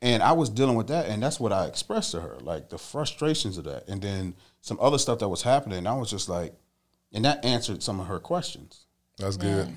[0.00, 2.78] And I was dealing with that, and that's what I expressed to her, like the
[2.78, 5.86] frustrations of that, and then some other stuff that was happening.
[5.88, 6.54] I was just like,
[7.12, 8.86] and that answered some of her questions.
[9.18, 9.76] That's good.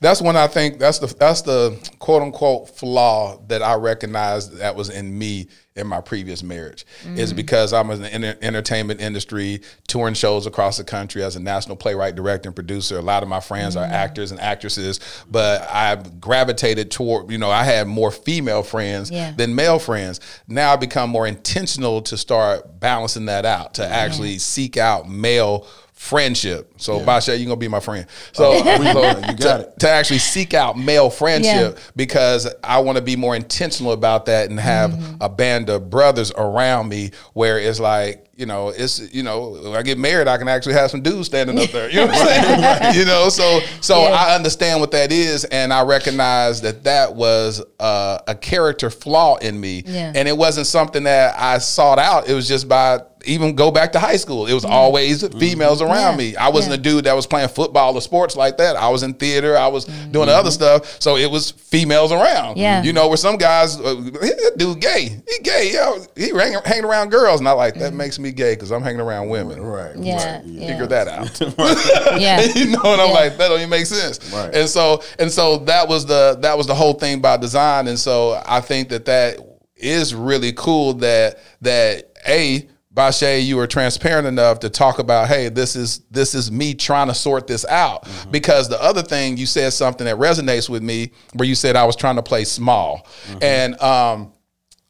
[0.00, 4.76] That's when I think that's the that's the quote unquote flaw that I recognized that
[4.76, 5.48] was in me
[5.78, 7.36] in my previous marriage is mm.
[7.36, 11.76] because I'm in the enter- entertainment industry, touring shows across the country as a national
[11.76, 12.98] playwright, director, and producer.
[12.98, 13.90] A lot of my friends are mm.
[13.90, 14.98] actors and actresses,
[15.30, 19.32] but I've gravitated toward you know I had more female friends Yeah.
[19.32, 20.20] than male friends.
[20.48, 25.66] Now I become more intentional to start balancing that out to actually seek out male
[25.98, 26.72] friendship.
[26.76, 28.06] So Basha, you're gonna be my friend.
[28.32, 28.58] So, we-
[28.92, 29.78] so you got to, it.
[29.80, 31.82] to actually seek out male friendship Yeah.
[31.96, 35.16] because I want to be more intentional about that and have Mm-hmm.
[35.20, 39.74] a band of brothers around me where it's like, you know, it's you know, when
[39.74, 41.90] I get married, I can actually have some dudes standing up there.
[41.90, 42.98] You know what I'm saying?
[43.00, 44.10] you know, so so Yeah.
[44.10, 49.36] I understand what that is, and I recognize that that was uh, a character flaw
[49.36, 50.12] in me, Yeah.
[50.14, 52.28] and it wasn't something that I sought out.
[52.28, 54.46] It was just by even go back to high school.
[54.46, 56.16] It was always females around Yeah.
[56.30, 56.36] me.
[56.36, 58.76] I wasn't a dude that was playing football or sports like that.
[58.76, 59.56] I was in theater.
[59.58, 61.00] I was doing other stuff.
[61.00, 62.58] So it was females around.
[62.58, 62.80] Yeah.
[62.84, 63.94] You know, where some guys, uh,
[64.56, 65.20] dude gay.
[65.28, 65.72] He gay.
[65.74, 67.40] Yo, he hanging, hanging around girls.
[67.40, 69.60] And I like, that makes me gay because I'm hanging around women.
[69.60, 69.96] Right.
[69.96, 70.44] Yeah, Right.
[70.46, 70.68] yeah.
[70.68, 71.40] Figure that out.
[72.20, 72.40] Yeah.
[72.42, 73.14] you know, and I'm Yeah.
[73.14, 74.18] like, that don't even make sense.
[74.32, 74.54] Right.
[74.54, 77.88] And so, and so that was the that was the whole thing by design.
[77.88, 79.38] And so I think that that
[79.76, 85.48] is really cool that that a Bashe, you were transparent enough to talk about, hey,
[85.50, 88.02] this is this is me trying to sort this out.
[88.04, 88.30] Mm-hmm.
[88.32, 91.84] Because the other thing you said something that resonates with me, where you said I
[91.84, 93.38] was trying to play small, Mm-hmm.
[93.42, 94.32] and um,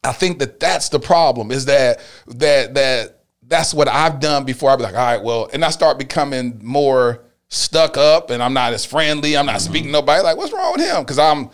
[0.03, 3.18] I think that that's the problem is that that that
[3.49, 4.69] that's what I've done before.
[4.71, 8.53] I'd be like, all right, well, and I start becoming more stuck up, and I'm
[8.53, 9.35] not as friendly.
[9.35, 9.69] I'm not Mm-hmm.
[9.71, 10.23] speaking to nobody.
[10.23, 11.01] Like, what's wrong with him?
[11.01, 11.49] Because I'm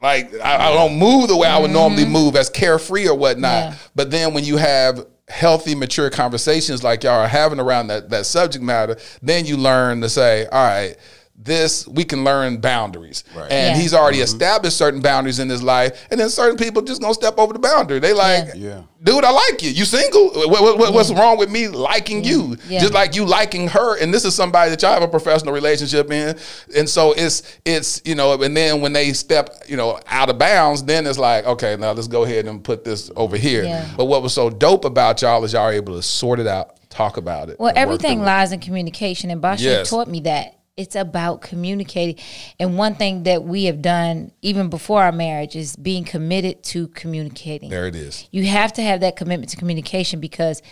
[0.00, 3.52] like, I, I don't move the way I would normally move, as carefree or whatnot.
[3.72, 3.74] Yeah.
[3.94, 8.26] But then when you have healthy, mature conversations like y'all are having around that that
[8.26, 10.96] subject matter, then you learn to say, all right.
[11.36, 13.50] This we can learn boundaries, Right.
[13.50, 13.82] and Yeah.
[13.82, 14.24] he's already mm-hmm.
[14.24, 17.58] established certain boundaries in his life, and then certain people just gonna step over the
[17.58, 17.98] boundary.
[17.98, 18.82] They like, Yeah.
[19.02, 19.70] dude, I like you.
[19.70, 20.28] You single?
[20.30, 22.56] What, what- what- what's wrong with me liking you?
[22.68, 22.78] Yeah.
[22.80, 23.98] Just like you liking her.
[23.98, 26.36] And this is somebody that y'all have a professional relationship in.
[26.76, 30.38] And so it's it's you know, and then when they step you know out of
[30.38, 33.64] bounds, then it's like okay, now let's go ahead and put this over here.
[33.64, 33.88] Yeah.
[33.96, 36.78] But what was so dope about y'all is y'all are able to sort it out,
[36.90, 37.58] talk about it.
[37.58, 39.90] Well, everything lies in communication, and Basha Yes.
[39.90, 42.22] taught me that it's about communicating.
[42.58, 46.88] And one thing that we have done even before our marriage is being committed to
[46.88, 47.70] communicating.
[47.70, 48.28] There it is.
[48.30, 50.62] You have to have that commitment to communication because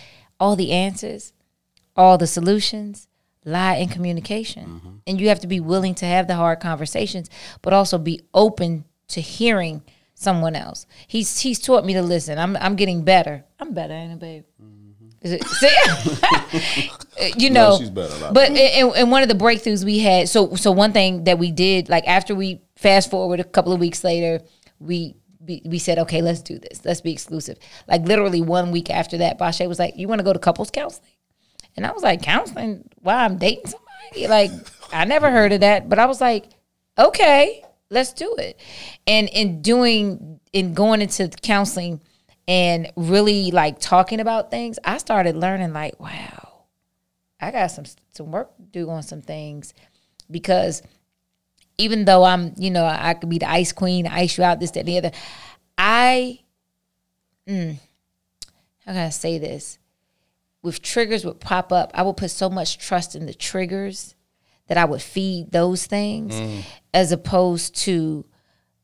[0.41, 1.33] all the answers,
[1.97, 3.07] all the solutions
[3.45, 4.67] lie in communication.
[4.67, 4.91] Mm-hmm.
[5.07, 7.31] And you have to be willing to have the hard conversations,
[7.61, 9.83] but also be open to hearing
[10.15, 10.87] someone else.
[11.07, 12.39] He's he's taught me to listen.
[12.39, 13.45] I'm I'm getting better.
[13.59, 14.45] I'm better, ain't I, babe?
[15.23, 16.91] Is it, see?
[17.37, 20.29] you No, know, she's better, lot but and, and one of the breakthroughs we had.
[20.29, 23.79] So so one thing that we did, like after we fast forward a couple of
[23.81, 24.41] weeks later,
[24.81, 26.85] we we, we said, okay, let's do this.
[26.85, 27.59] Let's be exclusive.
[27.89, 30.71] Like literally one week after that, Bashe was like, "You want to go to couples
[30.71, 31.09] counseling?"
[31.77, 32.89] And I was like, "Counseling?
[33.01, 34.51] Why I'm dating somebody?" Like
[34.93, 36.47] I never heard of that, but I was like,
[36.99, 38.59] "Okay, let's do it."
[39.07, 42.01] And in doing in going into counseling
[42.49, 46.65] and really like talking about things, I started learning like, wow,
[47.41, 49.75] I got some some work to do on some things
[50.31, 50.83] because
[51.79, 54.71] even though I'm, you know, I could be the ice queen, ice you out, this,
[54.73, 55.11] that, and the other,
[55.79, 56.41] I,
[57.49, 57.77] mm,
[58.85, 59.79] how can I say this?
[60.63, 64.15] With triggers would pop up, I would put so much trust in the triggers
[64.69, 66.65] that I would feed those things
[66.95, 68.25] as opposed to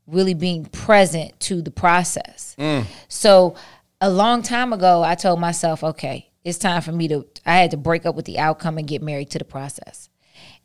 [0.08, 2.56] really being present to the process.
[2.58, 2.86] Mm.
[3.08, 3.54] So
[4.00, 7.70] a long time ago, I told myself, okay, it's time for me to, I had
[7.72, 10.08] to break up with the outcome and get married to the process.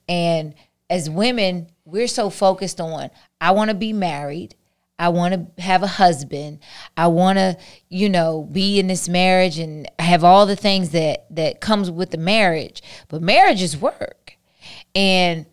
[0.07, 0.55] And
[0.89, 3.09] as women, we're so focused on,
[3.41, 4.55] I want to be married.
[4.99, 6.59] I want to have a husband.
[6.95, 7.57] I want to,
[7.89, 12.11] you know, be in this marriage and have all the things that that comes with
[12.11, 12.81] the marriage.
[13.09, 14.37] But marriage is work.
[14.93, 15.47] And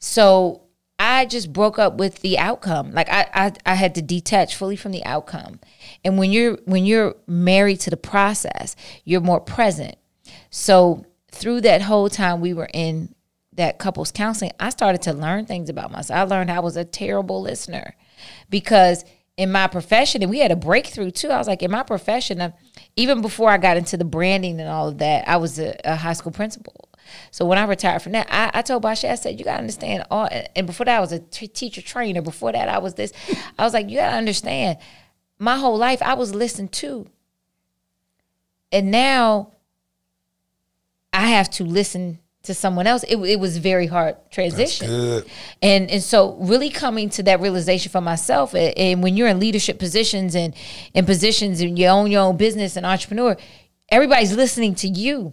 [0.00, 0.62] so
[0.98, 2.92] I just broke up with the outcome.
[2.92, 5.60] Like I, I, I had to detach fully from the outcome.
[6.04, 9.96] And when you're when you're married to the process, you're more present.
[10.50, 13.14] So through that whole time we were in
[13.52, 16.18] that couples counseling, I started to learn things about myself.
[16.18, 17.94] I learned I was a terrible listener
[18.48, 19.04] because
[19.36, 21.28] in my profession, and we had a breakthrough too.
[21.28, 22.52] I was like, in my profession, uh,
[22.96, 25.94] even before I got into the branding and all of that, I was a, a
[25.94, 26.85] high school principal.
[27.30, 29.58] So when I retired from that, I, I told Bashe, I said, you got to
[29.60, 32.22] understand all, and before that, I was a t- teacher trainer.
[32.22, 33.12] Before that, I was this.
[33.58, 34.78] I was like, you got to understand,
[35.38, 37.06] my whole life, I was listened to.
[38.72, 39.52] And now
[41.12, 43.02] I have to listen to someone else.
[43.04, 44.88] It, it was very hard transition.
[45.62, 49.40] And and so really coming to that realization for myself and, and when you're in
[49.40, 50.54] leadership positions and
[50.94, 53.36] in positions and you own your own business and entrepreneur,
[53.88, 55.32] everybody's listening to you.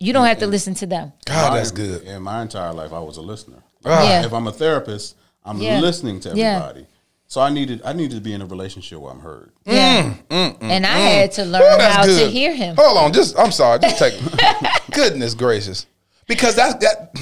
[0.00, 1.12] You don't have to listen to them.
[1.26, 2.02] God, that's good.
[2.02, 3.62] In my entire life, I was a listener.
[3.84, 4.24] Yeah.
[4.24, 5.80] If I'm a therapist, I'm Yeah.
[5.80, 6.56] listening to Yeah.
[6.56, 6.86] everybody.
[7.26, 9.50] So I needed I needed to be in a relationship where I'm heard.
[9.66, 10.14] Yeah.
[10.30, 12.24] Mm, and mm, mm, I had to learn Oh, that's how good.
[12.24, 12.76] to hear him.
[12.78, 14.14] Hold on, just I'm sorry, just take.
[14.92, 15.84] goodness gracious,
[16.26, 17.14] because that that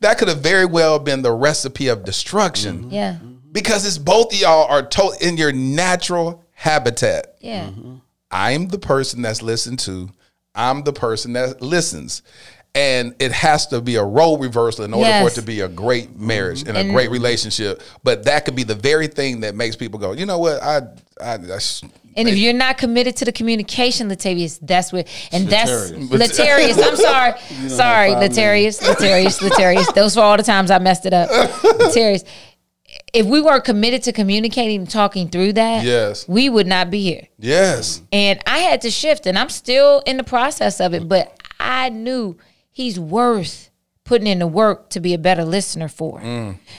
[0.00, 2.80] that could have very well been the recipe of destruction.
[2.84, 2.90] Mm-hmm.
[2.94, 3.12] Yeah.
[3.14, 3.34] Mm-hmm.
[3.52, 7.34] Because it's both of y'all are to- in your natural habitat.
[7.40, 7.64] Yeah.
[7.66, 7.94] Mm-hmm.
[8.30, 10.10] I'm the person that's listened to.
[10.54, 12.22] I'm the person that listens.
[12.72, 15.68] And it has to be a role reversal in order for it to be a
[15.68, 17.82] great marriage and a great relationship.
[18.04, 20.62] But that could be the very thing that makes people go, you know what?
[20.62, 20.82] I,
[21.20, 21.82] I, I sh-
[22.16, 26.74] And if you're not committed to the communication, Latavius, that's where, and that's Latarius.
[26.74, 26.88] Latarius.
[26.88, 26.96] I'm
[27.68, 29.92] sorry, sorry, five Latarius, Latarius, Latarius.
[29.94, 31.28] Those were all the times I messed it up.
[31.30, 32.24] Latarius.
[33.12, 36.26] If we weren't committed to communicating and talking through that, Yes.
[36.28, 37.26] we would not be here.
[37.38, 41.36] yes, And I had to shift, and I'm still in the process of it, but
[41.58, 42.36] I knew
[42.70, 43.68] he's worth
[44.04, 46.20] putting in the work to be a better listener for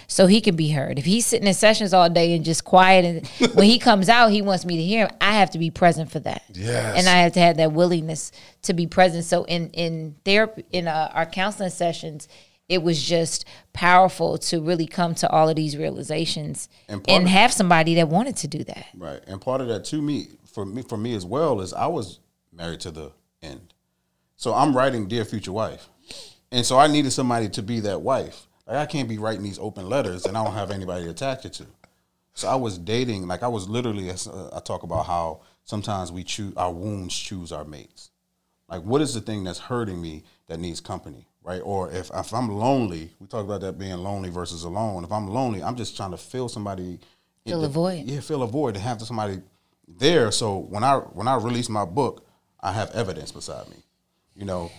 [0.08, 1.00] so he can be heard.
[1.00, 4.32] If he's sitting in sessions all day and just quiet, and when he comes out,
[4.32, 6.44] he wants me to hear him, I have to be present for that.
[6.54, 6.98] Yes.
[6.98, 8.32] And I have to have that willingness
[8.64, 9.24] to be present.
[9.24, 12.28] So in, in therapy, in uh, our counseling sessions,
[12.72, 17.30] it was just powerful to really come to all of these realizations And and, of-
[17.30, 18.86] have somebody that wanted to do that.
[18.96, 19.22] Right.
[19.28, 22.20] And part of that to me, for me, for me as well, is I was
[22.54, 23.12] married to the
[23.42, 23.74] end.
[24.38, 25.90] So I'm writing Dear Future Wife.
[26.52, 28.48] And so I needed somebody to be that wife.
[28.66, 31.46] Like I can't be writing these open letters and I don't have anybody to attach
[31.46, 31.66] it to.
[32.34, 34.16] So I was dating, like I was literally, uh,
[34.54, 38.12] I talk about how sometimes we choose, our wounds choose our mates.
[38.70, 41.62] Like what is the thing that's hurting me that needs company, right?
[41.64, 45.04] Or if, if I'm lonely, we talk about that being lonely versus alone.
[45.04, 47.00] If I'm lonely, I'm just trying to fill somebody.
[47.46, 48.06] Fill a void.
[48.06, 49.42] Yeah, fill a void to have somebody
[49.88, 50.32] there.
[50.32, 52.26] So when I when I release my book,
[52.60, 53.78] I have evidence beside me,
[54.36, 54.72] you know.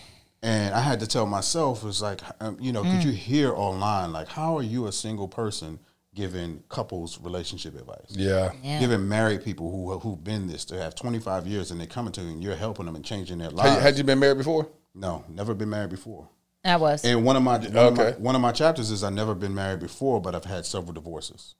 [0.44, 2.92] And I had to tell myself, it's like, um, you know, Mm.
[2.94, 5.78] could you hear online, like, how are you a single person
[6.16, 8.06] giving couples relationship advice?
[8.10, 8.80] yeah, Yeah.
[8.80, 12.22] Giving married people who who've been this to have 25 years and they're coming to
[12.22, 13.82] you and you're helping them and changing their Had, lives.
[13.82, 14.66] had you been married before?
[14.94, 16.28] no, never been married before.
[16.64, 17.04] I was.
[17.04, 18.18] And one of my one, of my Okay.
[18.20, 21.54] one of my chapters is I've never been married before, but I've had several divorces.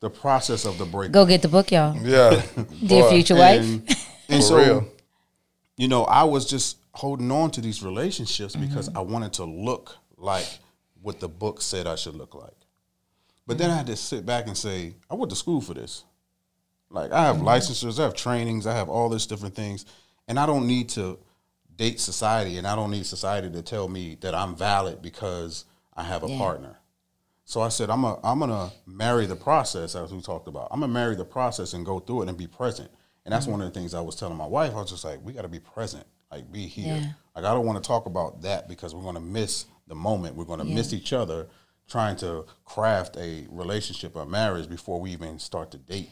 [0.00, 1.12] The process of the break.
[1.12, 1.96] Go get the book, y'all.
[1.96, 2.42] Yeah,
[2.86, 3.60] Dear future wife.
[3.62, 3.82] And,
[4.28, 4.88] and For so, real.
[5.78, 8.98] you know, I was just holding on to these relationships because Mm-hmm.
[8.98, 10.46] I wanted to look like
[11.00, 12.52] what the book said I should look like.
[13.46, 16.04] But then I had to sit back and say, I went to school for this.
[16.90, 17.48] Like I have Mm-hmm.
[17.48, 19.86] licensures, I have trainings, I have all this different things,
[20.28, 21.18] and I don't need to
[21.76, 26.02] date society, and I don't need society to tell me that I'm valid because I
[26.02, 26.38] have a Yeah.
[26.38, 26.78] partner.
[27.44, 30.68] So I said, I'm a, I'm gonna marry the process as we talked about.
[30.70, 32.90] I'm gonna marry the process and go through it and be present.
[33.24, 34.72] And that's one of the things I was telling my wife.
[34.72, 36.96] I was just like, we got to be present, like be here.
[36.96, 37.12] Yeah.
[37.34, 40.36] Like I don't want to talk about that because we're gonna miss the moment.
[40.36, 41.48] We're gonna miss each other
[41.88, 46.08] trying to craft a relationship or marriage before we even start to date.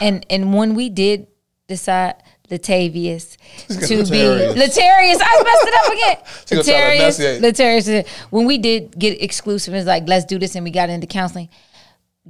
[0.00, 1.26] And and when we did
[1.68, 3.36] decide Latavius
[3.68, 5.20] to be Latarius.
[5.20, 6.16] I messed it up again.
[6.50, 7.40] Gonna try to Latarius.
[7.40, 8.08] Latarius.
[8.30, 11.48] When we did get exclusive, it's like let's do this, and we got into counseling.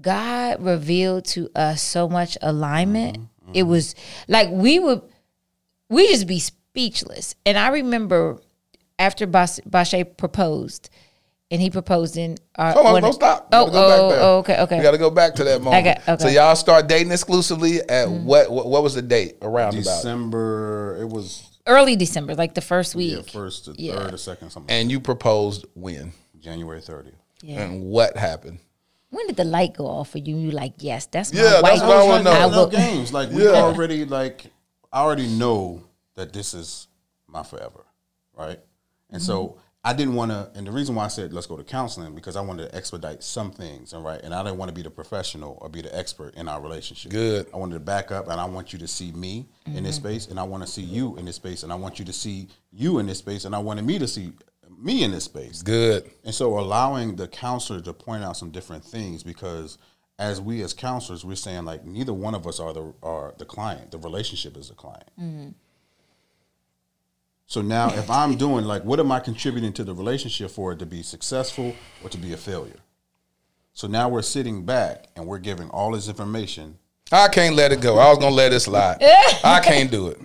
[0.00, 3.18] God revealed to us so much alignment.
[3.18, 3.52] Mm-hmm.
[3.54, 3.94] It was
[4.28, 5.02] like we would
[5.88, 7.34] we just be speechless.
[7.44, 8.40] And I remember
[8.98, 10.90] after Bas- Bashe proposed,
[11.50, 12.72] and he proposed in our.
[12.72, 13.48] Hold on, don't stop.
[13.52, 14.20] Oh, go back oh, there.
[14.20, 14.76] oh, okay, okay.
[14.78, 15.86] We got to go back to that moment.
[15.86, 16.22] Okay, okay.
[16.22, 18.24] So y'all start dating exclusively at mm-hmm.
[18.24, 18.66] what, what?
[18.66, 19.84] What was the date around about?
[19.84, 23.30] December, it was Early December, like the first yeah, week.
[23.30, 23.96] first to Yeah.
[23.96, 24.74] third or second, something.
[24.74, 26.12] And you proposed when?
[26.38, 27.14] January 30th.
[27.42, 27.62] Yeah.
[27.62, 28.60] And what happened?
[29.10, 30.36] When did the light go off for you?
[30.36, 31.62] You like, yes, that's my Yeah, wife.
[31.62, 32.30] that's what I wanna know.
[32.30, 33.12] I will- games.
[33.12, 33.62] Like we Yeah.
[33.62, 34.46] already like
[34.92, 35.82] I already know
[36.14, 36.86] that this is
[37.26, 37.84] my forever,
[38.34, 38.60] right?
[39.10, 39.58] And so mm-hmm.
[39.86, 40.50] I didn't want to.
[40.56, 43.22] And the reason why I said let's go to counseling because I wanted to expedite
[43.22, 44.20] some things, and right.
[44.22, 47.12] And I didn't want to be the professional or be the expert in our relationship.
[47.12, 47.46] Good.
[47.54, 49.84] I wanted to back up, and I want you to see me in Mm-hmm.
[49.84, 52.04] this space, and I want to see you in this space, and I want you
[52.04, 54.32] to see you in this space, and I wanted me to see
[54.76, 55.62] me in this space.
[55.62, 56.10] Good.
[56.24, 59.78] And so allowing the counselor to point out some different things because
[60.18, 63.44] as we as counselors, we're saying like neither one of us are the are the
[63.44, 63.90] client.
[63.92, 65.08] The relationship is the client.
[67.46, 70.78] So now if I'm doing like what am I contributing to the relationship for it
[70.80, 72.80] to be successful or to be a failure?
[73.72, 76.78] So now we're sitting back and we're giving all this information.
[77.12, 77.98] I can't let it go.
[77.98, 78.98] I was gonna let it slide.
[79.44, 80.18] I can't do it.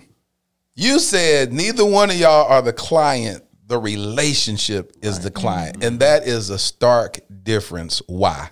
[0.73, 3.43] You said neither one of y'all are the client.
[3.68, 8.02] The relationship is the client, and that is a stark difference.
[8.07, 8.49] Why?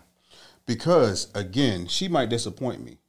[0.65, 2.99] Because again, she might disappoint me.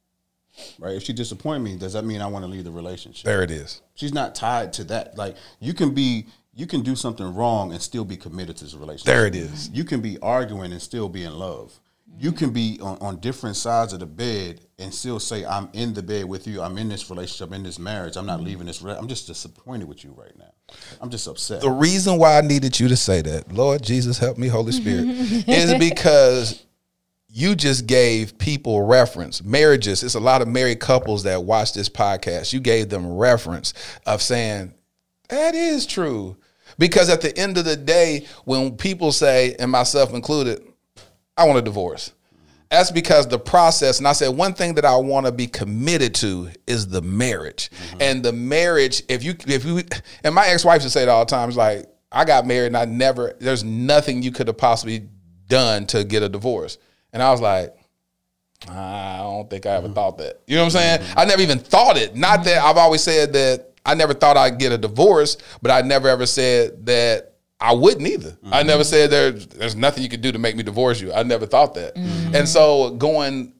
[0.79, 0.95] Right?
[0.95, 3.25] If she disappoint me, does that mean I want to leave the relationship?
[3.25, 3.81] There it is.
[3.95, 5.17] She's not tied to that.
[5.17, 8.73] Like you can be, you can do something wrong and still be committed to this
[8.73, 9.05] relationship.
[9.05, 9.69] There it is.
[9.69, 11.79] You can be arguing and still be in love.
[12.19, 15.93] You can be on, on different sides of the bed and still say, "I'm in
[15.93, 16.61] the bed with you.
[16.61, 18.17] I'm in this relationship, in this marriage.
[18.17, 18.47] I'm not mm-hmm.
[18.47, 18.81] leaving this.
[18.81, 20.51] Re- I'm just disappointed with you right now.
[20.99, 24.37] I'm just upset." The reason why I needed you to say that, Lord Jesus, help
[24.37, 25.05] me, Holy Spirit,
[25.47, 26.65] is because
[27.33, 29.41] you just gave people reference.
[29.43, 32.51] Marriages, it's a lot of married couples that watch this podcast.
[32.51, 33.73] You gave them reference
[34.05, 34.73] of saying,
[35.29, 36.35] that is true.
[36.77, 40.61] Because at the end of the day, when people say, and myself included,
[41.37, 42.11] I want a divorce.
[42.69, 46.15] That's because the process, and I said one thing that I want to be committed
[46.15, 47.69] to is the marriage.
[47.69, 48.01] Mm-hmm.
[48.01, 49.81] And the marriage, if you if you
[50.23, 52.77] and my ex-wife would say it all the time, it's like, I got married and
[52.77, 55.09] I never, there's nothing you could have possibly
[55.47, 56.77] done to get a divorce.
[57.13, 57.75] And I was like,
[58.69, 60.41] I don't think I ever thought that.
[60.47, 61.13] You know what I'm saying?
[61.17, 62.15] I never even thought it.
[62.15, 65.81] Not that I've always said that I never thought I'd get a divorce, but I
[65.81, 68.37] never ever said that I wouldn't either.
[68.43, 68.67] I mm-hmm.
[68.67, 71.13] never said there, there's nothing you could do to make me divorce you.
[71.13, 71.95] I never thought that.
[71.95, 72.45] And mm-hmm.
[72.45, 73.53] so going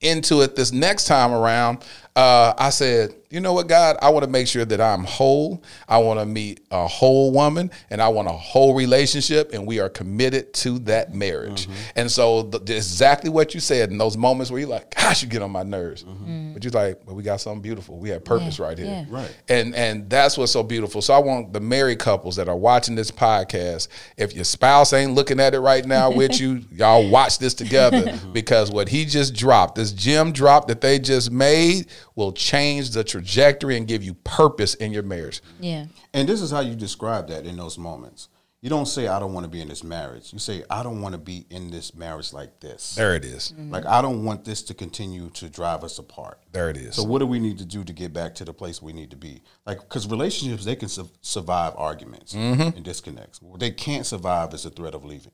[0.00, 1.84] into it this next time around,
[2.16, 5.62] uh, I said, you know what, God, I want to make sure that I'm whole.
[5.86, 9.80] I want to meet a whole woman and I want a whole relationship, and we
[9.80, 11.66] are committed to that marriage.
[11.66, 11.90] Mm-hmm.
[11.96, 15.22] And so, the, the- exactly what you said in those moments where you're like, gosh,
[15.22, 16.04] you get on my nerves.
[16.04, 16.30] Mm-hmm.
[16.30, 16.54] Mm.
[16.54, 17.98] But you're like, well, we got something beautiful.
[17.98, 18.86] We have purpose Yeah, right here.
[18.86, 19.04] yeah.
[19.10, 19.36] Right.
[19.48, 21.02] And and that's what's so beautiful.
[21.02, 25.12] So I want the married couples that are watching this podcast, if your spouse ain't
[25.12, 28.32] looking at it right now with you, y'all watch this together mm-hmm.
[28.32, 31.86] because what he just dropped, this gem drop that they just made
[32.16, 35.40] will change the trajectory and give you purpose in your marriage.
[35.60, 35.86] Yeah.
[36.12, 38.28] And this is how you describe that in those moments.
[38.62, 40.32] You don't say, I don't want to be in this marriage.
[40.32, 42.94] You say, I don't want to be in this marriage like this.
[42.96, 43.52] There it is.
[43.52, 43.70] Mm-hmm.
[43.70, 46.40] Like, I don't want this to continue to drive us apart.
[46.52, 46.96] There it is.
[46.96, 49.10] So, what do we need to do to get back to the place we need
[49.10, 49.42] to be?
[49.66, 52.76] Like, because relationships, they can su- survive arguments mm-hmm.
[52.76, 53.40] and disconnects.
[53.42, 55.32] What they can't survive is the threat of leaving.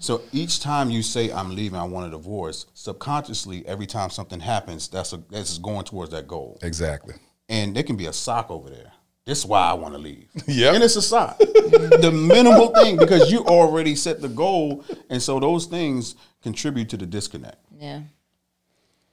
[0.00, 2.66] So each time you say I'm leaving, I want a divorce.
[2.74, 6.58] Subconsciously, every time something happens, that's a that's going towards that goal.
[6.62, 7.14] exactly.
[7.48, 8.92] And there can be a sock over there.
[9.24, 10.28] This is why I want to leave.
[10.46, 10.74] Yeah.
[10.74, 11.38] and it's a sock.
[11.38, 16.96] the minimal thing because you already set the goal, and so those things contribute to
[16.96, 17.58] the disconnect.
[17.78, 18.02] Yeah.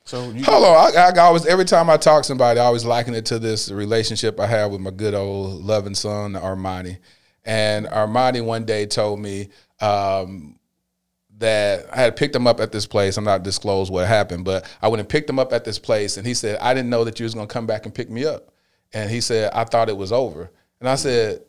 [0.06, 0.96] So you, Hold on.
[0.96, 3.72] I, I always every time I talk to somebody, I always liken it to this
[3.72, 7.00] relationship I have with my good old loving son, Armani.
[7.44, 9.50] And Armani one day told me
[9.82, 10.60] um,
[11.38, 13.18] that I had picked him up at this place.
[13.18, 16.18] I'm not disclose what happened, but I went and picked him up at this place,
[16.18, 18.26] and he said, "I didn't know that you was gonna come back and pick me
[18.26, 18.52] up."
[18.94, 20.50] And he said, "I thought it was over."
[20.80, 21.42] And I said,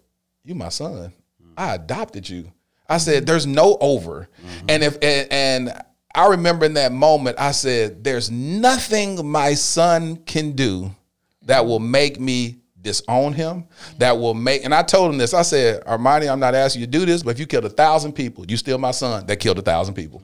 [0.44, 1.12] "You my son.
[1.56, 2.52] I adopted you."
[2.88, 4.66] I said, "There's no over." Mm-hmm.
[4.68, 5.82] And if and, and
[6.14, 10.94] I remember in that moment, I said, "There's nothing my son can do
[11.42, 13.64] that will make me disown him.
[13.98, 15.34] That will make." And I told him this.
[15.34, 17.70] I said, "Armani, I'm not asking you to do this, but if you killed a
[17.70, 20.22] thousand people, you still my son that killed a thousand people."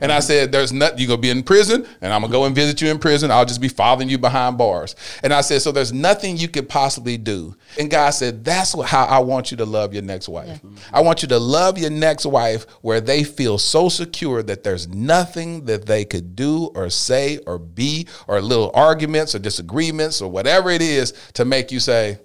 [0.00, 0.26] And I mm-hmm.
[0.26, 0.98] said, "There's nothing.
[0.98, 3.30] You're gonna be in prison, and I'm gonna go and visit you in prison.
[3.30, 6.68] I'll just be following you behind bars." And I said, "So there's nothing you could
[6.68, 10.28] possibly do." And God said, "That's what, how I want you to love your next
[10.28, 10.60] wife.
[10.92, 14.88] I want you to love your next wife where they feel so secure that there's
[14.88, 20.30] nothing that they could do or say or be or little arguments or disagreements or
[20.30, 22.18] whatever it is to make you say,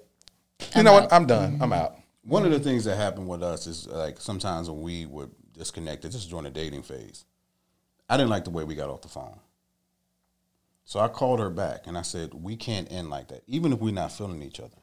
[0.74, 1.58] you know what, I'm done.
[1.60, 1.96] I'm out."
[2.26, 6.12] one of the things that happened with us is like sometimes when we were disconnected,
[6.12, 7.24] just during the dating phase.
[8.08, 9.38] I didn't like the way we got off the phone.
[10.84, 13.80] So I called her back and I said, We can't end like that, even if
[13.80, 14.78] we're not feeling each other.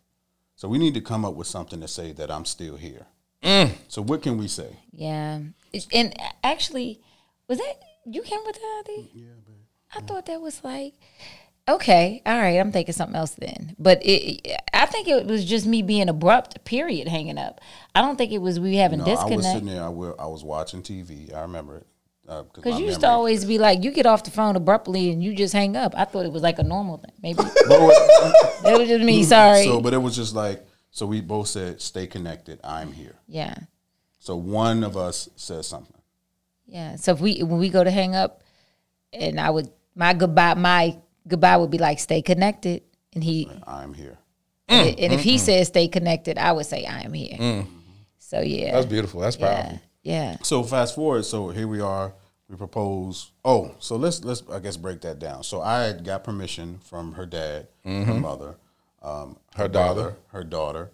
[0.55, 3.07] So we need to come up with something to say that I'm still here.
[3.41, 3.71] Mm.
[3.87, 4.77] So what can we say?
[4.91, 5.39] Yeah.
[5.91, 6.13] And
[6.43, 7.01] actually,
[7.47, 7.73] was that
[8.05, 8.83] you came with that?
[8.85, 9.11] Adi?
[9.13, 9.25] Yeah,
[9.95, 10.93] I thought that was like
[11.67, 12.57] okay, all right.
[12.59, 13.75] I'm thinking something else then.
[13.79, 16.63] But it, I think it was just me being abrupt.
[16.65, 17.07] Period.
[17.07, 17.61] Hanging up.
[17.95, 20.27] I don't think it was we having No, I was sitting there, I, wa- I
[20.27, 21.33] was watching TV.
[21.33, 21.87] I remember it.
[22.27, 25.11] Uh, Because my you used to always be like, you get off the phone abruptly
[25.11, 25.93] and you just hang up.
[25.95, 27.11] I thought it was like a normal thing.
[27.21, 27.37] Maybe
[27.67, 29.23] But what- it was just me.
[29.23, 29.63] Sorry.
[29.65, 32.59] So, but it was just like, so we both said, stay connected.
[32.63, 33.15] I'm here.
[33.27, 33.55] yeah,
[34.19, 35.99] So one of us says something.
[36.65, 36.95] yeah.
[36.95, 38.41] So if we when we go to hang up,
[39.11, 40.97] and I would my goodbye my
[41.27, 42.83] goodbye would be like, stay connected,
[43.13, 44.17] and he I'm here.
[44.69, 47.65] and, and if he says stay connected, I would say I am here.
[48.19, 49.19] So yeah, That's beautiful.
[49.21, 49.73] That's powerful.
[49.73, 49.77] yeah.
[50.43, 51.25] So fast forward.
[51.25, 52.13] So here we are.
[52.49, 53.31] We propose.
[53.45, 55.43] Oh, so let's let's I guess break that down.
[55.43, 58.57] So I got permission from her dad, her mother,
[59.01, 60.15] um, Her brother, daughter.
[60.27, 60.91] her daughter,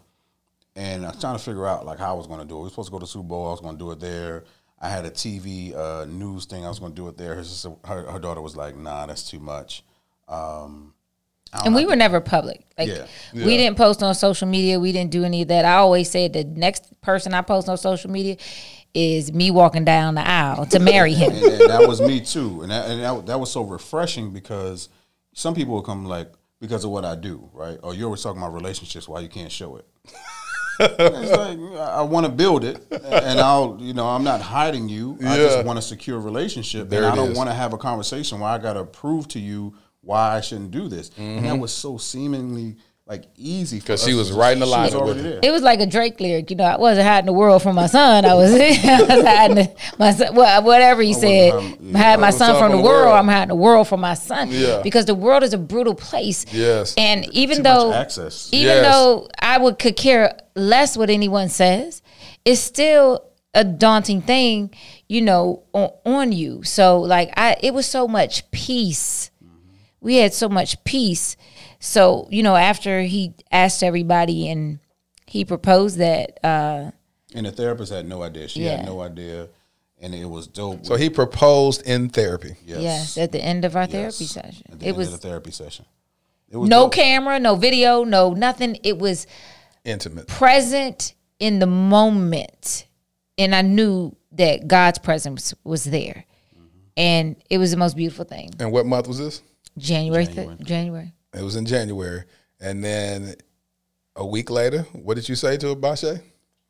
[0.76, 2.60] and I was trying to figure out like how I was going to do it.
[2.60, 3.48] We were supposed to go to the Super Bowl.
[3.48, 4.44] I was going to do it there.
[4.80, 6.64] I had a TV uh, news thing.
[6.66, 7.36] I was going to do it there.
[7.36, 9.84] Her, sister, her her daughter was like, "Nah, that's too much."
[10.30, 10.94] Um,
[11.66, 12.64] And we were never public.
[12.78, 13.06] Like Yeah.
[13.34, 14.80] we didn't post on social media.
[14.80, 15.66] We didn't do any of that.
[15.66, 18.38] I always said the next person I post on social media,
[18.94, 21.32] is me walking down the aisle to marry him.
[21.34, 22.62] and, and that was me too.
[22.62, 24.90] And that, and that, that was so refreshing because
[25.34, 27.80] some people will come like because of what I do, right?
[27.84, 29.88] Or you're always talking about relationships, why you can't show it.
[30.80, 35.18] it's like I want to build it, and I'll, you know, I'm not hiding you.
[35.26, 38.40] I just want a secure relationship, There and I don't want to have a conversation
[38.40, 41.12] where I got to prove to you why I shouldn't do this.
[41.18, 41.60] And that mm-hmm.
[41.60, 42.78] was so seemingly
[43.10, 45.24] like easy because she was to- right in she was already it.
[45.24, 45.40] there.
[45.42, 46.64] It was like a Drake lyric, you know.
[46.64, 48.24] I wasn't hiding the world from my son.
[48.24, 48.58] I was, I
[49.02, 51.54] was hiding the- my son, wha- whatever he said.
[51.54, 52.32] hiding- hide my yeah.
[52.32, 53.14] son from the world.
[53.16, 54.50] I'm hiding the world from my son.
[54.52, 54.82] Yeah.
[54.84, 56.46] Because the world is a brutal place.
[56.54, 56.94] Yes.
[56.98, 58.50] And even Too though much access.
[58.54, 58.86] even Yes.
[58.94, 62.04] though I would could care less what anyone says,
[62.46, 63.26] it's still
[63.56, 64.72] a daunting thing,
[65.08, 66.62] you know, on, on you.
[66.64, 69.32] So like I it was so much peace.
[70.00, 71.36] We had so much peace.
[71.80, 74.80] So, you know, after he asked everybody and
[75.28, 76.92] he proposed that uh
[77.34, 78.48] And the therapist had no idea.
[78.48, 78.78] She Yeah.
[78.78, 79.48] had no idea,
[80.02, 80.86] and it was dope.
[80.86, 82.56] So he proposed in therapy.
[82.66, 83.92] yes, yes, at the end of our Yes.
[83.92, 84.64] therapy session.
[84.72, 85.86] At the It end was of the therapy session.
[86.50, 86.94] It was no dope.
[86.94, 88.78] camera, no video, no nothing.
[88.84, 89.28] It was
[89.86, 90.28] Intimate.
[90.28, 92.86] present in the moment
[93.38, 96.26] and i knew that god's presence was there
[96.98, 99.42] and it was the most beautiful thing And what month was this?
[99.78, 101.14] january january, january.
[101.34, 102.24] It was in January.
[102.60, 103.36] And then
[104.16, 106.22] a week later, what did you say to Abashe?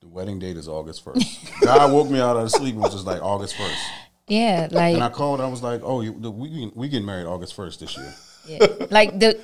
[0.02, 1.26] The wedding date is August first.
[1.62, 3.80] God woke me out of sleep and was just like August first.
[4.28, 5.42] yeah like And I called.
[5.42, 8.14] I was like, "Oh, you, the, we get- we getting married August first this year."
[8.48, 8.66] yeah.
[8.90, 9.40] like the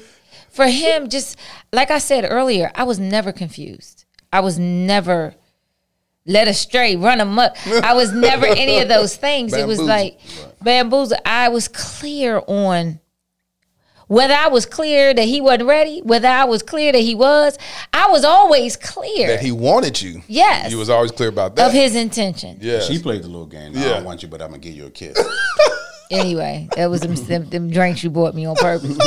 [0.50, 1.38] for him just
[1.74, 5.36] like i said earlier i was never confused i was never
[6.26, 9.88] led astray run amok i was never any of those things it was Bamboozled.
[9.90, 10.20] like
[10.64, 13.00] bamboozle i was clear on
[14.08, 17.58] whether I was clear that he wasn't ready, whether I was clear that he was,
[17.94, 20.22] I was always clear That he wanted you.
[20.28, 20.72] Yes.
[20.72, 21.68] You was always clear about that.
[21.68, 22.58] of his intention.
[22.62, 22.80] yeah.
[22.82, 23.74] She played the little game.
[23.74, 23.80] Yeah.
[23.80, 23.94] I Yeah.
[23.96, 25.18] don't want you, but I'm gonna give you a kiss.
[26.12, 28.98] Anyway, that was them, them, them drinks you bought me on purpose.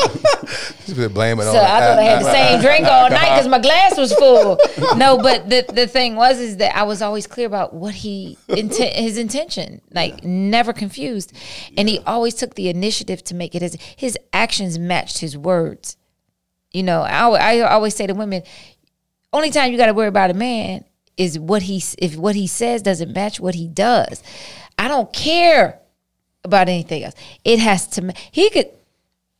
[0.85, 3.49] She's been blaming So on I thought I had the same drink all night because
[3.49, 4.59] my glass was full.
[4.97, 8.37] No, but the the thing was is that I was always clear about what he
[8.49, 11.33] intent his intention, like never confused,
[11.77, 15.97] and he always took the initiative to make it his his actions matched his words.
[16.73, 18.43] You know, I, I always say to women,
[19.33, 20.85] only time you got to worry about a man
[21.16, 24.23] is what he if what he says doesn't match what he does.
[24.79, 25.81] I don't care
[26.49, 27.15] about anything else.
[27.45, 28.12] It has to.
[28.31, 28.70] He could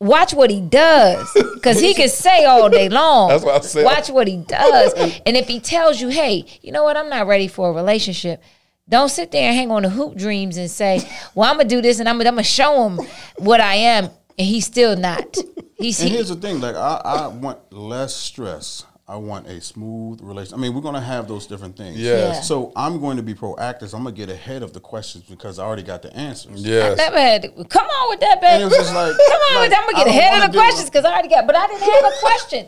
[0.01, 3.29] watch what he does because he could say all day long.
[3.31, 3.85] That's what I said.
[3.85, 4.93] Watch what he does,
[5.27, 6.97] and if he tells you, "Hey, you know what?
[6.97, 8.43] I'm not ready for a relationship."
[8.89, 11.01] Don't sit there and hang on to hoop dreams and say,
[11.35, 13.01] "Well, I'm gonna do this and I'm gonna, I'm gonna show him
[13.37, 14.05] what I am,"
[14.39, 15.37] and he's still not.
[15.77, 18.85] He's and he, here's the thing: like I, I want less stress.
[19.11, 20.59] I want a smooth relationship.
[20.59, 21.97] I mean, we're gonna have those different things.
[21.97, 22.37] Yes.
[22.37, 22.41] Yeah.
[22.43, 23.95] So I'm going to be proactive.
[23.95, 26.63] I'm gonna get ahead of the questions because I already got the answers.
[26.63, 26.99] Yes.
[26.99, 27.43] never had.
[27.43, 28.63] To, come on with that, And baby.
[28.63, 29.87] it was just like, Come on like, with that.
[29.89, 31.47] I'm gonna get ahead of the questions because I already got.
[31.47, 32.67] But I didn't have a question.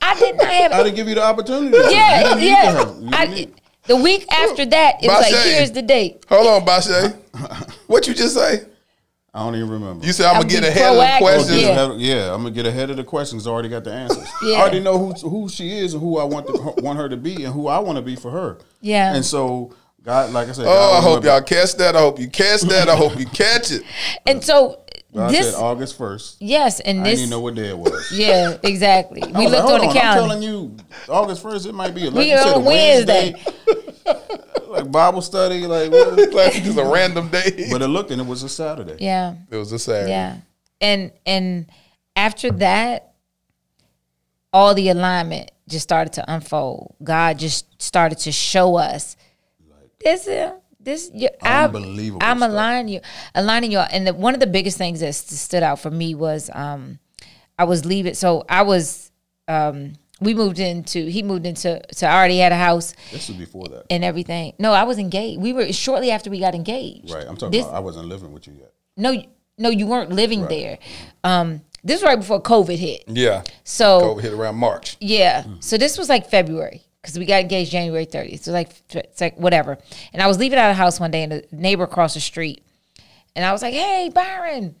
[0.00, 0.72] I did not have.
[0.72, 1.76] I didn't give you the opportunity.
[1.76, 3.16] You Yeah, didn't need to yeah.
[3.18, 3.48] I,
[3.88, 6.24] the week after that, it was like, here's the date.
[6.28, 7.16] Hold on, Bashe.
[7.88, 8.66] what you just say?
[9.34, 10.04] I don't even remember.
[10.04, 11.62] You said I'm, I'm gonna get be ahead of the proactive, questions.
[11.62, 11.92] yeah.
[11.96, 13.46] Yeah, I'm gonna get ahead of the questions.
[13.46, 14.28] I already got the answers.
[14.42, 14.56] Yeah.
[14.58, 17.16] I already know who who she is and who I want to, want her to
[17.16, 18.58] be and who I want to be for her.
[18.82, 19.14] Yeah.
[19.14, 19.72] And so
[20.04, 21.94] God, like I said, Oh, I hope y'all catch that.
[21.96, 22.88] I hope you catch that.
[22.88, 23.84] I hope you catch it.
[24.26, 24.80] And so
[25.14, 26.36] God this, said August first.
[26.40, 28.10] yes, and I didn't even know what day it was.
[28.14, 29.22] yeah, exactly.
[29.22, 30.34] I We was like, looked hold on the calendar.
[30.34, 30.76] I'm telling you,
[31.08, 31.66] August first.
[31.66, 34.44] It might be a, like We you said, on Wednesday, Wednesday.
[34.72, 35.90] Like Bible study, like.
[35.92, 37.68] what- Like just a random day.
[37.70, 38.96] but it looked and it was a Saturday.
[39.00, 40.10] Yeah, it was a Saturday.
[40.10, 40.36] yeah,
[40.80, 41.66] and and
[42.16, 43.12] after that,
[44.52, 46.94] all the alignment just started to unfold.
[47.02, 49.16] God just started to show us
[50.04, 50.26] this.
[50.28, 52.50] Uh, this you, I- Unbelievable I'm stuff.
[52.50, 53.00] aligning you,
[53.34, 56.14] aligning you, and the, one of the biggest things that st- stood out for me
[56.14, 56.98] was um,
[57.58, 58.14] I was leaving.
[58.14, 59.10] So I was.
[59.48, 61.06] Um, we moved into.
[61.06, 61.80] He moved into.
[61.92, 64.54] So I already had a house This was before that, and everything.
[64.58, 65.40] No, I was engaged.
[65.40, 67.10] We were shortly after we got engaged.
[67.12, 67.26] right?
[67.26, 67.76] I'm talking This- about.
[67.76, 68.72] I wasn't living with you yet.
[68.96, 69.26] No, you-
[69.58, 70.78] no, you weren't living there.
[71.24, 73.04] Um, this was right before COVID hit.
[73.06, 73.42] Yeah.
[73.64, 74.96] So COVID hit around March.
[75.00, 78.42] yeah, so this was like February because we got engaged January 30th.
[78.44, 79.76] So like, it's like whatever.
[80.12, 82.20] And I was leaving out of the house one day, and a neighbor across the
[82.20, 82.64] street,
[83.34, 84.76] and I was like, "Hey, Byron."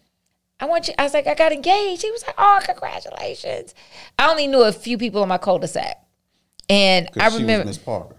[0.60, 0.94] I want you.
[0.98, 2.02] I was like, I got engaged.
[2.02, 3.74] He was like, "Oh, congratulations!"
[4.18, 6.00] I only knew a few people in my cul-de-sac,
[6.68, 8.16] and I Because she was remember Miss Parker.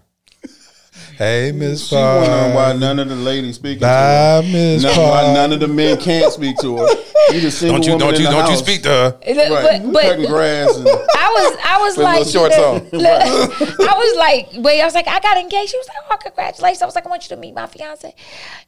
[1.18, 2.78] Hey, Miss She wondering why Park.
[2.78, 4.52] none of the ladies speaking Bye, to her.
[4.52, 5.34] Miss None, why Park.
[5.34, 6.88] none of the men can't speak to her.
[7.32, 8.58] You the single Don't you woman don't in you the don't you house.
[8.58, 9.18] speak to her?
[9.26, 12.74] Right, But, but cutting grass and I was I was With like little shorts on.
[12.92, 13.04] Look,
[13.80, 15.70] I was like, wait, I was like, I got engaged.
[15.70, 16.82] She was like, oh, congratulations.
[16.82, 18.14] I was like, I want you to meet my fiance.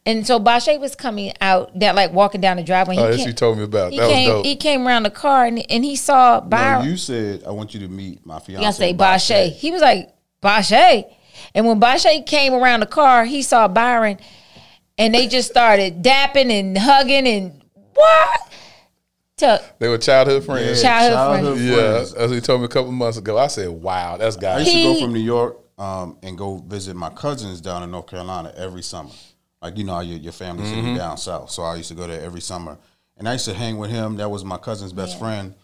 [0.04, 2.96] And so Bashe was coming out, that like walking down the driveway.
[2.96, 3.92] Oh, He that's came- you told me about.
[3.92, 4.44] He That was came, dope.
[4.46, 6.86] he came around the car and, and he saw no, Byron.
[6.88, 8.62] you said I want you to meet my fiance.
[8.62, 9.52] fiance Bashe.
[9.52, 10.10] He was like,
[10.42, 11.04] Bashe.
[11.56, 14.18] And when Bashe came around the car, he saw Byron
[14.98, 17.64] and they just started dapping and hugging and
[17.94, 18.52] what?
[19.38, 20.80] To, They were childhood friends.
[20.82, 22.14] Childhood childhood friends.
[22.14, 23.36] Yeah, as he told me a couple months ago.
[23.36, 26.38] I said, "Wow, that's guys." I guy." used to go from New York um, and
[26.38, 29.10] go visit my cousins down in North Carolina every summer.
[29.60, 30.96] Like you know, your your family's Mm-hmm.
[30.96, 32.78] down south, so I used to go there every summer,
[33.18, 34.16] and I used to hang with him.
[34.16, 35.54] That was my cousin's best friend,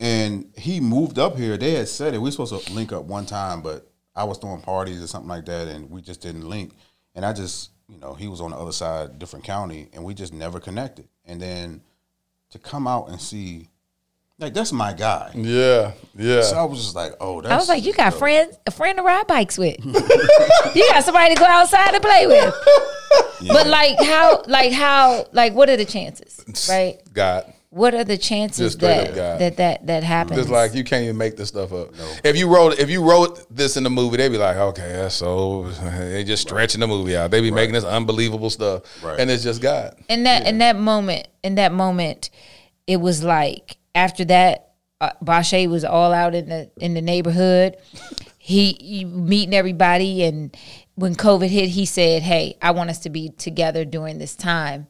[0.00, 1.56] and he moved up here.
[1.56, 2.18] They had said it.
[2.18, 3.87] We were supposed to link up one time, but
[4.18, 6.72] I was throwing parties or something like that, and we just didn't link.
[7.14, 10.12] And I just, you know, he was on the other side, different county, and we
[10.12, 11.06] just never connected.
[11.24, 11.80] And then
[12.50, 13.68] to come out and see,
[14.40, 15.30] like that's my guy.
[15.34, 16.42] yeah, yeah.
[16.42, 17.52] So I was just like, oh, that's.
[17.52, 19.76] I was like, you got friends, a friend to ride bikes with.
[19.84, 22.54] you got somebody to go outside and play with.
[23.46, 26.98] But like how, like how, like what are the chances, right?
[27.14, 27.50] God.
[27.78, 30.36] What are the chances that, that that that happens?
[30.36, 31.90] Just like you can't even make this stuff up.
[32.24, 35.14] If you wrote if you wrote this in the movie, they'd be like, okay, that's
[35.14, 37.30] so they just stretching the movie out.
[37.30, 39.18] They be making this unbelievable stuff, Right.
[39.20, 39.94] and it's just God.
[40.08, 42.30] in that in that moment, in that moment,
[42.88, 47.76] it was like after that, uh, Bashe was all out in the in the neighborhood.
[48.38, 50.56] He, he meeting everybody, and
[50.94, 54.86] when COVID hit, he said, "Hey, I want us to be together during this time,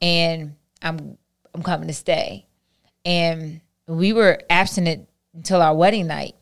[0.00, 1.18] and I'm
[1.54, 2.46] I'm coming to stay."
[3.04, 6.34] And we were abstinent until our wedding night,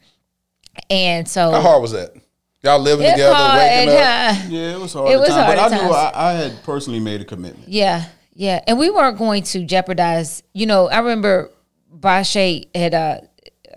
[0.89, 2.15] and so How hard was that?
[2.63, 3.95] Y'all living It's together, hard, waking up.
[3.95, 5.11] uh, Yeah, it was hard.
[5.11, 5.93] It was times, hard but at I knew.
[5.95, 7.69] I, I had personally made a commitment.
[7.69, 8.05] Yeah,
[8.35, 10.43] yeah, and we weren't going to jeopardize.
[10.53, 11.51] You know, I remember
[11.99, 12.95] Bashe had.
[12.95, 13.21] Uh,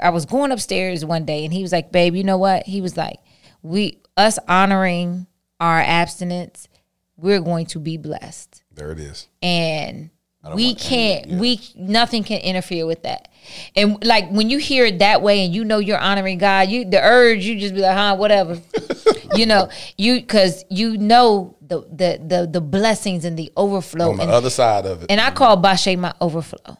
[0.01, 2.81] I was going upstairs one day, and he was like, "Babe, you know what?" He
[2.81, 3.19] was like,
[3.61, 5.27] "We us honoring
[5.61, 6.67] our abstinence,
[7.15, 9.27] we're going to be blessed, There it is.
[9.41, 10.09] and
[10.53, 11.27] we can't.
[11.27, 13.29] We nothing can interfere with that."
[13.75, 16.85] And like when you hear it that way, and you know you're honoring God, you
[16.85, 18.59] the urge, you just be like, "Huh, whatever."
[19.35, 24.17] you know, you because you know the the the the blessings and the overflow On
[24.17, 25.35] the and other side of it, and I mm-hmm.
[25.35, 26.77] call Bashe my overflow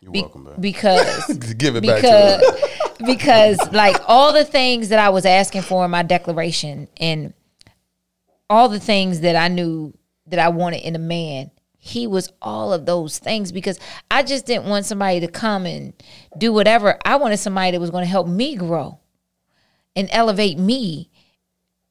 [0.00, 0.60] You're Be- welcome, man.
[0.60, 2.40] because give it back to her.
[2.40, 7.34] because because like all the things that I was asking for in my declaration and
[8.48, 9.96] all the things that I knew
[10.26, 11.50] that I wanted in a man,
[11.86, 13.78] he was all of those things because
[14.10, 15.92] I just didn't want somebody to come and
[16.38, 16.98] do whatever.
[17.04, 19.00] I wanted somebody that was going to help me grow
[19.94, 21.10] and elevate me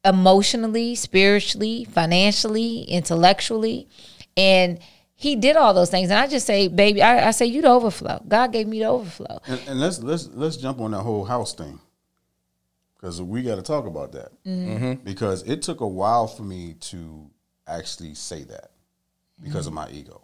[0.04, 3.88] emotionally, spiritually, financially, intellectually.
[4.36, 4.80] And
[5.14, 6.10] he did all those things.
[6.10, 8.20] And I just say, baby, I, I say, you the overflow.
[8.28, 9.42] God gave me the overflow.
[9.48, 11.80] And, and let's let's let's jump on that whole house thing
[12.96, 15.04] because we got to talk about that Mm-hmm.
[15.04, 17.30] because it took a while for me to
[17.68, 18.72] actually say that
[19.44, 20.22] because of my ego,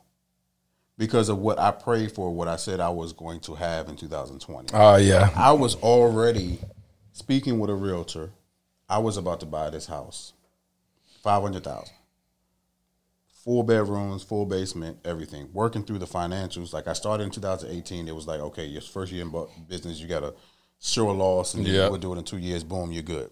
[0.97, 3.95] because of what I prayed for, what I said I was going to have in
[3.95, 4.69] 2020.
[4.73, 6.59] Oh ah, yeah, I was already
[7.11, 8.31] speaking with a realtor.
[8.87, 10.33] I was about to buy this house,
[11.21, 11.93] five hundred thousand,
[13.43, 15.49] four bedrooms, full basement, everything.
[15.53, 16.73] Working through the financials.
[16.73, 18.07] Like I started in 2018.
[18.07, 20.33] It was like, okay, your first year in business, you got to
[20.79, 21.91] show a loss, and then Yep.
[21.91, 22.63] we'll do it in two years.
[22.63, 23.29] Boom, you're good.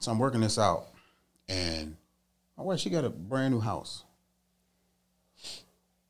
[0.00, 0.88] So I'm working this out,
[1.48, 1.96] and
[2.56, 4.04] my wife, she got a brand new house.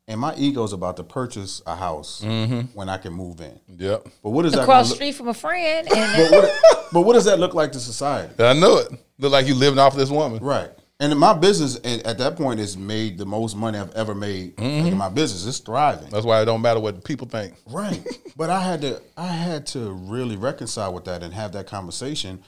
[0.09, 2.61] And my ego's about to purchase a house mm-hmm.
[2.77, 3.61] when I can move in.
[3.77, 4.09] yep.
[4.23, 4.63] But what is that?
[4.63, 5.87] Across gonna look- street from a friend.
[5.95, 8.33] And but what, but what does that look like to society?
[8.43, 8.89] I know it.
[9.19, 10.43] Look like you living off this woman.
[10.43, 10.71] Right.
[11.01, 14.55] And in my business at that point has made the most money I've ever made
[14.59, 14.97] in mm-hmm.
[14.97, 15.47] my business.
[15.47, 16.09] It's thriving.
[16.11, 17.55] That's why it don't matter what people think.
[17.67, 18.05] Right.
[18.37, 22.43] but I had to I had to really reconcile with that and have that conversation.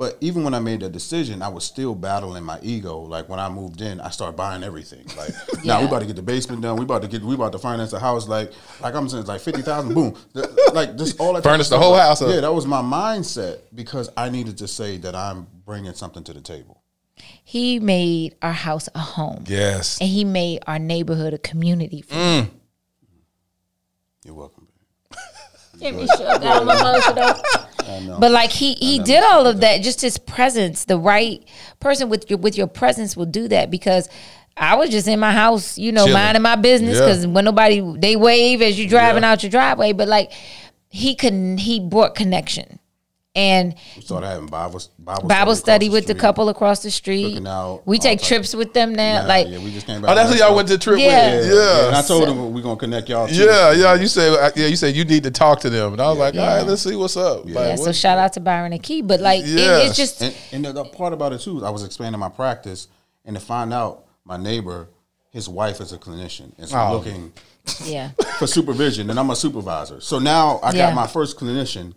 [0.00, 3.00] But even when I made that decision, I was still battling my ego.
[3.00, 5.04] Like when I moved in, I started buying everything.
[5.14, 5.28] Like,
[5.62, 5.88] now we Yeah.
[5.88, 6.76] about to get the basement done.
[6.78, 8.26] We about to get we about to finance a house.
[8.26, 8.50] Like,
[8.80, 9.92] like I'm saying, it's like fifty thousand.
[9.92, 10.16] Boom.
[10.32, 11.42] The- like just all that.
[11.42, 11.82] Furnish the stuff.
[11.82, 12.30] whole house up.
[12.30, 16.32] Yeah, that was my mindset because I needed to say that I'm bringing something to
[16.32, 16.82] the table.
[17.44, 19.44] he made our house a home.
[19.48, 20.00] Yes.
[20.00, 22.00] And he made our neighborhood a community.
[22.00, 22.50] For Mm.
[24.24, 24.59] You're welcome.
[25.80, 26.42] Get me shook.
[26.42, 28.18] I'm emotional.
[28.20, 29.82] But like he he did all of that.
[29.82, 31.42] Just his presence, the right
[31.80, 34.08] person with your with your presence will do that because.
[34.56, 36.12] I was just in my house, you know, Chilling.
[36.12, 37.06] minding my business Yeah.
[37.06, 39.30] because when nobody they wave as you driving Yeah.
[39.30, 40.32] out your driveway, but like
[40.90, 42.78] he couldn't he brought connection
[43.36, 47.46] And We started having Bible Bible, Bible study across with the couple across the street.
[47.46, 49.22] Out, we take trips with them now.
[49.22, 50.10] Nah, like yeah, we just came oh, back.
[50.10, 51.36] Oh, that's last who y'all went to trip Yeah.
[51.36, 51.46] with.
[51.46, 51.86] Yeah, Yeah.
[51.86, 53.28] and I told them we're gonna connect y'all.
[53.28, 53.34] Too.
[53.44, 53.94] Yeah, yeah.
[53.94, 56.34] You said, yeah, you said you need to talk to them, and I was like,
[56.34, 57.44] all right, let's see what's up.
[57.44, 59.00] Like, yeah, so what- shout out to Byron and Key.
[59.00, 59.48] But like it,
[59.86, 62.88] it's just And, and the, the part about it too, I was expanding my practice,
[63.24, 64.88] and to find out my neighbor,
[65.30, 66.96] his wife is a clinician, and so I'm Oh.
[66.96, 67.32] looking
[67.84, 68.10] yeah.
[68.40, 70.00] for supervision, and I'm a supervisor.
[70.00, 70.88] So now I Yeah.
[70.88, 71.94] got my first clinician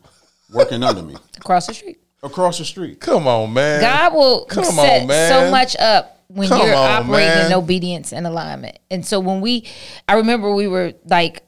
[0.52, 1.99] working under me Across the street.
[2.22, 2.99] across the street.
[2.99, 3.82] come on, man.
[3.82, 5.30] God will Come set on, man.
[5.30, 7.45] so much up when Come you're on, operating man.
[7.48, 8.80] in obedience and alignment.
[8.90, 9.65] And so when we,
[10.07, 11.44] I remember we were like,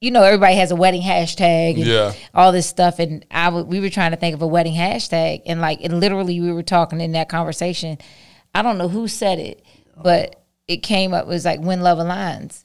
[0.00, 2.12] you know, everybody has a wedding hashtag and Yeah.
[2.34, 2.98] all this stuff.
[2.98, 5.42] And I w- we were trying to think of a wedding hashtag.
[5.46, 7.98] And like, and literally we were talking in that conversation.
[8.54, 9.64] I don't know who said it,
[10.02, 12.64] but it came up, it was like, when love aligns.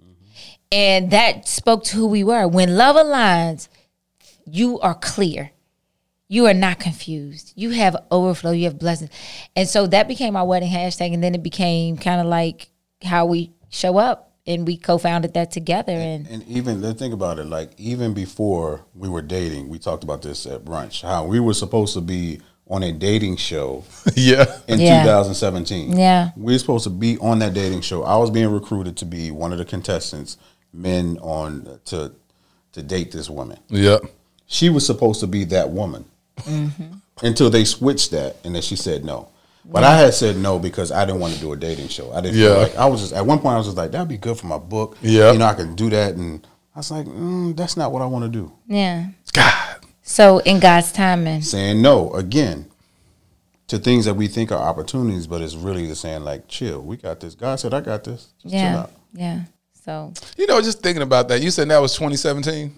[0.00, 0.12] Mm-hmm.
[0.72, 2.46] And that spoke to who we were.
[2.46, 3.68] When love aligns,
[4.46, 5.50] you are clear.
[6.28, 7.52] You are not confused.
[7.54, 8.50] You have overflow.
[8.50, 9.10] You have blessings.
[9.54, 11.14] And so that became our wedding hashtag.
[11.14, 12.70] And then it became kind of like
[13.04, 14.32] how we show up.
[14.48, 15.92] And we co founded that together.
[15.92, 17.46] And And even then, think about it.
[17.46, 21.02] Like even before we were dating, we talked about this at brunch.
[21.02, 23.84] How we were supposed to be on a dating show
[24.16, 25.02] yeah, in Yeah.
[25.02, 25.96] 2017.
[25.96, 26.30] Yeah.
[26.36, 28.02] we were supposed to be on that dating show.
[28.04, 30.36] I was being recruited to be one of the contestants,
[30.72, 32.12] men on to
[32.72, 33.58] to date this woman.
[33.68, 33.98] yeah.
[34.46, 36.04] She was supposed to be that woman
[37.22, 39.28] until they switched that, and then she said no.
[39.64, 42.12] But I had said no because I didn't want to do a dating show.
[42.12, 42.48] I didn't Yeah.
[42.50, 44.38] feel like I was just at one point I was just like that'd be good
[44.38, 44.96] for my book.
[45.02, 45.32] Yeah.
[45.32, 48.06] you know I could do that, and I was like, mm, that's not what I
[48.06, 48.52] want to do.
[48.68, 49.06] yeah.
[49.32, 51.42] God, So in God's timing.
[51.42, 52.66] saying no again
[53.66, 56.96] to things that we think are opportunities, but it's really just saying like, chill, we
[56.96, 57.34] got this.
[57.34, 58.28] God said, I got this.
[58.40, 58.78] Just chill Yeah.
[58.78, 58.92] out.
[59.12, 59.40] Yeah.
[59.84, 61.42] So you know, just thinking about that.
[61.42, 62.72] You said that was 2017,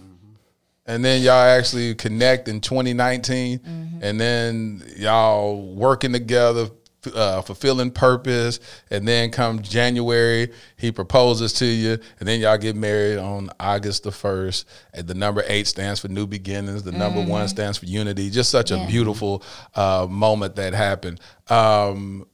[0.88, 3.60] and then y'all actually connect in 2019,
[4.02, 6.68] and then y'all working together.
[7.14, 8.58] Uh, fulfilling purpose,
[8.90, 14.02] and then come January, he proposes to you, and then y'all get married on August
[14.02, 14.66] the first.
[14.92, 16.82] And the number eight stands for new beginnings.
[16.82, 18.30] The number one stands for unity.
[18.30, 19.44] Just such a beautiful
[19.76, 21.20] uh, moment that happened.
[21.48, 22.26] Um,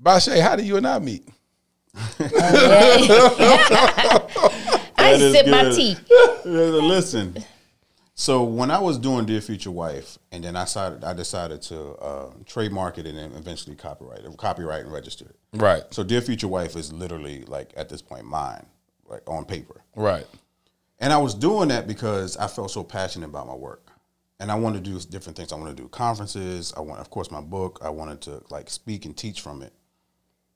[0.00, 1.28] Bashe, how do you and I meet?
[5.02, 5.76] I is sip my good.
[5.76, 5.96] tea.
[6.44, 7.36] Listen.
[8.14, 11.92] So when I was doing Dear Future Wife, and then I decided I decided to
[11.94, 15.36] uh, trademark it and then eventually copyright it, copyright and register it.
[15.54, 18.66] Right, So Dear Future Wife is literally like at this point mine,
[19.08, 19.82] like on paper.
[19.96, 20.26] right,
[20.98, 23.88] And I was doing that because I felt so passionate about my work.
[24.40, 25.52] And I wanted to do different things.
[25.52, 26.72] I wanted to do conferences.
[26.76, 27.78] I want, of course, my book.
[27.80, 29.72] I wanted to like speak and teach from it.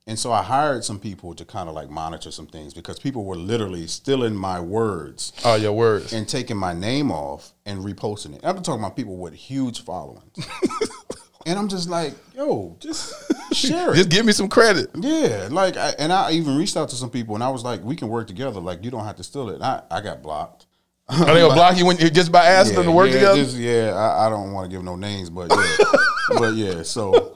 [0.07, 3.25] And so I hired some people to kind of like monitor some things because people
[3.25, 6.13] were literally stealing my words Oh, your words.
[6.13, 8.39] and taking my name off and reposting it.
[8.43, 10.47] I'm talking about people with huge followings.
[11.45, 13.13] and I'm just like, yo, just
[13.53, 13.97] share it.
[13.97, 14.89] Just give me some credit.
[14.95, 17.83] Yeah, like, I, and I even reached out to some people, and I was like,
[17.83, 18.59] "We can work together.
[18.59, 20.67] Like, you don't have to steal it." And I, I got blocked.
[21.09, 23.43] Are they gonna block you when you just by asking them to work yeah, together?
[23.43, 25.85] just- yeah, I, I don't want to give no names, but yeah,
[26.39, 26.83] but yeah.
[26.83, 27.33] So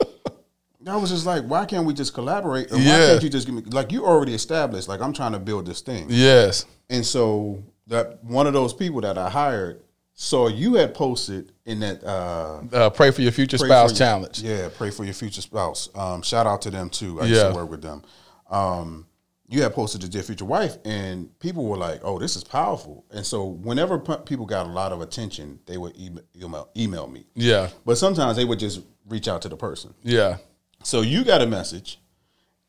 [0.88, 2.72] I was just like, why can't we just collaborate?
[2.72, 3.00] And Yeah.
[3.00, 4.88] Why can't you just give me like you already established?
[4.88, 6.66] Like I'm trying to build this thing, yes.
[6.90, 9.82] and so that one of those people that I hired
[10.14, 12.04] saw you had posted in that.
[12.04, 14.42] uh Uh, pray for your future spouse for- challenge.
[14.42, 15.90] Yeah, pray for your future spouse.
[15.96, 17.20] Um, shout out to them too.
[17.22, 17.50] I used Yeah.
[17.50, 18.04] to work with them.
[18.50, 19.06] Um,
[19.48, 23.04] you had posted to dear future wife, and people were like, "Oh, this is powerful."
[23.12, 27.26] And so, whenever p- people got a lot of attention, they would email, email me.
[27.36, 27.70] Yeah.
[27.86, 28.80] But sometimes they would just
[29.10, 29.94] reach out to the person.
[30.04, 30.38] Yeah.
[30.84, 32.00] So you got a message,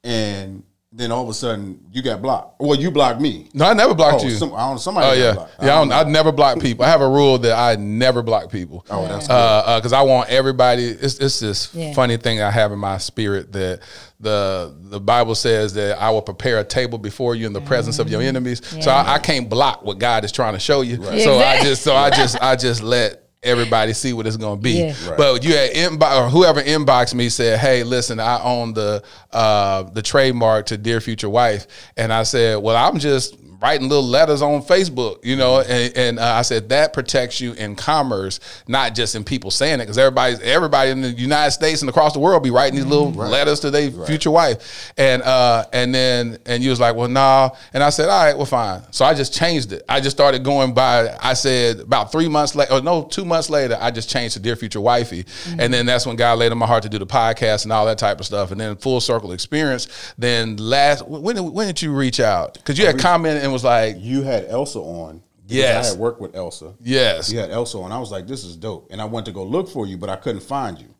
[0.05, 0.62] and
[0.94, 2.60] then all of a sudden you got blocked.
[2.60, 3.48] Well, you blocked me.
[3.55, 4.34] No, I never blocked Oh, you.
[4.34, 5.55] some, I don't, somebody oh yeah, blocked.
[5.59, 5.64] yeah.
[5.64, 6.84] I, don't, I never block people.
[6.84, 8.84] I have a rule that I never block people.
[8.90, 9.70] Oh, that's uh, good.
[9.70, 10.84] Uh, because I want everybody.
[10.84, 11.94] It's, it's this Yeah.
[11.94, 13.80] funny thing I have in my spirit that
[14.20, 17.98] the the Bible says that I will prepare a table before you in the presence
[17.98, 18.28] of your mm-hmm.
[18.28, 18.60] enemies.
[18.84, 20.97] So I, I can't block what God is trying to show you.
[21.20, 24.62] So I just so I just I just let everybody see what it's going to
[24.62, 24.73] be.
[24.73, 25.09] Yeah.
[25.09, 25.16] Right.
[25.16, 29.02] But you had inbox or whoever inboxed me said, "Hey, listen, I own the
[29.32, 31.66] uh, the trademark to Dear Future Wife,"
[31.97, 36.18] and I said, "Well, I'm just." Writing little letters on Facebook, you know, and, and
[36.18, 39.98] uh, I said that protects you in commerce, not just in people saying it, because
[39.98, 43.60] everybody's everybody in the United States and across the world be writing these little letters
[43.60, 47.84] to their future wife, and uh, and then and you was like, well, nah, and
[47.84, 48.82] I said, all right, well, fine.
[48.90, 49.84] So I just changed it.
[49.89, 51.16] I just started going by.
[51.22, 54.40] I said about three months later, or no, two months later, I just changed to
[54.40, 55.24] Dear Future Wifey,
[55.56, 57.86] and then that's when God laid on my heart to do the podcast and all
[57.86, 59.86] that type of stuff, and then full circle experience.
[60.18, 62.55] Then last when when did you reach out?
[62.55, 65.23] Because you had commented and was like, you had Elsa on.
[65.47, 65.87] Yes.
[65.87, 66.73] I had worked with Elsa.
[66.81, 67.31] Yes.
[67.31, 69.45] You had Elsa, and I was like, "This is dope." And I went to go
[69.45, 70.91] look for you, but I couldn't find you.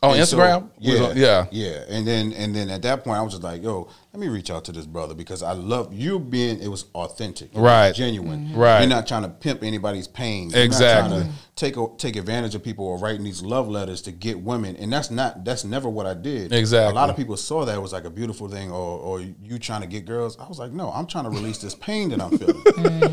[0.00, 0.62] On And Instagram?
[0.62, 1.46] Was yeah, on- yeah.
[1.50, 1.84] yeah.
[1.88, 4.48] And then and then at that point, I was just like, "Yo, let me reach
[4.48, 6.60] out to this brother because I love you being.
[6.60, 7.92] It was authentic, It was Right.
[7.92, 8.56] genuine, mm-hmm.
[8.60, 8.78] Right.
[8.80, 10.50] You're not trying to pimp anybody's pain.
[10.50, 11.10] You're Exactly.
[11.18, 14.12] not trying to take o- take advantage of people or writing these love letters to
[14.12, 16.52] get women, and that's not that's never what I did.
[16.52, 16.92] Exactly.
[16.92, 19.58] A lot of people saw that it was like a beautiful thing, or or you
[19.58, 20.38] trying to get girls.
[20.38, 22.62] I was like, no, I'm trying to release this pain that I'm feeling.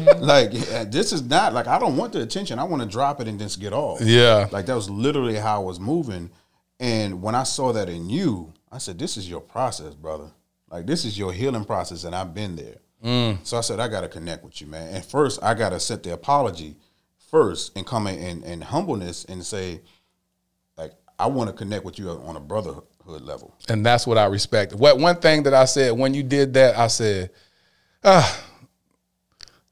[0.20, 0.52] Like
[0.91, 2.60] this is not like I don't want the attention.
[2.60, 4.02] I want to drop it and just get off.
[4.02, 4.48] Yeah.
[4.52, 6.30] Like that was literally how I was moving.
[6.80, 10.32] And when I saw that in you, I said, "This is your process, brother.
[10.70, 12.76] Like this is your healing process, and I've been there."
[13.44, 15.80] So I said, "I got to connect with you, man." And first, I got to
[15.80, 16.76] set the apology
[17.30, 19.82] first and come in in, in humbleness and say,
[20.78, 22.84] like, I want to connect with you on a brotherhood
[23.22, 23.54] level.
[23.70, 24.74] and that's what I respect.
[24.74, 27.30] What one thing that I said when you did that, I said,
[28.04, 28.44] ah,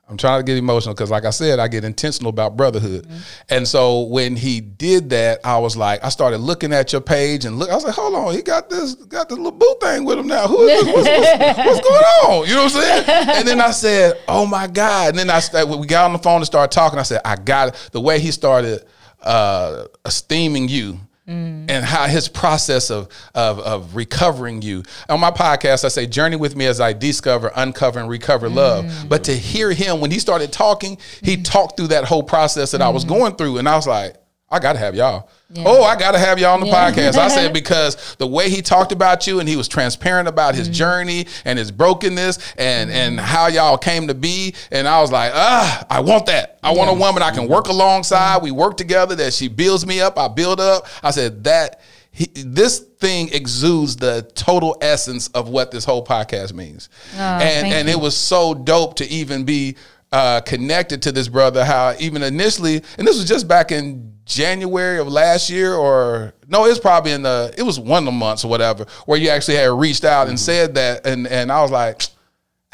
[0.10, 3.08] I'm trying to get emotional because, like I said, I get intentional about brotherhood.
[3.50, 7.46] And so when he did that, I was like, I started looking at your page
[7.46, 7.70] and look.
[7.70, 10.28] I was like, hold on, he got this, got this little boo thing with him
[10.28, 10.46] now.
[10.48, 10.94] Who is this?
[10.94, 12.48] What's, what's, what's going on?
[12.48, 13.30] You know what I'm saying?
[13.38, 15.12] And then I said, oh my god.
[15.12, 17.00] And then I started, we got on the phone and started talking.
[17.00, 17.90] I said, I got it.
[17.94, 18.86] The way he started
[19.22, 21.72] uh, esteeming you Mm.
[21.72, 24.84] and how his process of, of of recovering you.
[25.08, 28.84] On my podcast, I say, journey with me as I discover, uncover, and recover love.
[28.84, 29.08] Mm.
[29.08, 31.46] But to hear him when he started talking, he mm.
[31.46, 34.18] talked through that whole process that I was going through, and I was like.
[34.54, 35.30] I gotta have y'all.
[35.58, 37.18] Oh, I gotta have y'all on the podcast.
[37.18, 40.70] I said because the way he talked about you and he was transparent about his
[40.70, 44.54] journey and his brokenness and and how y'all came to be.
[44.72, 46.60] And I was like, ah, I want that.
[46.62, 48.44] I want a woman I can work alongside.
[48.44, 49.16] We work together.
[49.16, 50.20] That she builds me up.
[50.20, 50.86] I build up.
[51.02, 51.82] I said that.
[52.16, 57.74] He, this thing exudes the total essence of what this whole podcast means, and thank
[57.74, 59.78] and it was so dope to even be
[60.12, 61.66] uh, connected to this brother.
[61.66, 66.66] How even initially, and this was just back in January of last year, or no,
[66.66, 69.30] it was probably in the it was one of the months or whatever, where you
[69.30, 70.46] actually had reached out and mm-hmm.
[70.46, 72.04] said that, and and I was like.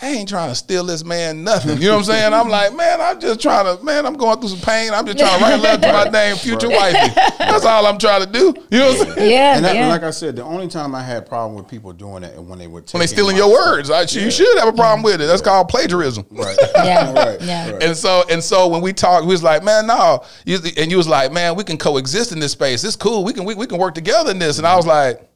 [0.01, 1.77] I ain't trying to steal this man nothing.
[1.81, 2.33] You know what I'm saying?
[2.33, 4.93] I'm like, man, I'm just trying to, man, I'm going through some pain.
[4.93, 7.13] I'm just trying to write a letter to my damn future wifey.
[7.37, 8.53] That's all I'm trying to do.
[8.71, 9.31] You know what I'm saying?
[9.31, 9.87] Yeah, And that, yeah.
[9.89, 12.59] like I said, the only time I had problem with people doing that and when
[12.59, 13.65] they were When they stealing your stuff.
[13.67, 15.25] words, I, you should have a problem with it.
[15.25, 16.25] That's called plagiarism.
[16.31, 16.57] Right.
[16.75, 17.11] Yeah.
[17.25, 17.41] right.
[17.41, 17.71] Yeah.
[17.71, 17.83] Right.
[17.83, 20.23] And so and so when we talked, we was like, man, no.
[20.45, 22.83] You, and you was like, man, we can coexist in this space.
[22.85, 23.23] It's cool.
[23.25, 24.59] We can we, we can work together in this.
[24.59, 25.29] And I was like,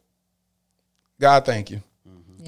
[1.19, 1.81] God, thank you.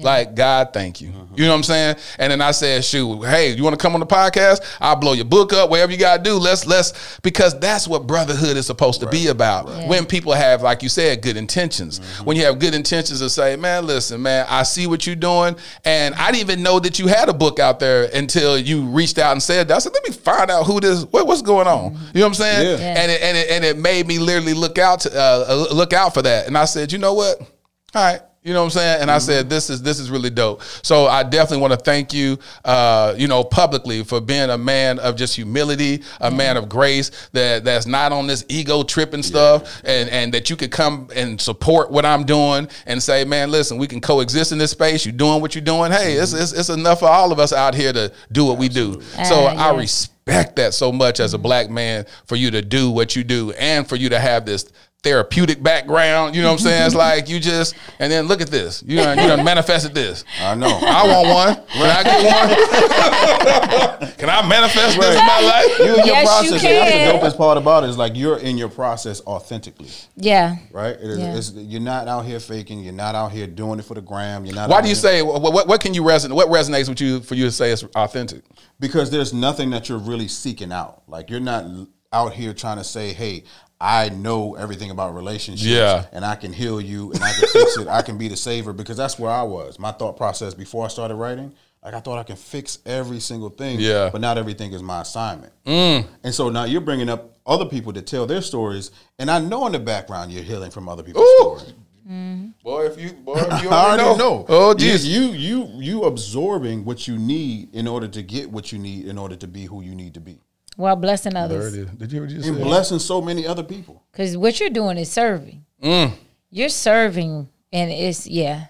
[0.02, 1.08] Like God, thank you.
[1.08, 1.24] Uh-huh.
[1.36, 1.96] You know what I'm saying?
[2.18, 4.60] And then I said, "Shoot, hey, you want to come on the podcast?
[4.80, 6.34] I'll blow your book up, whatever you gotta do.
[6.34, 9.66] Let's let's because that's what brotherhood is supposed to be about.
[9.88, 12.00] When people have, like you said, good intentions.
[12.00, 12.24] Mm-hmm.
[12.24, 15.56] When you have good intentions to say, man, listen, man, I see what you're doing,
[15.84, 19.18] and I didn't even know that you had a book out there until you reached
[19.18, 19.76] out and said that.
[19.76, 21.92] I said, let me find out who this, what, what's going on.
[21.92, 22.06] Mm-hmm.
[22.06, 22.66] You know what I'm saying?
[22.66, 22.76] Yeah.
[22.76, 23.00] Yeah.
[23.00, 25.92] And it, and it and it made me literally look out to uh, uh look
[25.92, 26.46] out for that.
[26.46, 27.40] And I said, you know what?
[27.40, 27.46] All
[27.94, 28.20] right.
[28.46, 29.02] You know what I'm saying?
[29.02, 30.62] And I said, this is this is really dope.
[30.82, 35.00] So I definitely want to thank you, uh, you know, publicly for being a man
[35.00, 39.24] of just humility, a man of grace that that's not on this ego trip and
[39.24, 43.50] stuff, and and that you could come and support what I'm doing and say, man,
[43.50, 45.04] listen, we can coexist in this space.
[45.04, 45.90] You're doing what you're doing.
[45.90, 48.68] Hey, it's, it's it's enough for all of us out here to do what we
[48.68, 49.02] do.
[49.24, 52.90] So Ah, I respect that so much as a black man for you to do
[52.92, 54.66] what you do and for you to have this
[55.06, 56.34] therapeutic background.
[56.34, 56.86] You know what I'm saying?
[56.86, 58.82] It's like you just and then look at this.
[58.84, 60.24] You done, you done manifested this.
[60.40, 60.66] I know.
[60.82, 61.66] I want one.
[61.68, 64.12] Can I get one?
[64.18, 65.78] can I manifest this in my life?
[65.78, 66.50] You in your Yes, you process.
[66.50, 67.20] That's can.
[67.20, 70.56] the dopest part about it is like you're in your process authentically, yeah.
[70.72, 70.96] right?
[70.96, 71.36] It is, Yeah.
[71.36, 72.80] it's, you're not out here faking.
[72.80, 74.44] You're not out here doing it for the gram.
[74.44, 74.68] You're not.
[74.68, 76.32] Why do you here- say what, what, what can you resonate?
[76.34, 78.42] What resonates with you for you to say it's authentic?
[78.80, 81.02] because there's nothing that you're really seeking out.
[81.08, 81.64] Like you're not
[82.12, 83.44] out here trying to say, "Hey,
[83.80, 86.06] I know everything about relationships, Yeah.
[86.12, 87.88] and I can heal you, and I can fix it.
[87.88, 89.78] I can be the saver." Because that's where I was.
[89.78, 91.52] My thought process before I started writing,
[91.84, 93.78] like I thought I can fix every single thing.
[93.80, 94.08] Yeah.
[94.10, 95.52] but not everything is my assignment.
[95.66, 96.06] Mm.
[96.24, 99.66] And so now you're bringing up other people to tell their stories, and I know
[99.66, 101.38] in the background you're healing from other people's Ooh.
[101.58, 101.74] stories.
[102.08, 102.46] Mm-hmm.
[102.64, 104.46] Boy, if you boy, if you I already know.
[104.48, 105.06] Oh, You- geez.
[105.06, 109.18] You you you absorbing what you need in order to get what you need in
[109.18, 110.38] order to be who you need to be.
[110.76, 111.74] While blessing There it others.
[111.74, 111.88] is.
[111.90, 114.02] Did you ever just And blessing so many other people.
[114.12, 115.64] Because what you're doing is serving.
[115.82, 116.12] Mm.
[116.50, 118.66] You're serving, and it's, yeah.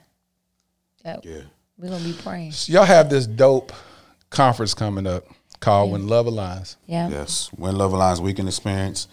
[1.04, 1.16] Yeah.
[1.78, 2.52] We're going to be praying.
[2.66, 3.72] Y'all have this dope
[4.30, 5.24] conference coming up
[5.60, 6.76] called When Love Aligns.
[6.86, 7.08] Yeah.
[7.08, 7.48] Yes.
[7.56, 9.08] When Love Aligns Weekend Experience,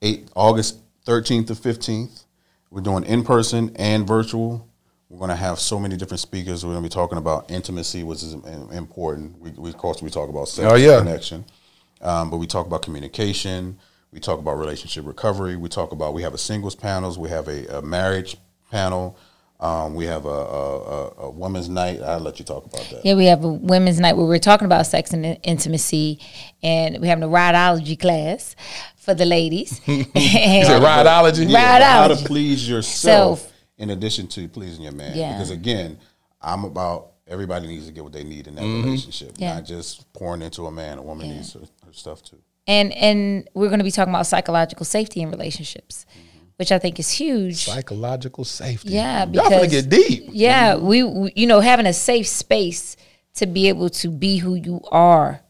[0.00, 2.24] eight August thirteenth to fifteenth.
[2.70, 4.66] We're doing in person and virtual.
[5.08, 6.64] We're going to have so many different speakers.
[6.64, 9.38] We're going to be talking about intimacy, which is important.
[9.38, 10.98] We, we of course we talk about sex Oh, yeah.
[10.98, 11.44] connection.
[12.00, 13.78] Um, but we talk about communication.
[14.12, 15.56] We talk about relationship recovery.
[15.56, 17.18] We talk about we have a singles panels.
[17.18, 18.36] We have a, a marriage
[18.70, 19.18] panel.
[19.60, 22.02] Um, we have a, a, a, women's night.
[22.02, 23.04] I'll let you talk about that.
[23.04, 26.20] Yeah, we have a women's night where we're talking about sex and intimacy,
[26.62, 28.56] and we have having a rideology class
[28.96, 29.80] for the ladies.
[29.86, 31.52] Is it rideology?
[31.52, 31.82] Right.
[31.82, 33.52] How to please yourself Self.
[33.78, 35.16] in addition to pleasing your man.
[35.16, 35.32] Yeah.
[35.32, 35.98] Because again,
[36.42, 38.84] I'm about everybody needs to get what they need in that Mm-hmm.
[38.84, 39.54] relationship, Yeah.
[39.54, 40.98] not just pouring into a man.
[40.98, 42.38] A woman needs her, her stuff too.
[42.66, 46.06] and and we're going to be talking about psychological safety in relationships,
[46.56, 47.64] which I think is huge.
[47.64, 48.90] Psychological safety.
[48.90, 50.28] Yeah, because, y'all finna because- get deep.
[50.32, 52.96] Yeah, we, we you know having a safe space
[53.34, 55.40] to be able to be who you are.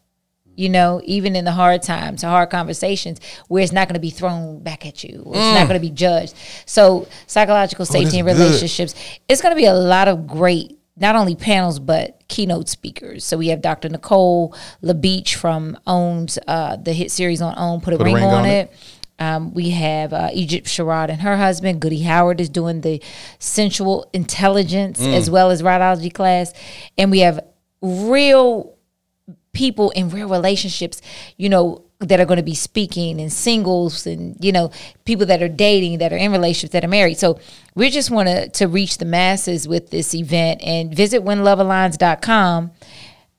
[0.57, 3.19] You know, even in the hard times, the hard conversations,
[3.49, 5.85] where it's not going to be thrown back at you, or it's not going to
[5.85, 6.33] be judged.
[6.65, 8.31] So, psychological safety in Mm.
[8.31, 8.45] Oh, good.
[8.45, 8.95] relationships,
[9.29, 13.25] it's going to be a lot of great, not only panels but keynote speakers.
[13.25, 13.89] So we have Dr.
[13.89, 18.73] Nicole LaBeach from Owns, uh, the hit series on Own, put a, ring, on, it.
[19.19, 21.81] Um, we have uh, Egypt Sherrod and her husband.
[21.81, 23.01] Goody Howard is doing the
[23.39, 25.15] sensual intelligence Mm.
[25.15, 26.53] as well as rideology class.
[26.99, 27.41] And we have
[27.81, 28.75] real
[29.53, 31.01] people in real relationships,
[31.37, 34.71] you know, that are going to be speaking and singles and, you know,
[35.05, 37.19] people that are dating, that are in relationships, that are married.
[37.19, 37.39] So
[37.75, 42.73] we just want to, to reach the masses with this event and visit whenlovealigns.com.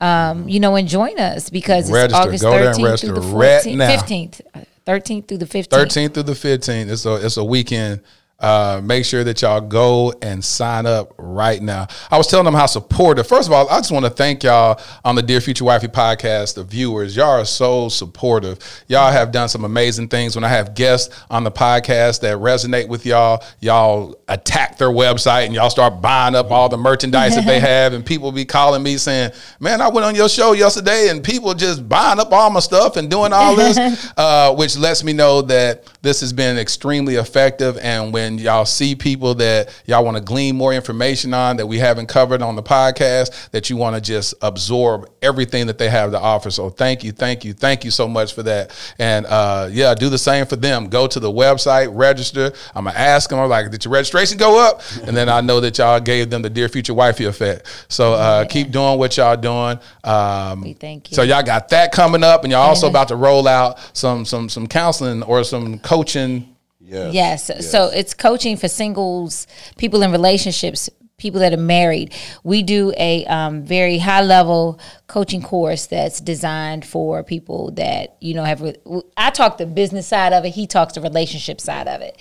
[0.01, 2.21] Um, you know, and join us because it's Register.
[2.21, 3.89] August there and 13th through the register right 14th, now.
[3.95, 5.67] 15th, uh, 13th through the 15th.
[5.69, 6.89] 13th through the 15th.
[6.89, 8.01] It's a it's a weekend.
[8.37, 11.87] Uh, make sure that y'all go and sign up right now.
[12.11, 13.25] I was telling them how supportive.
[13.25, 16.55] First of all, I just want to thank y'all on the Dear Future Wifey podcast,
[16.55, 17.15] the viewers.
[17.15, 18.59] Y'all are so supportive.
[18.89, 20.35] Y'all have done some amazing things.
[20.35, 25.45] When I have guests on the podcast that resonate with y'all, y'all attack their website
[25.45, 27.93] and y'all start buying up all the merchandise that they have.
[27.93, 29.31] And people be calling me saying,
[29.61, 32.97] "Man, I went on your show yesterday, and people just buying up all my stuff
[32.97, 33.77] and doing all this,"
[34.17, 37.77] uh, which lets me know that this has been extremely effective.
[37.77, 41.77] And when y'all see people that y'all want to glean more information on that we
[41.79, 46.11] haven't covered on the podcast, that you want to just absorb everything that they have
[46.11, 46.49] to offer.
[46.51, 48.71] So thank you, thank you, thank you so much for that.
[48.99, 50.87] And uh, yeah, do the same for them.
[50.89, 52.51] Go to the website, register.
[52.73, 53.39] I'm gonna ask them.
[53.39, 54.81] I'm like, did your registration go up?
[55.05, 57.85] And then I know that y'all gave them the dear future wifey effect.
[57.89, 59.79] So uh, keep doing what y'all doing.
[60.03, 61.15] Um, We thank you.
[61.15, 64.49] So y'all got that coming up, and y'all also about to roll out some some
[64.49, 66.54] some counseling or some coaching.
[66.85, 67.13] Yes.
[67.49, 67.71] Yes.
[67.71, 69.47] So it's coaching for singles,
[69.77, 72.13] people in relationships, people that are married.
[72.43, 78.33] We do a um, very high level coaching course that's designed for people that you
[78.33, 78.61] know have.
[78.61, 78.75] re-
[79.15, 80.49] I talk the business side of it.
[80.49, 82.17] He talks the relationship side of it.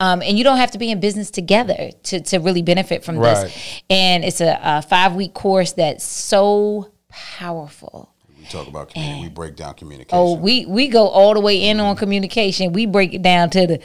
[0.00, 3.18] Um, and you don't have to be in business together to to really benefit from
[3.18, 3.34] Right.
[3.44, 3.82] this.
[3.90, 8.14] And it's a, a five week course that's so powerful.
[8.48, 9.22] We talk about community.
[9.22, 10.18] We break down communication.
[10.18, 12.72] Oh, we we go all the way in on communication.
[12.72, 13.80] We break it down to the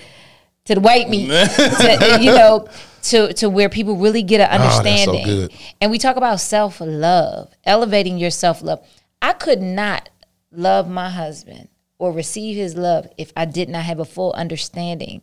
[0.66, 2.68] to the white meat, to, you know,
[3.04, 5.26] to to where people really get an Oh, that's so understanding.
[5.26, 5.54] good.
[5.82, 8.86] And we talk about self love, elevating your self love.
[9.22, 10.10] I could not
[10.52, 11.68] love my husband
[11.98, 15.22] or receive his love if I did not have a full understanding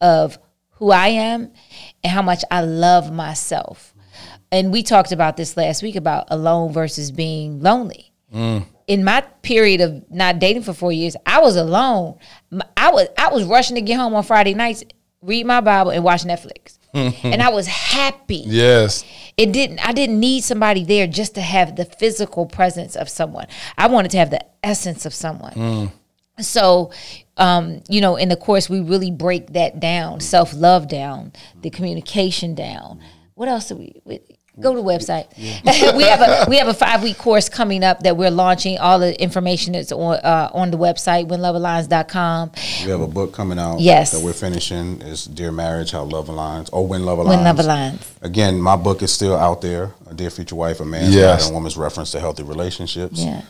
[0.00, 0.38] of
[0.78, 1.50] who I am
[2.02, 3.94] and how much I love myself.
[4.52, 8.12] And we talked about this last week about alone versus being lonely.
[8.86, 12.18] In my period of not dating for four years, I was alone.
[12.76, 14.84] I was I was rushing to get home on Friday nights,
[15.22, 18.42] read my Bible, and watch Netflix, and I was happy.
[18.44, 19.04] Yes.
[19.36, 23.46] it didn't i didn't need somebody there just to have the physical presence of someone.
[23.78, 25.92] I wanted to have the essence of someone.
[26.40, 26.90] So
[27.36, 31.32] um, you know in the course we really break that down self-love down
[31.62, 33.00] the communication down.
[33.34, 34.20] What else do we, we
[34.60, 35.26] go to the website
[35.96, 38.98] we have a we have a five week course coming up that we're launching all
[39.00, 42.52] the information is on uh, on the website whenlovealigns.com
[42.84, 43.80] We have a book coming out.
[43.80, 44.12] Yes.
[44.12, 45.00] That we're finishing.
[45.02, 47.28] Is Dear Marriage: How Love Aligns, or When Love Aligns.
[47.28, 49.92] when love aligns Again, my book is still out there.
[50.10, 51.42] A Dear Future Wife: A Man's Yes.
[51.42, 53.20] Guide and Woman's Reference to Healthy Relationships.
[53.20, 53.42] Yeah.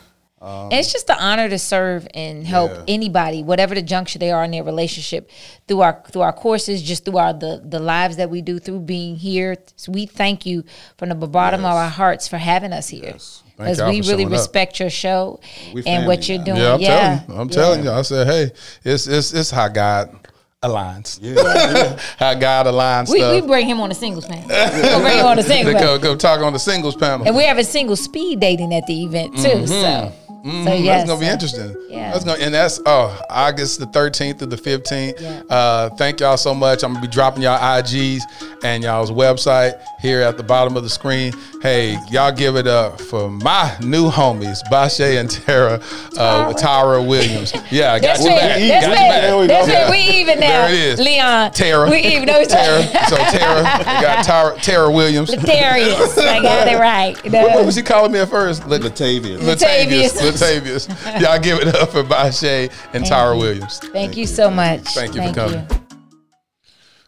[0.45, 2.83] Um, and it's just an honor to serve and help Yeah.
[2.87, 5.31] anybody, whatever the juncture they are in their relationship,
[5.67, 8.81] through our through our courses, just through our the the lives that we do, through
[8.81, 9.57] being here.
[9.77, 10.65] So we thank you
[10.99, 14.09] from the bottom of our hearts for having us here, Thank because y'all we for
[14.11, 14.39] really showing up.
[14.39, 15.41] respect your show
[15.73, 16.59] We and what you're doing.
[16.59, 17.41] Yeah, I'm yeah, telling you.
[17.41, 17.91] I'm telling you.
[17.91, 18.53] I said, hey,
[18.85, 20.15] it's it's it's how God
[20.63, 21.19] aligns.
[21.21, 21.99] Yeah.
[22.19, 24.49] how God aligns We, we bring him on the singles panel.
[24.49, 25.99] We'll bring him on the singles panel.
[25.99, 27.27] go, go talk on the singles panel.
[27.27, 29.67] And we're having single speed dating at the event too.
[29.67, 30.24] So, mm-hmm.
[30.45, 31.77] So yes, That's gonna be interesting.
[31.89, 32.13] Yeah.
[32.13, 35.21] That's gonna and that's oh August the 13th through the 15th.
[35.21, 35.43] Yeah.
[35.49, 36.83] Uh, thank y'all so much.
[36.85, 38.21] I'm gonna be dropping y'all IGs
[38.63, 39.81] and y'all's website.
[40.03, 41.33] here at the bottom of the screen.
[41.63, 45.81] Hey, y'all give it up for my new homies, Bashe and Tara,
[46.19, 47.53] uh, Tara Williams.
[47.71, 48.37] Yeah, I got That's you it.
[48.37, 48.59] back.
[48.61, 49.23] That's Got you back.
[49.23, 49.73] There we That's go.
[49.73, 49.91] it.
[49.91, 50.67] We even now.
[50.67, 51.01] There it is.
[51.01, 51.51] Leon.
[51.53, 51.91] Tara.
[51.91, 52.27] We even.
[52.27, 52.83] No, Tara.
[53.09, 55.31] So Tara, we got Tara, Tara Williams.
[55.35, 56.19] Darius.
[56.19, 57.17] I got it right.
[57.25, 57.43] You know?
[57.49, 58.67] What was she calling me at first?
[58.69, 59.39] Lat- Latavius.
[59.39, 60.11] Latavius.
[60.13, 60.34] Latavius.
[60.41, 61.21] Latavius.
[61.21, 63.79] Y'all give it up for Bashe and Tara Williams.
[63.79, 64.83] Thank, you so much.
[64.95, 65.67] Thank you for coming.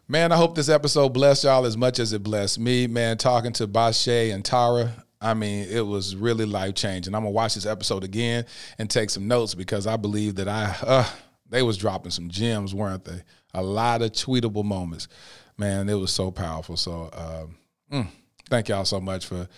[0.09, 2.87] Man, I hope this episode blessed y'all as much as it blessed me.
[2.87, 7.15] Man, talking to Bashe and Tara, I mean, it was really life changing.
[7.15, 8.47] I'm gonna watch this episode again
[8.79, 11.09] and take some notes because I believe that I uh,
[11.49, 13.23] they was dropping some gems, weren't they?
[13.55, 15.09] A lot of tweetable moments.
[15.57, 16.77] Man, it was so powerful.
[16.77, 17.57] So, um,
[17.91, 18.09] mm,
[18.49, 19.49] thank y'all so much for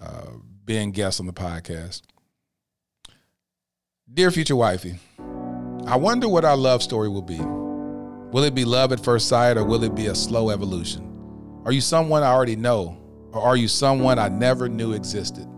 [0.00, 0.30] uh,
[0.64, 2.02] being guests on the podcast.
[4.14, 4.98] Dear future wifey,
[5.86, 7.40] I wonder what our love story will be.
[7.40, 11.62] Will it be love at first sight or will it be a slow evolution?
[11.64, 12.98] Are you someone I already know
[13.32, 15.48] or are you someone I never knew existed?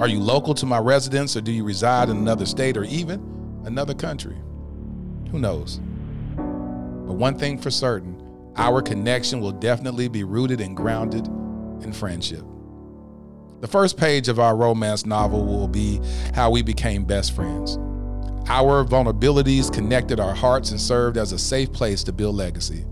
[0.00, 3.62] Are you local to my residence or do you reside in another state or even
[3.64, 4.36] another country?
[5.30, 5.76] Who knows?
[6.34, 8.20] But one thing for certain,
[8.56, 11.28] our connection will definitely be rooted and grounded
[11.84, 12.44] in friendship.
[13.60, 16.00] The first page of our romance novel will be
[16.34, 17.76] how we became best friends.
[18.48, 22.86] Our vulnerabilities connected our hearts and served as a safe place to build legacy.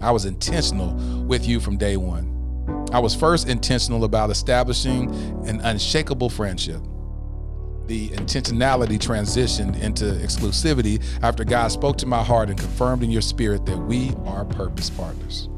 [0.00, 0.94] I was intentional
[1.24, 2.34] with you from day one.
[2.90, 5.10] I was first intentional about establishing
[5.46, 6.80] an unshakable friendship.
[7.86, 13.22] The intentionality transitioned into exclusivity after God spoke to my heart and confirmed in your
[13.22, 15.50] spirit that we are purpose partners.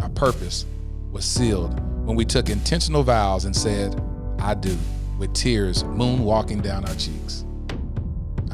[0.00, 0.64] Our purpose
[1.12, 4.00] was sealed when we took intentional vows and said,
[4.38, 4.78] I do,
[5.18, 7.44] with tears moonwalking down our cheeks.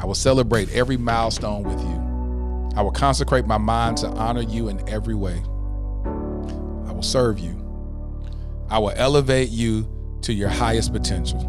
[0.01, 2.73] I will celebrate every milestone with you.
[2.75, 5.39] I will consecrate my mind to honor you in every way.
[6.87, 7.51] I will serve you.
[8.69, 9.87] I will elevate you
[10.23, 11.39] to your highest potential.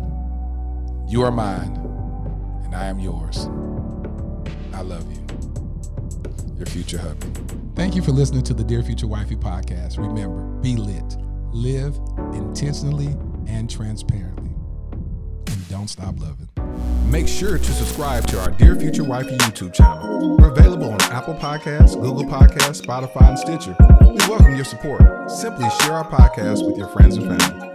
[1.08, 1.74] You are mine,
[2.64, 3.46] and I am yours.
[4.74, 5.24] I love you.
[6.58, 7.28] Your future hubby.
[7.74, 9.96] Thank you for listening to the Dear Future Wifey podcast.
[9.96, 11.16] Remember, be lit,
[11.54, 11.96] live
[12.32, 13.16] intentionally
[13.46, 14.50] and transparently,
[15.46, 16.48] and don't stop loving.
[17.10, 20.36] Make sure to subscribe to our Dear Future Wifey YouTube channel.
[20.36, 23.76] We're available on Apple Podcasts, Google Podcasts, Spotify, and Stitcher.
[24.00, 25.30] We welcome your support.
[25.30, 27.73] Simply share our podcast with your friends and family.